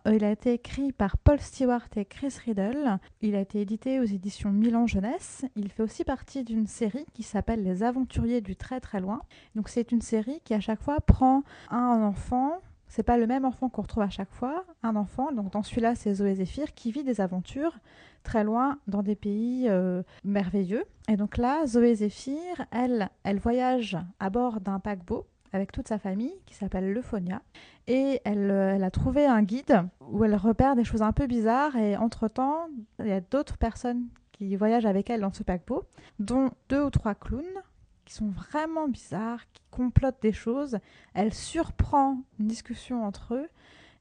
il 0.06 0.24
a 0.24 0.32
été 0.32 0.54
écrit 0.54 0.92
par 0.92 1.18
Paul 1.18 1.40
Stewart 1.40 1.88
et 1.96 2.06
Chris 2.06 2.36
Riddle. 2.46 2.98
Il 3.22 3.36
a 3.36 3.42
été 3.42 3.62
édité 3.62 4.00
aux 4.00 4.06
éditions 4.06 4.52
Milan 4.52 4.88
Jeunesse. 4.88 5.46
Il 5.56 5.70
fait 5.70 5.84
aussi 5.84 6.04
partie 6.04 6.44
d'une 6.44 6.68
série 6.68 7.06
qui 7.14 7.24
s'appelle 7.24 7.64
Les 7.64 7.84
Aventuriers 7.84 8.42
du 8.42 8.56
très 8.56 8.80
très 8.80 9.00
loin. 9.00 9.22
Donc 9.56 9.70
c'est 9.70 9.92
une 9.92 10.02
série 10.02 10.40
qui 10.44 10.54
à 10.54 10.60
chaque 10.60 10.82
fois 10.82 11.00
prend 11.02 11.44
un 11.70 12.02
enfant 12.02 12.62
c'est 12.94 13.02
pas 13.02 13.18
le 13.18 13.26
même 13.26 13.44
enfant 13.44 13.70
qu'on 13.70 13.82
retrouve 13.82 14.04
à 14.04 14.10
chaque 14.12 14.32
fois, 14.32 14.66
un 14.84 14.96
enfant, 14.96 15.32
donc 15.32 15.52
dans 15.52 15.64
celui-là 15.64 15.96
c'est 15.96 16.14
Zoé 16.14 16.36
Zéphyr, 16.36 16.76
qui 16.76 16.92
vit 16.92 17.04
des 17.04 17.22
aventures 17.22 17.80
très 18.22 18.44
loin 18.44 18.78
dans 18.88 19.02
des 19.02 19.16
pays 19.16 19.68
euh, 19.68 20.04
merveilleux. 20.24 20.84
Et 21.10 21.18
donc 21.18 21.38
là, 21.38 21.66
Zoé 21.66 21.96
Zéphyr, 21.96 22.68
elle, 22.70 23.10
elle 23.24 23.40
voyage 23.40 23.98
à 24.20 24.30
bord 24.30 24.62
d'un 24.62 24.80
paquebot 24.80 25.26
avec 25.54 25.72
toute 25.72 25.88
sa 25.88 26.00
famille 26.00 26.34
qui 26.46 26.56
s'appelle 26.56 26.92
Leuphonia. 26.92 27.42
Et 27.88 28.20
elle, 28.26 28.52
euh, 28.52 28.76
elle, 28.76 28.84
a 28.84 28.92
trouvé 28.92 29.26
un 29.26 29.44
guide 29.44 29.84
où 30.02 30.26
elle 30.26 30.36
repère 30.36 30.76
des 30.76 30.84
choses 30.84 31.02
un 31.02 31.14
peu 31.14 31.28
bizarres. 31.28 31.76
Et 31.76 31.96
entre-temps, 31.96 32.68
il 33.00 33.08
y 33.08 33.12
a 33.12 33.22
d'autres 33.22 33.58
personnes 33.58 34.08
qui 34.32 34.56
voyagent 34.56 34.86
avec 34.86 35.10
elle 35.10 35.22
dans 35.22 35.32
ce 35.32 35.44
paquebot, 35.44 35.86
dont 36.20 36.52
deux 36.70 36.84
ou 36.84 36.90
trois 36.90 37.16
clowns 37.16 37.62
qui 38.04 38.14
sont 38.14 38.30
vraiment 38.30 38.88
bizarres, 38.88 39.46
qui 39.54 39.62
complotent 39.72 40.22
des 40.22 40.34
choses. 40.34 40.80
Elle 41.14 41.34
surprend 41.34 42.18
une 42.40 42.48
discussion 42.48 43.06
entre 43.06 43.36
eux 43.36 43.48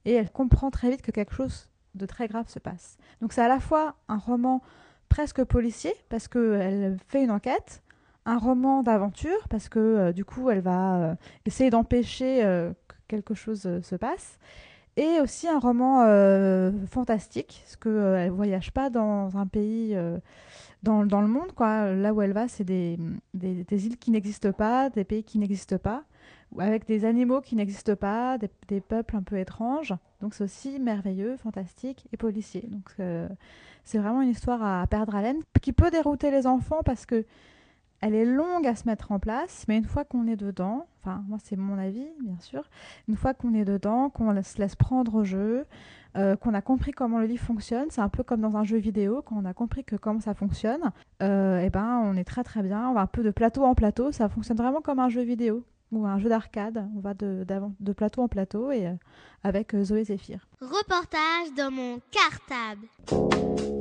et 0.05 0.15
elle 0.15 0.31
comprend 0.31 0.71
très 0.71 0.91
vite 0.91 1.03
que 1.03 1.13
quelque 1.13 1.35
chose 1.35 1.69
de 1.95 2.07
très 2.07 2.27
grave 2.27 2.49
se 2.49 2.59
passe. 2.59 2.97
Donc 3.21 3.33
c'est 3.33 3.43
à 3.43 3.49
la 3.49 3.61
fois 3.61 3.95
un 4.09 4.17
roman 4.17 4.63
presque 5.09 5.45
policier 5.45 5.95
parce 6.09 6.27
qu'elle 6.27 6.97
fait 7.09 7.23
une 7.23 7.31
enquête, 7.31 7.83
un 8.25 8.39
roman 8.39 8.83
d'aventure 8.83 9.49
parce 9.49 9.69
que 9.69 9.79
euh, 9.79 10.13
du 10.13 10.25
coup 10.25 10.51
elle 10.51 10.61
va 10.61 10.97
euh, 10.97 11.15
essayer 11.45 11.71
d'empêcher 11.71 12.45
euh, 12.45 12.73
que 12.89 12.95
quelque 13.09 13.35
chose 13.35 13.63
se 13.83 13.97
passe. 13.97 14.39
Et 14.99 15.21
aussi 15.23 15.49
un 15.49 15.59
roman 15.59 16.05
fantastique 16.87 17.63
parce 17.65 17.77
qu'elle 17.77 18.27
ne 18.27 18.31
voyage 18.31 18.73
pas 18.73 18.91
dans 18.91 19.39
un 19.39 19.47
pays 19.47 19.97
dans, 20.83 21.07
dans, 21.07 21.23
le 21.23 21.29
monde 21.29 21.53
quoi. 21.55 21.95
Là 21.95 22.13
où 22.13 22.21
elle 22.21 22.35
va 22.35 22.47
c'est 22.47 22.65
des, 22.65 22.99
des, 23.33 23.65
des, 23.65 23.87
îles 23.87 23.97
qui 23.97 24.11
n'existent 24.11 24.53
pas 24.53 24.91
des 24.91 25.05
pays 25.05 25.25
qui 25.25 25.39
n'existent 25.39 25.79
pas 25.79 26.05
avec 26.59 26.87
des 26.87 27.07
animaux 27.07 27.41
qui 27.41 27.57
n'existent 27.57 27.97
pas 27.97 28.37
des, 28.37 28.51
des, 28.69 28.83
peuples 28.83 29.17
un 29.17 29.23
peu 29.23 29.39
étranges. 29.39 29.95
Donc 30.21 30.35
c'est 30.35 30.45
aussi 30.45 30.79
merveilleux 30.79 31.39
fantastique 31.39 32.07
et 32.13 32.19
policier. 32.19 32.69
Donc 32.69 32.95
c'est 33.85 33.97
vraiment 33.99 34.21
une 34.21 34.29
histoire 34.29 34.63
à 34.63 34.87
perdre 34.87 35.15
haleine 35.15 35.41
qui 35.63 35.73
peut 35.73 35.91
dérouter 35.91 36.31
les 36.31 36.47
enfants 36.47 36.83
parce 36.85 37.07
que 37.07 37.25
elle 38.03 38.15
est 38.15 38.25
longue 38.25 38.67
à 38.67 38.75
se 38.75 38.87
mettre 38.87 39.13
en 39.13 39.19
place, 39.19 39.65
mais 39.69 39.79
une 39.79 39.85
fois 39.85 40.05
qu'on 40.05 40.27
est 40.27 40.37
dedans, 40.37 40.87
enfin 41.01 41.25
moi 41.29 41.39
c'est 41.43 41.57
mon 41.57 41.79
avis 41.79 42.07
bien 42.21 42.37
sûr, 42.41 42.65
une 43.09 43.17
fois 43.17 43.33
qu'on 43.33 43.55
est 43.55 43.65
dedans, 43.65 44.11
qu'on 44.11 44.43
se 44.43 44.59
laisse 44.59 44.75
prendre 44.75 45.15
au 45.15 45.25
jeu, 45.25 45.65
euh, 46.17 46.37
qu'on 46.37 46.53
a 46.53 46.61
compris 46.61 46.91
comment 46.91 47.21
le 47.21 47.27
livre 47.27 47.45
fonctionne, 47.45 47.87
c'est 47.91 48.01
un 48.01 48.09
peu 48.09 48.25
comme 48.25 48.41
dans 48.41 48.57
un 48.57 48.65
jeu 48.65 48.77
vidéo, 48.77 49.23
quand 49.25 49.37
on 49.39 49.45
a 49.45 49.55
compris 49.55 49.85
que 49.85 49.95
comment 49.95 50.21
ça 50.21 50.35
fonctionne, 50.35 50.91
et 51.21 51.25
euh, 51.25 51.63
eh 51.65 51.71
ben 51.71 52.03
on 52.05 52.17
est 52.17 52.25
très 52.25 52.43
très 52.43 52.63
bien, 52.63 52.89
on 52.89 52.95
va 52.95 53.03
un 53.03 53.07
peu 53.07 53.23
de 53.23 53.31
plateau 53.31 53.65
en 53.65 53.77
plateau, 53.77 54.11
ça 54.11 54.29
fonctionne 54.29 54.57
vraiment 54.57 54.81
comme 54.81 54.99
un 54.99 55.09
jeu 55.09 55.23
vidéo 55.23 55.65
ou 55.93 56.05
un 56.05 56.19
jeu 56.19 56.29
d'arcade, 56.29 56.89
on 56.97 57.01
va 57.01 57.15
de, 57.15 57.47
de, 57.79 57.93
plateau 57.93 58.23
en 58.23 58.29
plateau 58.29 58.73
et 58.73 58.89
euh, 58.89 58.95
avec 59.45 59.77
Zoé 59.81 60.05
Zéphyr. 60.05 60.49
Reportage 60.61 61.55
dans 61.57 61.71
mon 61.71 62.01
cartable. 62.11 63.72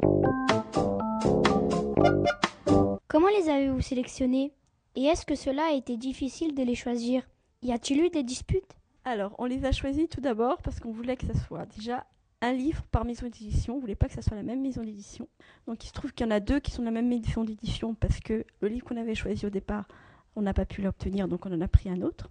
Comment 3.11 3.27
les 3.27 3.49
avez-vous 3.49 3.81
sélectionnés? 3.81 4.53
Et 4.95 5.03
est-ce 5.03 5.25
que 5.25 5.35
cela 5.35 5.63
a 5.65 5.73
été 5.73 5.97
difficile 5.97 6.55
de 6.55 6.63
les 6.63 6.75
choisir? 6.75 7.27
Y 7.61 7.73
a-t-il 7.73 7.99
eu 7.99 8.09
des 8.09 8.23
disputes? 8.23 8.77
Alors, 9.03 9.35
on 9.37 9.43
les 9.43 9.65
a 9.65 9.73
choisis 9.73 10.07
tout 10.07 10.21
d'abord 10.21 10.61
parce 10.61 10.79
qu'on 10.79 10.93
voulait 10.93 11.17
que 11.17 11.27
ça 11.27 11.33
soit 11.33 11.65
déjà 11.75 12.05
un 12.39 12.53
livre 12.53 12.83
par 12.83 13.03
maison 13.03 13.25
d'édition. 13.25 13.75
On 13.75 13.79
voulait 13.79 13.95
pas 13.95 14.07
que 14.07 14.13
ça 14.13 14.21
soit 14.21 14.37
la 14.37 14.43
même 14.43 14.61
maison 14.61 14.81
d'édition. 14.81 15.27
Donc, 15.67 15.83
il 15.83 15.87
se 15.87 15.91
trouve 15.91 16.13
qu'il 16.13 16.25
y 16.25 16.29
en 16.29 16.31
a 16.31 16.39
deux 16.39 16.61
qui 16.61 16.71
sont 16.71 16.83
de 16.83 16.85
la 16.85 16.91
même 16.91 17.09
maison 17.09 17.43
d'édition 17.43 17.95
parce 17.95 18.21
que 18.21 18.45
le 18.61 18.67
livre 18.69 18.85
qu'on 18.85 18.95
avait 18.95 19.13
choisi 19.13 19.45
au 19.45 19.49
départ, 19.49 19.89
on 20.37 20.41
n'a 20.41 20.53
pas 20.53 20.65
pu 20.65 20.81
l'obtenir, 20.81 21.27
donc 21.27 21.45
on 21.45 21.51
en 21.51 21.59
a 21.59 21.67
pris 21.67 21.89
un 21.89 22.03
autre. 22.03 22.29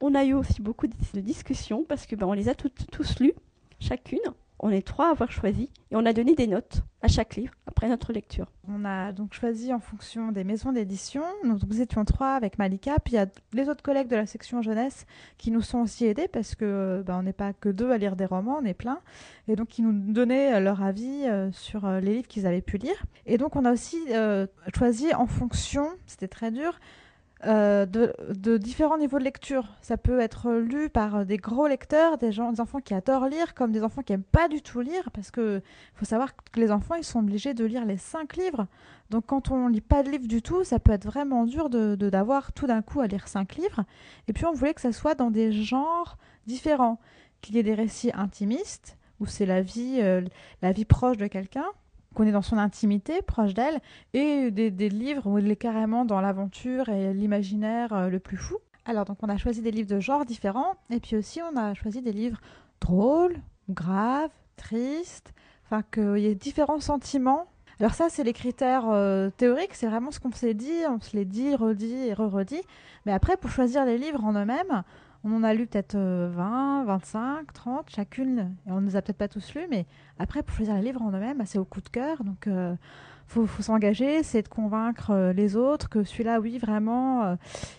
On 0.00 0.16
a 0.16 0.24
eu 0.24 0.32
aussi 0.32 0.60
beaucoup 0.60 0.88
de 0.88 1.20
discussions 1.20 1.84
parce 1.84 2.06
que 2.06 2.16
ben, 2.16 2.26
on 2.26 2.32
les 2.32 2.48
a 2.48 2.56
tous 2.56 3.20
lus, 3.20 3.34
chacune 3.78 4.18
on 4.60 4.70
est 4.70 4.86
trois 4.86 5.08
à 5.08 5.10
avoir 5.10 5.32
choisi 5.32 5.70
et 5.90 5.96
on 5.96 6.04
a 6.04 6.12
donné 6.12 6.34
des 6.34 6.46
notes 6.46 6.82
à 7.02 7.08
chaque 7.08 7.36
livre 7.36 7.54
après 7.66 7.88
notre 7.88 8.12
lecture. 8.12 8.46
On 8.68 8.84
a 8.84 9.10
donc 9.12 9.32
choisi 9.32 9.72
en 9.72 9.80
fonction 9.80 10.32
des 10.32 10.44
maisons 10.44 10.72
d'édition. 10.72 11.22
Nous, 11.44 11.80
étions 11.80 12.04
trois 12.04 12.34
avec 12.34 12.58
Malika, 12.58 12.96
puis 13.02 13.14
il 13.14 13.16
y 13.16 13.18
a 13.18 13.26
les 13.54 13.68
autres 13.70 13.82
collègues 13.82 14.08
de 14.08 14.16
la 14.16 14.26
section 14.26 14.60
jeunesse 14.60 15.06
qui 15.38 15.50
nous 15.50 15.62
sont 15.62 15.78
aussi 15.78 16.04
aidés 16.04 16.28
parce 16.28 16.54
que 16.54 17.02
ben, 17.06 17.18
on 17.18 17.22
n'est 17.22 17.32
pas 17.32 17.54
que 17.54 17.70
deux 17.70 17.90
à 17.90 17.96
lire 17.96 18.16
des 18.16 18.26
romans, 18.26 18.58
on 18.60 18.66
est 18.66 18.74
plein, 18.74 19.00
et 19.48 19.56
donc 19.56 19.68
qui 19.68 19.82
nous 19.82 20.12
donnaient 20.12 20.54
euh, 20.54 20.60
leur 20.60 20.82
avis 20.82 21.24
euh, 21.24 21.50
sur 21.52 21.86
euh, 21.86 22.00
les 22.00 22.16
livres 22.16 22.28
qu'ils 22.28 22.46
avaient 22.46 22.60
pu 22.60 22.76
lire. 22.76 23.06
Et 23.24 23.38
donc 23.38 23.56
on 23.56 23.64
a 23.64 23.72
aussi 23.72 23.98
choisi 24.74 25.14
en 25.14 25.26
fonction, 25.26 25.88
c'était 26.06 26.28
très 26.28 26.50
dur, 26.50 26.78
euh, 27.46 27.86
de, 27.86 28.58
différents 28.58 28.98
niveaux 28.98 29.18
de 29.18 29.24
lecture. 29.24 29.66
Ça 29.80 29.96
peut 29.96 30.20
être 30.20 30.52
lu 30.52 30.90
par 30.90 31.24
des 31.24 31.38
gros 31.38 31.66
lecteurs, 31.66 32.18
des, 32.18 32.32
gens, 32.32 32.52
des 32.52 32.60
enfants 32.60 32.80
qui 32.80 32.92
adorent 32.92 33.28
lire, 33.28 33.54
comme 33.54 33.72
des 33.72 33.82
enfants 33.82 34.02
qui 34.02 34.12
n'aiment 34.12 34.22
pas 34.22 34.48
du 34.48 34.60
tout 34.60 34.80
lire, 34.80 35.10
parce 35.12 35.30
que 35.30 35.62
faut 35.94 36.04
savoir 36.04 36.34
que 36.36 36.60
les 36.60 36.70
enfants, 36.70 36.96
ils 36.96 37.04
sont 37.04 37.20
obligés 37.20 37.54
de 37.54 37.64
lire 37.64 37.86
les 37.86 37.96
cinq 37.96 38.36
livres. 38.36 38.66
Donc 39.08 39.26
quand 39.26 39.50
on 39.50 39.68
lit 39.68 39.80
pas 39.80 40.02
de 40.02 40.10
livres 40.10 40.28
du 40.28 40.42
tout, 40.42 40.64
ça 40.64 40.78
peut 40.78 40.92
être 40.92 41.06
vraiment 41.06 41.46
dur 41.46 41.70
de 41.70 41.96
d'avoir 41.96 42.52
tout 42.52 42.66
d'un 42.66 42.82
coup 42.82 43.00
à 43.00 43.06
lire 43.06 43.26
cinq 43.26 43.56
livres. 43.56 43.84
Et 44.28 44.32
puis 44.32 44.44
on 44.44 44.52
voulait 44.52 44.74
que 44.74 44.80
ça 44.80 44.92
soit 44.92 45.14
dans 45.14 45.30
des 45.30 45.50
genres 45.50 46.18
différents, 46.46 47.00
qu'il 47.40 47.56
y 47.56 47.58
ait 47.58 47.62
des 47.62 47.74
récits 47.74 48.12
intimistes, 48.14 48.98
où 49.18 49.26
c'est 49.26 49.46
la 49.46 49.62
vie, 49.62 49.98
euh, 50.00 50.22
la 50.62 50.72
vie 50.72 50.84
proche 50.84 51.16
de 51.16 51.26
quelqu'un, 51.26 51.66
qu'on 52.14 52.26
est 52.26 52.32
dans 52.32 52.42
son 52.42 52.58
intimité, 52.58 53.22
proche 53.22 53.54
d'elle, 53.54 53.80
et 54.12 54.50
des, 54.50 54.88
livres 54.88 55.26
où 55.26 55.38
il 55.38 55.50
est 55.50 55.56
carrément 55.56 56.04
dans 56.04 56.20
l'aventure 56.20 56.88
et 56.88 57.14
l'imaginaire 57.14 57.92
euh, 57.92 58.08
le 58.08 58.18
plus 58.18 58.36
fou. 58.36 58.56
Alors 58.84 59.04
donc 59.04 59.18
on 59.22 59.28
a 59.28 59.36
choisi 59.36 59.62
des 59.62 59.70
livres 59.70 59.88
de 59.88 60.00
genres 60.00 60.24
différents, 60.24 60.74
et 60.90 61.00
puis 61.00 61.16
aussi 61.16 61.40
on 61.42 61.56
a 61.56 61.74
choisi 61.74 62.02
des 62.02 62.12
livres 62.12 62.40
drôles, 62.80 63.36
graves, 63.68 64.30
tristes, 64.56 65.32
enfin 65.64 65.82
qu'il 65.92 66.18
y 66.18 66.26
ait 66.26 66.34
différents 66.34 66.80
sentiments. 66.80 67.46
Alors 67.78 67.94
ça 67.94 68.08
c'est 68.08 68.24
les 68.24 68.32
critères 68.32 68.88
euh, 68.90 69.30
théoriques, 69.30 69.74
c'est 69.74 69.86
vraiment 69.86 70.10
ce 70.10 70.18
qu'on 70.18 70.32
s'est 70.32 70.54
dit, 70.54 70.82
on 70.88 71.00
se 71.00 71.16
les 71.16 71.24
dit, 71.24 71.54
redit 71.54 72.08
et 72.08 72.14
re-redit. 72.14 72.62
Mais 73.06 73.12
après 73.12 73.36
pour 73.36 73.50
choisir 73.50 73.84
les 73.84 73.98
livres 73.98 74.24
en 74.24 74.32
eux-mêmes, 74.32 74.82
on 75.24 75.34
en 75.34 75.42
a 75.42 75.52
lu 75.54 75.66
peut-être 75.66 75.96
20, 75.96 76.84
25, 76.84 77.52
30 77.52 77.90
chacune, 77.90 78.54
et 78.66 78.72
on 78.72 78.80
ne 78.80 78.86
les 78.86 78.96
a 78.96 79.02
peut-être 79.02 79.18
pas 79.18 79.28
tous 79.28 79.54
lus, 79.54 79.66
mais 79.70 79.86
après, 80.20 80.42
pour 80.42 80.54
choisir 80.54 80.74
les 80.74 80.82
livres 80.82 81.00
en 81.00 81.10
eux-mêmes, 81.12 81.38
bah, 81.38 81.46
c'est 81.46 81.58
au 81.58 81.64
coup 81.64 81.80
de 81.80 81.88
cœur. 81.88 82.22
Donc, 82.24 82.44
il 82.44 82.52
euh, 82.52 82.74
faut, 83.26 83.46
s'engager, 83.62 84.22
c'est 84.22 84.42
de 84.42 84.48
convaincre 84.48 85.12
euh, 85.12 85.32
les 85.32 85.56
autres 85.56 85.88
que 85.88 86.04
celui-là, 86.04 86.40
oui, 86.40 86.58
vraiment, 86.58 87.24
euh, 87.24 87.36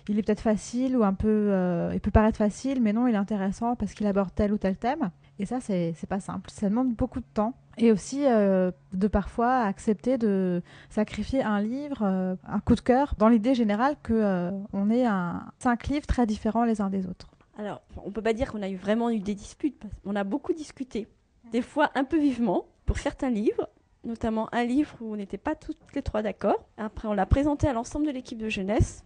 il 0.07 0.17
est 0.17 0.23
peut-être 0.23 0.41
facile 0.41 0.97
ou 0.97 1.03
un 1.03 1.13
peu. 1.13 1.51
il 1.93 1.99
peut 1.99 2.09
paraître 2.09 2.39
facile, 2.39 2.81
mais 2.81 2.93
non, 2.93 3.05
il 3.07 3.13
est 3.13 3.17
intéressant 3.17 3.75
parce 3.75 3.93
qu'il 3.93 4.07
aborde 4.07 4.33
tel 4.33 4.53
ou 4.53 4.57
tel 4.57 4.75
thème. 4.75 5.11
Et 5.37 5.45
ça, 5.45 5.59
c'est 5.61 5.93
pas 6.09 6.19
simple. 6.19 6.49
Ça 6.51 6.67
demande 6.67 6.95
beaucoup 6.95 7.19
de 7.19 7.25
temps. 7.33 7.53
Et 7.77 7.91
aussi 7.91 8.25
euh, 8.25 8.71
de 8.93 9.07
parfois 9.07 9.61
accepter 9.61 10.17
de 10.17 10.61
sacrifier 10.89 11.43
un 11.43 11.61
livre, 11.61 12.01
euh, 12.03 12.35
un 12.47 12.59
coup 12.59 12.75
de 12.75 12.81
cœur, 12.81 13.15
dans 13.17 13.29
l'idée 13.29 13.55
générale 13.55 13.95
qu'on 14.05 14.13
euh, 14.13 14.51
on 14.73 14.89
ait 14.89 15.05
un, 15.05 15.43
cinq 15.59 15.87
livres 15.87 16.05
très 16.05 16.25
différents 16.25 16.65
les 16.65 16.81
uns 16.81 16.89
des 16.89 17.07
autres. 17.07 17.27
Alors, 17.57 17.81
on 18.03 18.11
peut 18.11 18.21
pas 18.21 18.33
dire 18.33 18.51
qu'on 18.51 18.61
a 18.61 18.69
eu 18.69 18.75
vraiment 18.75 19.09
eu 19.09 19.19
des 19.19 19.35
disputes. 19.35 19.79
Parce 19.79 19.93
on 20.05 20.15
a 20.15 20.23
beaucoup 20.23 20.53
discuté. 20.53 21.07
Des 21.51 21.61
fois 21.61 21.91
un 21.95 22.03
peu 22.03 22.17
vivement 22.17 22.65
pour 22.85 22.97
certains 22.97 23.29
livres, 23.29 23.69
notamment 24.03 24.53
un 24.53 24.63
livre 24.63 24.95
où 25.01 25.13
on 25.13 25.15
n'était 25.15 25.37
pas 25.37 25.55
toutes 25.55 25.77
les 25.93 26.01
trois 26.01 26.21
d'accord. 26.21 26.65
Après, 26.77 27.07
on 27.07 27.13
l'a 27.13 27.25
présenté 27.25 27.67
à 27.67 27.73
l'ensemble 27.73 28.05
de 28.05 28.11
l'équipe 28.11 28.37
de 28.37 28.49
jeunesse. 28.49 29.03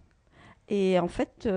Et 0.68 0.98
en 0.98 1.08
fait, 1.08 1.48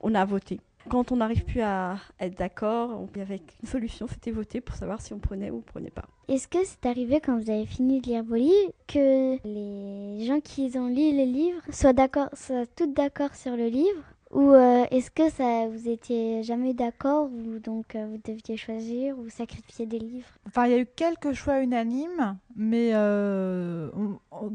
on 0.00 0.14
a 0.14 0.24
voté. 0.24 0.60
Quand 0.88 1.12
on 1.12 1.16
n'arrive 1.16 1.44
plus 1.44 1.60
à 1.60 1.96
être 2.18 2.38
d'accord, 2.38 3.06
avait 3.20 3.42
une 3.62 3.68
solution, 3.68 4.06
c'était 4.08 4.30
voter 4.30 4.60
pour 4.60 4.76
savoir 4.76 5.00
si 5.00 5.12
on 5.12 5.18
prenait 5.18 5.50
ou 5.50 5.58
on 5.58 5.60
prenait 5.60 5.90
pas. 5.90 6.06
Est-ce 6.28 6.48
que 6.48 6.58
c'est 6.64 6.86
arrivé 6.86 7.20
quand 7.20 7.38
vous 7.38 7.50
avez 7.50 7.66
fini 7.66 8.00
de 8.00 8.06
lire 8.06 8.24
vos 8.24 8.36
livres 8.36 8.72
que 8.86 9.36
les 9.44 10.24
gens 10.24 10.40
qui 10.40 10.72
ont 10.76 10.88
lu 10.88 10.94
les 10.94 11.26
livres 11.26 11.60
soient 11.70 11.92
d'accord, 11.92 12.28
soient 12.32 12.66
toutes 12.76 12.94
d'accord 12.94 13.34
sur 13.34 13.56
le 13.56 13.66
livre? 13.66 14.02
Ou 14.30 14.52
euh, 14.52 14.84
est-ce 14.92 15.10
que 15.10 15.28
ça 15.28 15.66
vous 15.66 15.88
étiez 15.88 16.44
jamais 16.44 16.72
d'accord 16.72 17.28
ou 17.32 17.58
donc 17.58 17.96
euh, 17.96 18.06
vous 18.06 18.20
deviez 18.24 18.56
choisir 18.56 19.18
ou 19.18 19.28
sacrifier 19.28 19.86
des 19.86 19.98
livres? 19.98 20.28
Enfin, 20.46 20.66
il 20.66 20.70
y 20.70 20.74
a 20.74 20.78
eu 20.78 20.86
quelques 20.86 21.32
choix 21.32 21.60
unanimes, 21.60 22.38
mais 22.54 22.94
euh, 22.94 23.90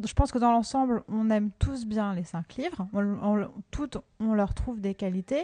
je 0.05 0.13
pense 0.13 0.31
que 0.31 0.39
dans 0.39 0.51
l'ensemble, 0.51 1.03
on 1.09 1.29
aime 1.29 1.49
tous 1.59 1.85
bien 1.85 2.13
les 2.13 2.23
cinq 2.23 2.55
livres. 2.55 2.87
On, 2.93 3.49
toutes, 3.69 3.97
on 4.21 4.33
leur 4.33 4.53
trouve 4.53 4.79
des 4.79 4.95
qualités. 4.95 5.43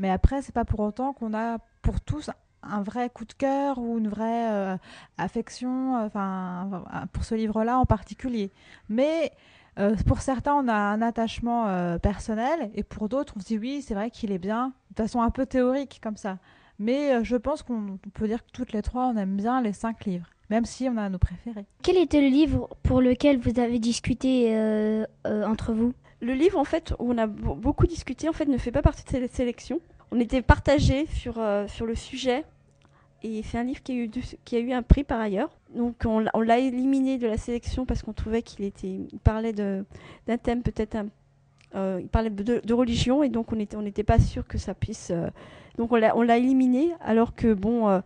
Mais 0.00 0.10
après, 0.10 0.40
c'est 0.40 0.54
pas 0.54 0.64
pour 0.64 0.80
autant 0.80 1.12
qu'on 1.12 1.34
a 1.34 1.58
pour 1.82 2.00
tous 2.00 2.30
un 2.62 2.82
vrai 2.82 3.10
coup 3.10 3.26
de 3.26 3.34
cœur 3.34 3.78
ou 3.78 3.98
une 3.98 4.08
vraie 4.08 4.50
euh, 4.50 4.76
affection 5.18 5.96
euh, 5.96 6.06
enfin, 6.06 6.84
pour 7.12 7.24
ce 7.24 7.34
livre-là 7.34 7.78
en 7.78 7.84
particulier. 7.84 8.50
Mais 8.88 9.30
euh, 9.78 9.94
pour 10.06 10.22
certains, 10.22 10.54
on 10.54 10.68
a 10.68 10.74
un 10.74 11.02
attachement 11.02 11.98
personnel 11.98 12.70
et 12.74 12.82
pour 12.82 13.10
d'autres, 13.10 13.34
on 13.36 13.40
se 13.40 13.46
dit 13.46 13.58
oui, 13.58 13.82
c'est 13.82 13.94
vrai 13.94 14.10
qu'il 14.10 14.32
est 14.32 14.38
bien, 14.38 14.72
de 14.90 15.02
façon 15.02 15.20
un 15.20 15.30
peu 15.30 15.44
théorique 15.44 16.00
comme 16.02 16.16
ça. 16.16 16.38
Mais 16.78 17.22
je 17.22 17.36
pense 17.36 17.62
qu'on 17.62 17.98
peut 18.14 18.26
dire 18.26 18.42
que 18.42 18.50
toutes 18.54 18.72
les 18.72 18.80
trois, 18.80 19.06
on 19.08 19.16
aime 19.18 19.36
bien 19.36 19.60
les 19.60 19.74
cinq 19.74 20.06
livres, 20.06 20.30
même 20.48 20.64
si 20.64 20.88
on 20.88 20.96
a 20.96 21.10
nos 21.10 21.18
préférés. 21.18 21.66
Quel 21.82 21.98
était 21.98 22.22
le 22.22 22.28
livre 22.28 22.70
pour 22.82 23.02
lequel 23.02 23.38
vous 23.38 23.60
avez 23.60 23.78
discuté 23.78 25.04
entre 25.26 25.74
vous? 25.74 25.92
Le 26.22 26.34
livre, 26.34 26.58
en 26.58 26.64
fait, 26.64 26.94
où 26.98 27.12
on 27.12 27.18
a 27.18 27.26
beaucoup 27.26 27.86
discuté, 27.86 28.28
en 28.28 28.32
fait, 28.32 28.44
ne 28.46 28.58
fait 28.58 28.72
pas 28.72 28.82
partie 28.82 29.04
de 29.04 29.08
cette 29.08 29.34
sélection. 29.34 29.80
On 30.12 30.18
était 30.18 30.42
partagés 30.42 31.06
sur, 31.06 31.38
euh, 31.38 31.66
sur 31.68 31.86
le 31.86 31.94
sujet. 31.94 32.44
Et 33.22 33.42
c'est 33.42 33.58
un 33.58 33.64
livre 33.64 33.82
qui 33.82 33.92
a, 33.92 33.94
eu 33.94 34.10
qui 34.44 34.56
a 34.56 34.60
eu 34.60 34.72
un 34.72 34.82
prix 34.82 35.04
par 35.04 35.20
ailleurs. 35.20 35.50
Donc 35.74 36.04
on, 36.06 36.20
l'a 36.40 36.58
éliminé 36.58 37.18
de 37.18 37.26
la 37.26 37.36
sélection 37.36 37.84
parce 37.84 38.02
qu'on 38.02 38.14
trouvait 38.14 38.42
qu'il 38.42 38.64
était, 38.64 39.06
il 39.12 39.18
parlait 39.22 39.52
d'un 39.52 39.84
thème 40.42 40.62
peut-être 40.62 40.96
euh, 41.76 41.98
il 42.00 42.08
parlait 42.08 42.30
de, 42.30 42.72
religion 42.72 43.22
et 43.22 43.28
donc 43.28 43.52
on 43.52 43.56
n'était 43.56 43.76
on 43.76 43.82
n'était 43.82 44.04
pas 44.04 44.18
sûr 44.18 44.46
que 44.48 44.56
ça 44.56 44.72
puisse. 44.74 45.10
Euh, 45.10 45.28
donc 45.76 45.92
on 45.92 45.96
l'a, 45.96 46.38
éliminé 46.38 46.92
alors 47.00 47.34
que 47.34 47.52
bon, 47.52 48.02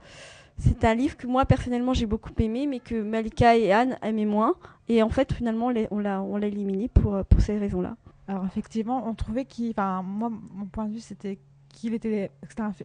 c'est 0.58 0.84
un 0.84 0.94
livre 0.94 1.16
que 1.16 1.28
moi 1.28 1.46
personnellement 1.46 1.94
j'ai 1.94 2.06
beaucoup 2.06 2.32
aimé 2.38 2.66
mais 2.66 2.80
que 2.80 3.00
Malika 3.00 3.56
et 3.56 3.72
Anne 3.72 3.96
aimaient 4.02 4.26
moins. 4.26 4.56
Et 4.88 5.00
en 5.02 5.10
fait 5.10 5.32
finalement 5.32 5.70
on 5.92 5.98
l'a, 6.00 6.22
on 6.22 6.36
l'a 6.36 6.46
éliminé 6.48 6.88
pour, 6.88 7.24
pour 7.24 7.40
ces 7.40 7.56
raisons-là. 7.56 7.96
Alors 8.26 8.44
effectivement, 8.46 9.06
on 9.06 9.14
trouvait 9.14 9.44
qu'il, 9.44 9.70
enfin 9.70 10.02
moi, 10.02 10.30
mon 10.30 10.66
point 10.66 10.86
de 10.86 10.94
vue, 10.94 11.00
c'était 11.00 11.38
qu'il 11.74 11.94
était, 11.94 12.30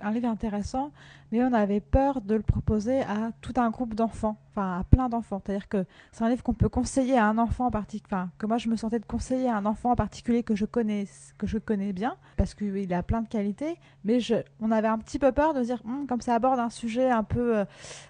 un, 0.01 0.11
livre 0.11 0.27
intéressant, 0.27 0.91
mais 1.31 1.43
on 1.43 1.53
avait 1.53 1.79
peur 1.79 2.21
de 2.21 2.35
le 2.35 2.41
proposer 2.41 3.01
à 3.01 3.31
tout 3.41 3.53
un 3.57 3.69
groupe 3.69 3.93
d'enfants, 3.93 4.37
enfin 4.51 4.79
à 4.79 4.83
plein 4.83 5.09
d'enfants. 5.09 5.41
C'est-à-dire 5.45 5.69
que 5.69 5.85
c'est 6.11 6.23
un 6.23 6.29
livre 6.29 6.43
qu'on 6.43 6.53
peut 6.53 6.69
conseiller 6.69 7.17
à 7.17 7.27
un 7.27 7.37
enfant 7.37 7.67
en 7.67 7.71
particulier, 7.71 8.25
que 8.37 8.45
moi 8.45 8.57
je 8.57 8.67
me 8.67 8.75
sentais 8.75 8.99
de 8.99 9.05
conseiller 9.05 9.47
à 9.47 9.55
un 9.57 9.65
enfant 9.65 9.91
en 9.91 9.95
particulier 9.95 10.43
que 10.43 10.55
je 10.55 10.65
connais, 10.65 11.05
que 11.37 11.47
je 11.47 11.57
connais 11.57 11.93
bien, 11.93 12.17
parce 12.35 12.53
qu'il 12.53 12.93
a 12.93 13.03
plein 13.03 13.21
de 13.21 13.27
qualités, 13.27 13.77
mais 14.03 14.19
je, 14.19 14.35
on 14.59 14.71
avait 14.71 14.87
un 14.87 14.97
petit 14.97 15.19
peu 15.19 15.31
peur 15.31 15.53
de 15.53 15.61
dire, 15.61 15.81
hum, 15.85 16.07
comme 16.07 16.21
ça 16.21 16.35
aborde 16.35 16.59
un 16.59 16.69
sujet 16.69 17.09
un 17.09 17.23
peu, 17.23 17.59
euh, 17.59 17.65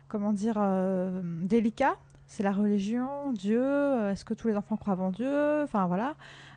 comment 0.07 0.33
dire, 0.33 0.55
euh, 0.57 1.21
délicat, 1.43 1.95
c'est 2.29 2.43
la 2.43 2.51
religion, 2.51 3.33
Dieu, 3.33 3.61
euh, 3.61 4.11
est-ce 4.11 4.23
que 4.23 4.35
tous 4.35 4.47
les 4.47 4.55
enfants 4.55 4.77
croient 4.77 4.99
en 4.99 5.09
Dieu, 5.09 5.63
enfin 5.63 5.87
voilà. 5.87 6.13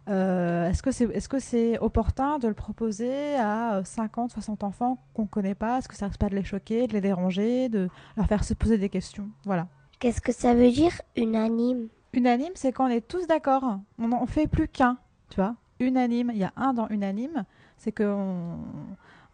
Euh, 0.09 0.69
est-ce 0.69 0.83
que 0.83 0.91
c'est 0.91 1.05
est 1.05 1.21
-ce 1.21 1.39
c'est 1.39 1.79
opportun 1.79 2.39
de 2.39 2.49
le 2.49 2.55
proposer 2.55 3.37
à 3.37 3.83
50, 3.85 4.31
euh, 4.31 4.35
60 4.35 4.65
enfants 4.65 4.99
qu'on 5.15 5.23
ne 5.23 5.29
connaît 5.29 5.55
pas? 5.55 5.79
Est-ce 5.79 5.89
que 5.89 5.95
ça 5.95 6.07
risque 6.07 6.19
pas 6.19 6.29
de 6.29 6.35
les 6.35 6.43
choquer, 6.45 6.87
de 6.89 6.93
les 6.93 7.01
déranger, 7.01 7.69
de 7.69 7.89
leur 8.17 8.27
faire 8.27 8.43
se 8.43 8.55
poser 8.55 8.79
des 8.79 8.89
questions? 8.89 9.29
Voilà. 9.45 9.69
Qu'est-ce 10.01 10.21
que 10.21 10.33
ça 10.33 10.55
veut 10.55 10.71
dire 10.71 11.01
unanime? 11.17 11.89
Unanime, 12.13 12.53
c'est 12.55 12.73
quand 12.73 12.87
on 12.87 12.89
est 12.89 13.07
tous 13.07 13.27
d'accord. 13.29 13.79
On 13.99 14.09
n'en 14.09 14.27
fait 14.27 14.49
plus 14.49 14.67
qu'un, 14.67 14.99
tu 15.31 15.37
vois? 15.37 15.55
Unanime, 15.79 16.31
il 16.35 16.39
y 16.39 16.45
a 16.45 16.53
un 16.57 16.75
dans 16.75 16.89
unanime, 16.89 17.45
c'est 17.77 17.93
qu'on 17.93 18.59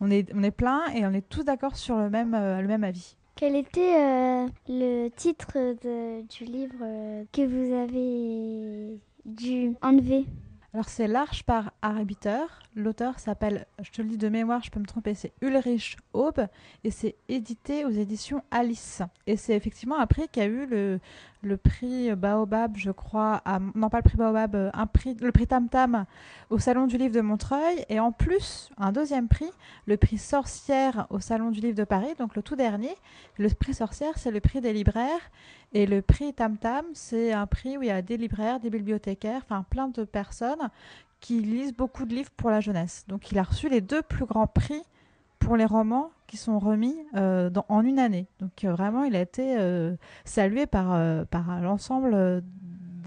on 0.01 0.11
est, 0.11 0.31
on 0.35 0.43
est 0.43 0.51
plein 0.51 0.83
et 0.95 1.07
on 1.07 1.13
est 1.13 1.27
tous 1.29 1.45
d'accord 1.45 1.77
sur 1.77 1.97
le 1.97 2.11
même, 2.11 2.35
euh, 2.35 2.61
le 2.61 2.69
même 2.69 2.85
avis. 2.85 3.17
Quel 3.37 3.55
était 3.57 4.47
le 4.69 5.09
titre 5.11 5.53
de, 5.55 6.23
du 6.27 6.45
livre 6.45 6.85
que 7.33 7.47
vous 7.47 7.73
avez 7.73 8.99
dû 9.25 9.75
enlever? 9.81 10.27
Alors 10.75 10.89
c'est 10.89 11.09
L'Arche 11.09 11.45
par 11.45 11.73
Arbiter. 11.81 12.45
L'auteur 12.77 13.19
s'appelle, 13.19 13.67
je 13.83 13.91
te 13.91 14.03
le 14.03 14.09
dis 14.09 14.19
de 14.19 14.29
mémoire, 14.29 14.63
je 14.63 14.71
peux 14.71 14.79
me 14.79 14.87
tromper, 14.87 15.15
c'est 15.15 15.33
Ulrich 15.41 15.97
Aube 16.13 16.47
et 16.85 16.91
c'est 16.91 17.17
édité 17.29 17.87
aux 17.87 17.91
éditions 17.91 18.43
Alice. 18.51 19.01
Et 19.27 19.37
c'est 19.37 19.57
effectivement 19.57 19.99
un 19.99 20.07
prix 20.07 20.29
qui 20.31 20.41
a 20.41 20.45
eu 20.45 20.67
le, 20.67 21.01
le 21.43 21.57
prix 21.57 22.15
Baobab, 22.15 22.77
je 22.77 22.91
crois, 22.91 23.43
non 23.75 23.89
pas 23.89 23.99
le 23.99 24.03
prix 24.03 24.17
Baobab, 24.17 24.55
euh, 24.55 24.71
un 24.75 24.87
prix, 24.87 25.17
le 25.21 25.33
prix 25.33 25.47
Tam 25.47 25.69
Tam 25.69 26.05
au 26.51 26.59
Salon 26.59 26.87
du 26.87 26.99
Livre 26.99 27.15
de 27.15 27.21
Montreuil, 27.21 27.85
et 27.89 28.01
en 28.01 28.13
plus 28.13 28.71
un 28.77 28.93
deuxième 28.93 29.29
prix, 29.29 29.51
le 29.87 29.97
prix 29.97 30.19
Sorcière 30.19 31.07
au 31.11 31.21
Salon 31.21 31.51
du 31.51 31.61
Livre 31.61 31.77
de 31.77 31.85
Paris, 31.85 32.15
donc 32.19 32.35
le 32.35 32.43
tout 32.43 32.57
dernier. 32.57 32.95
Le 33.39 33.49
prix 33.51 33.75
Sorcière, 33.75 34.17
c'est 34.17 34.31
le 34.31 34.41
prix 34.41 34.61
des 34.61 34.73
libraires, 34.73 35.31
et 35.73 35.87
le 35.87 36.03
prix 36.03 36.35
Tam 36.35 36.57
Tam, 36.57 36.85
c'est 36.95 37.33
un 37.33 37.47
prix 37.47 37.79
où 37.79 37.83
il 37.83 37.89
y 37.89 37.91
a 37.91 38.03
des 38.03 38.17
libraires, 38.17 38.59
des 38.59 38.71
bibliothécaires, 38.71 39.43
enfin 39.45 39.65
plein 39.69 39.89
de 39.89 40.05
personnes 40.05 40.71
qui 41.21 41.41
lisent 41.41 41.75
beaucoup 41.75 42.05
de 42.05 42.15
livres 42.15 42.31
pour 42.37 42.51
la 42.51 42.61
jeunesse. 42.61 43.05
Donc 43.09 43.31
il 43.31 43.39
a 43.39 43.43
reçu 43.43 43.69
les 43.69 43.81
deux 43.81 44.03
plus 44.03 44.25
grands 44.25 44.47
prix 44.47 44.83
pour 45.39 45.57
les 45.57 45.65
romans 45.65 46.11
qui 46.29 46.37
sont 46.37 46.61
remis 46.61 46.97
euh, 47.17 47.51
en 47.69 47.83
une 47.83 47.99
année. 47.99 48.29
Donc 48.39 48.63
euh, 48.63 48.73
vraiment, 48.73 49.03
il 49.03 49.17
a 49.17 49.21
été 49.21 49.57
euh, 49.59 49.97
salué 50.25 50.67
par, 50.67 50.97
par 51.27 51.61
l'ensemble 51.61 52.45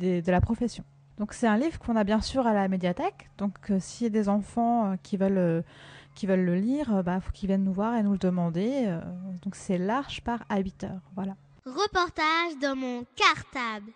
de 0.01 0.31
la 0.31 0.41
profession. 0.41 0.83
Donc 1.19 1.33
c'est 1.33 1.47
un 1.47 1.57
livre 1.57 1.79
qu'on 1.79 1.95
a 1.95 2.03
bien 2.03 2.19
sûr 2.19 2.45
à 2.47 2.53
la 2.53 2.67
médiathèque. 2.67 3.29
Donc 3.37 3.71
s'il 3.79 4.05
y 4.05 4.07
a 4.07 4.09
des 4.09 4.27
enfants 4.27 4.95
qui 5.03 5.15
veulent 5.15 5.63
qui 6.15 6.27
veulent 6.27 6.43
le 6.43 6.55
lire, 6.55 7.03
bah 7.05 7.21
faut 7.21 7.31
qu'ils 7.31 7.47
viennent 7.47 7.63
nous 7.63 7.71
voir 7.71 7.95
et 7.95 8.03
nous 8.03 8.11
le 8.11 8.17
demander. 8.17 8.99
donc 9.43 9.55
c'est 9.55 9.77
L'Arche 9.77 10.21
par 10.21 10.43
habiteur. 10.49 10.99
Voilà. 11.15 11.35
Reportage 11.65 12.57
dans 12.59 12.75
mon 12.75 13.05
cartable. 13.15 13.91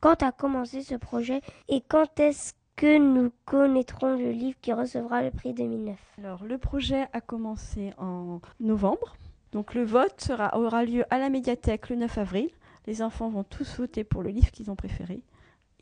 Quand 0.00 0.22
a 0.22 0.30
commencé 0.30 0.82
ce 0.82 0.94
projet 0.94 1.40
et 1.68 1.82
quand 1.86 2.20
est-ce 2.20 2.52
que 2.76 2.98
nous 2.98 3.32
connaîtrons 3.46 4.16
le 4.16 4.30
livre 4.30 4.58
qui 4.60 4.72
recevra 4.72 5.22
le 5.22 5.30
prix 5.30 5.54
2009 5.54 5.96
Alors, 6.18 6.44
le 6.44 6.58
projet 6.58 7.06
a 7.12 7.20
commencé 7.20 7.92
en 7.98 8.40
novembre. 8.60 9.16
Donc, 9.52 9.74
le 9.74 9.84
vote 9.84 10.20
sera, 10.20 10.56
aura 10.58 10.84
lieu 10.84 11.04
à 11.10 11.18
la 11.18 11.30
médiathèque 11.30 11.88
le 11.88 11.96
9 11.96 12.18
avril. 12.18 12.50
Les 12.86 13.02
enfants 13.02 13.30
vont 13.30 13.44
tous 13.44 13.78
voter 13.78 14.04
pour 14.04 14.22
le 14.22 14.30
livre 14.30 14.50
qu'ils 14.50 14.70
ont 14.70 14.76
préféré. 14.76 15.22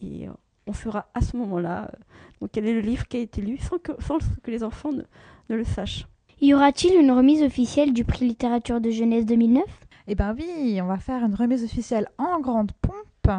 Et 0.01 0.29
euh, 0.29 0.33
on 0.67 0.73
fera 0.73 1.09
à 1.15 1.21
ce 1.21 1.37
moment-là 1.37 1.85
euh, 1.85 1.97
donc 2.41 2.51
quel 2.53 2.67
est 2.67 2.73
le 2.73 2.81
livre 2.81 3.07
qui 3.09 3.17
a 3.17 3.21
été 3.21 3.43
lu 3.43 3.59
sans 3.59 3.79
que, 3.79 3.93
sans 4.01 4.19
que 4.43 4.51
les 4.51 4.63
enfants 4.65 4.93
ne, 4.93 5.03
ne 5.51 5.57
le 5.57 5.65
sachent. 5.65 6.07
Y 6.41 6.55
aura-t-il 6.55 6.99
une 6.99 7.11
remise 7.11 7.43
officielle 7.43 7.93
du 7.93 8.05
prix 8.05 8.27
littérature 8.27 8.81
de 8.81 8.91
jeunesse 8.91 9.27
2009 9.27 9.65
Eh 10.07 10.15
bien 10.15 10.35
oui, 10.39 10.79
on 10.81 10.87
va 10.87 10.99
faire 10.99 11.25
une 11.25 11.35
remise 11.35 11.65
officielle 11.65 12.09
en 12.19 12.41
grande 12.41 12.73
pompe 12.81 12.95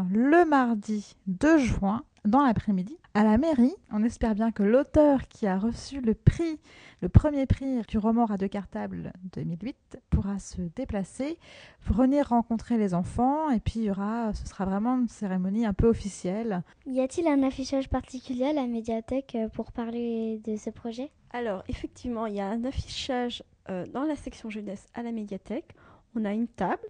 le 0.09 0.45
mardi 0.45 1.15
2 1.27 1.59
juin 1.59 2.01
dans 2.25 2.43
l'après-midi 2.43 2.97
à 3.13 3.23
la 3.23 3.37
mairie. 3.37 3.75
On 3.91 4.03
espère 4.03 4.35
bien 4.35 4.51
que 4.51 4.63
l'auteur 4.63 5.27
qui 5.27 5.47
a 5.47 5.57
reçu 5.57 6.01
le 6.01 6.13
prix, 6.13 6.59
le 7.01 7.09
premier 7.09 7.45
prix 7.45 7.81
du 7.87 7.97
roman 7.97 8.25
Radio 8.25 8.49
Cartable 8.49 9.13
2008 9.33 9.99
pourra 10.09 10.39
se 10.39 10.61
déplacer, 10.75 11.37
venir 11.87 12.29
rencontrer 12.29 12.77
les 12.77 12.93
enfants 12.93 13.49
et 13.51 13.59
puis 13.59 13.81
il 13.81 13.83
y 13.83 13.91
aura, 13.91 14.33
ce 14.33 14.47
sera 14.47 14.65
vraiment 14.65 14.97
une 14.97 15.07
cérémonie 15.07 15.65
un 15.65 15.73
peu 15.73 15.87
officielle. 15.87 16.63
Y 16.85 16.99
a-t-il 16.99 17.27
un 17.27 17.43
affichage 17.43 17.89
particulier 17.89 18.45
à 18.45 18.53
la 18.53 18.67
médiathèque 18.67 19.35
euh, 19.35 19.49
pour 19.49 19.71
parler 19.71 20.41
de 20.43 20.55
ce 20.57 20.69
projet? 20.69 21.11
Alors 21.31 21.63
effectivement, 21.67 22.25
il 22.25 22.35
y 22.35 22.41
a 22.41 22.47
un 22.47 22.63
affichage 22.65 23.43
euh, 23.69 23.85
dans 23.87 24.03
la 24.03 24.15
section 24.15 24.49
jeunesse 24.49 24.87
à 24.93 25.03
la 25.03 25.11
médiathèque. 25.11 25.75
On 26.15 26.25
a 26.25 26.33
une 26.33 26.47
table 26.47 26.87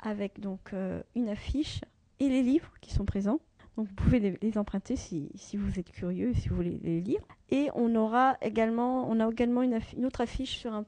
avec 0.00 0.40
donc 0.40 0.72
euh, 0.72 1.02
une 1.14 1.28
affiche 1.28 1.80
et 2.20 2.28
les 2.28 2.42
livres 2.42 2.70
qui 2.80 2.92
sont 2.92 3.04
présents. 3.04 3.40
Donc 3.78 3.86
vous 3.86 3.94
pouvez 3.94 4.18
les, 4.42 4.58
emprunter 4.58 4.96
si, 4.96 5.30
si, 5.36 5.56
vous 5.56 5.78
êtes 5.78 5.92
curieux, 5.92 6.34
si 6.34 6.48
vous 6.48 6.56
voulez 6.56 6.80
les 6.82 7.00
lire. 7.00 7.20
Et 7.48 7.68
on 7.76 7.94
aura 7.94 8.36
également, 8.42 9.08
on 9.08 9.20
a 9.20 9.30
également 9.30 9.62
une, 9.62 9.78
une 9.96 10.04
autre 10.04 10.20
affiche 10.20 10.58
sur 10.58 10.74
un, 10.74 10.84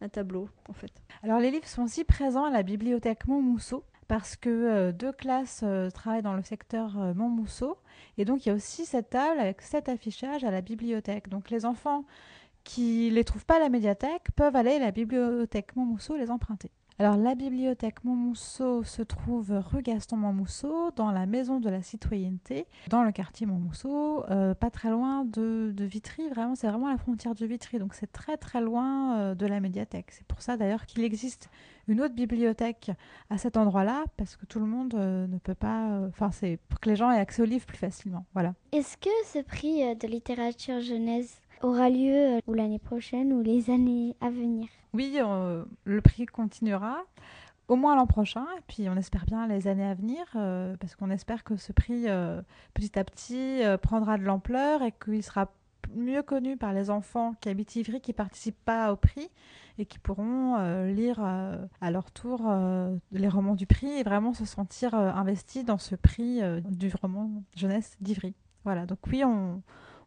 un, 0.00 0.08
tableau 0.08 0.48
en 0.68 0.72
fait. 0.72 0.90
Alors 1.22 1.38
les 1.38 1.52
livres 1.52 1.68
sont 1.68 1.84
aussi 1.84 2.02
présents 2.02 2.42
à 2.42 2.50
la 2.50 2.64
bibliothèque 2.64 3.28
Montmousseau 3.28 3.84
parce 4.08 4.34
que 4.34 4.50
euh, 4.50 4.90
deux 4.90 5.12
classes 5.12 5.60
euh, 5.62 5.90
travaillent 5.90 6.22
dans 6.22 6.34
le 6.34 6.42
secteur 6.42 6.98
euh, 6.98 7.14
Montmousseau 7.14 7.78
et 8.18 8.24
donc 8.24 8.44
il 8.44 8.48
y 8.48 8.52
a 8.52 8.54
aussi 8.56 8.84
cette 8.84 9.10
table 9.10 9.38
avec 9.38 9.62
cet 9.62 9.88
affichage 9.88 10.42
à 10.42 10.50
la 10.50 10.60
bibliothèque. 10.60 11.28
Donc 11.28 11.50
les 11.50 11.64
enfants 11.64 12.04
qui 12.64 13.10
ne 13.10 13.14
les 13.14 13.22
trouvent 13.22 13.46
pas 13.46 13.58
à 13.58 13.60
la 13.60 13.68
médiathèque 13.68 14.32
peuvent 14.34 14.56
aller 14.56 14.72
à 14.72 14.80
la 14.80 14.90
bibliothèque 14.90 15.76
Montmousseau 15.76 16.16
les 16.16 16.32
emprunter. 16.32 16.72
Alors 17.02 17.16
la 17.16 17.34
bibliothèque 17.34 18.04
Montmousseau 18.04 18.84
se 18.84 19.02
trouve 19.02 19.50
rue 19.72 19.82
Gaston 19.82 20.18
Montmousseau, 20.18 20.92
dans 20.94 21.10
la 21.10 21.26
maison 21.26 21.58
de 21.58 21.68
la 21.68 21.82
citoyenneté, 21.82 22.64
dans 22.90 23.02
le 23.02 23.10
quartier 23.10 23.44
Montmousseau, 23.44 24.24
euh, 24.30 24.54
pas 24.54 24.70
très 24.70 24.90
loin 24.90 25.24
de, 25.24 25.74
Vitry. 25.80 26.28
Vraiment, 26.28 26.54
c'est 26.54 26.68
vraiment 26.68 26.88
la 26.88 26.96
frontière 26.96 27.34
de 27.34 27.44
Vitry, 27.44 27.80
donc 27.80 27.94
c'est 27.94 28.12
très 28.12 28.36
très 28.36 28.60
loin 28.60 29.18
euh, 29.18 29.34
de 29.34 29.46
la 29.46 29.58
médiathèque. 29.58 30.12
C'est 30.12 30.24
pour 30.28 30.42
ça 30.42 30.56
d'ailleurs 30.56 30.86
qu'il 30.86 31.02
existe 31.02 31.50
une 31.88 32.00
autre 32.00 32.14
bibliothèque 32.14 32.92
à 33.30 33.36
cet 33.36 33.56
endroit-là, 33.56 34.04
parce 34.16 34.36
que 34.36 34.46
tout 34.46 34.60
le 34.60 34.66
monde 34.66 34.94
euh, 34.94 35.26
ne 35.26 35.38
peut 35.38 35.56
pas. 35.56 36.02
Enfin, 36.06 36.30
c'est 36.30 36.60
pour 36.68 36.78
que 36.78 36.88
les 36.88 36.94
gens 36.94 37.10
aient 37.10 37.18
accès 37.18 37.42
aux 37.42 37.46
livres 37.46 37.66
plus 37.66 37.78
facilement. 37.78 38.26
Voilà. 38.32 38.54
Est-ce 38.70 38.96
que 38.96 39.10
ce 39.24 39.40
prix 39.40 39.96
de 39.96 40.06
littérature 40.06 40.80
jeunesse 40.80 41.41
aura 41.62 41.88
lieu 41.90 42.40
ou 42.46 42.54
l'année 42.54 42.78
prochaine 42.78 43.32
ou 43.32 43.42
les 43.42 43.70
années 43.70 44.16
à 44.20 44.30
venir 44.30 44.68
oui, 44.94 45.16
euh, 45.18 45.64
le 45.84 46.00
prix 46.02 46.26
continuera 46.26 46.98
au 47.68 47.76
moins 47.76 47.96
l'an 47.96 48.06
prochain, 48.06 48.44
et 48.58 48.60
puis 48.66 48.88
on 48.90 48.96
espère 48.96 49.24
bien 49.24 49.46
les 49.46 49.66
années 49.66 49.86
à 49.86 49.94
venir, 49.94 50.26
euh, 50.36 50.76
parce 50.78 50.94
qu'on 50.94 51.08
espère 51.10 51.44
que 51.44 51.56
ce 51.56 51.72
prix, 51.72 52.08
euh, 52.08 52.42
petit 52.74 52.98
à 52.98 53.04
petit, 53.04 53.62
prendra 53.80 54.18
de 54.18 54.24
l'ampleur 54.24 54.82
et 54.82 54.92
qu'il 54.92 55.22
sera 55.22 55.50
mieux 55.94 56.22
connu 56.22 56.56
par 56.56 56.72
les 56.74 56.90
enfants 56.90 57.34
qui 57.40 57.48
habitent 57.48 57.74
Ivry, 57.76 58.00
qui 58.00 58.12
participent 58.12 58.62
pas 58.64 58.92
au 58.92 58.96
prix 58.96 59.30
et 59.78 59.86
qui 59.86 59.98
pourront 59.98 60.56
lire 60.86 61.20
à 61.20 61.90
leur 61.90 62.10
tour 62.12 62.42
les 63.10 63.28
romans 63.28 63.54
du 63.54 63.66
prix 63.66 63.90
et 63.90 64.02
vraiment 64.02 64.32
se 64.32 64.44
sentir 64.44 64.94
investis 64.94 65.64
dans 65.64 65.78
ce 65.78 65.96
prix 65.96 66.40
du 66.62 66.92
roman 67.00 67.42
jeunesse 67.56 67.96
d'Ivry. 68.00 68.34
Voilà, 68.64 68.86
donc 68.86 68.98
oui, 69.08 69.24
on, 69.24 69.60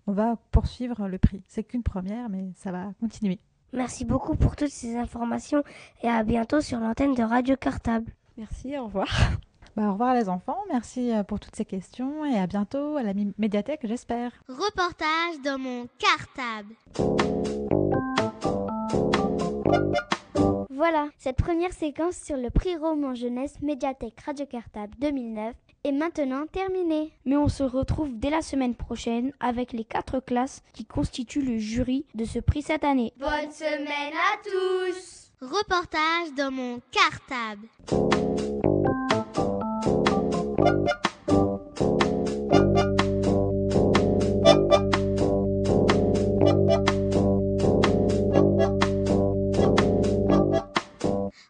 on 0.08 0.14
va 0.14 0.38
poursuivre 0.52 1.08
le 1.08 1.18
prix. 1.18 1.42
C'est 1.48 1.64
qu'une 1.64 1.84
première, 1.84 2.30
mais 2.30 2.52
ça 2.56 2.72
va 2.72 2.92
continuer. 3.00 3.40
Merci 3.74 4.06
beaucoup 4.06 4.36
pour 4.36 4.56
toutes 4.56 4.70
ces 4.70 4.96
informations 4.96 5.64
et 6.02 6.08
à 6.08 6.24
bientôt 6.24 6.62
sur 6.62 6.80
l'antenne 6.80 7.14
de 7.14 7.24
Radio 7.24 7.56
Cartable. 7.56 8.12
Merci, 8.38 8.78
au 8.78 8.86
revoir. 8.86 9.08
Bah, 9.76 9.90
au 9.90 9.92
revoir 9.92 10.14
les 10.14 10.30
enfants, 10.30 10.60
merci 10.72 11.12
euh, 11.12 11.24
pour 11.24 11.42
toutes 11.42 11.56
ces 11.56 11.66
questions 11.66 12.24
et 12.24 12.40
à 12.40 12.48
bientôt 12.48 12.96
à 12.96 13.04
la 13.04 13.14
médiathèque, 13.38 13.82
j'espère. 13.84 14.32
Reportage 14.48 15.42
dans 15.44 15.60
mon 15.60 15.88
cartable. 16.00 16.74
Voilà, 20.70 21.10
cette 21.18 21.38
première 21.38 21.74
séquence 21.74 22.16
sur 22.16 22.38
le 22.38 22.50
prix 22.50 22.78
roman 22.78 23.16
jeunesse 23.16 23.62
médiathèque 23.62 24.20
Radio 24.26 24.46
Cartable 24.46 24.94
2009 25.00 25.56
est 25.86 25.92
maintenant 25.92 26.46
terminée. 26.52 27.12
Mais 27.26 27.38
on 27.38 27.48
se 27.48 27.64
retrouve 27.64 28.10
dès 28.12 28.30
la 28.30 28.42
semaine 28.42 28.76
prochaine 28.76 29.32
avec 29.40 29.72
les 29.72 29.84
quatre 29.84 30.20
classes 30.20 30.64
qui 30.74 30.86
constituent 30.86 31.42
le 31.44 31.58
jury 31.58 32.06
de 32.16 32.26
ce 32.26 32.40
prix 32.40 32.64
cette 32.64 32.84
année. 32.84 33.14
Bonne 33.18 33.52
semaine 33.52 34.14
à 34.14 34.38
tous 34.44 35.22
Reportage 35.42 36.34
dans 36.36 36.52
mon 36.52 36.80
cartable. 36.92 37.68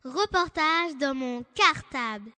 reportage 0.04 0.98
dans 1.00 1.14
mon 1.14 1.44
cartable. 1.54 2.32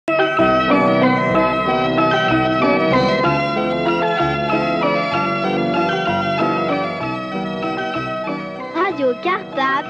Cartable. 9.15 9.87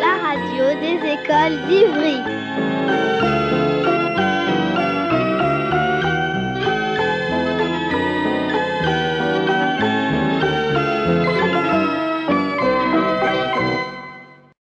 La 0.00 0.14
radio 0.26 0.64
des 0.80 0.98
écoles 1.12 1.66
d'Ivry. 1.68 2.37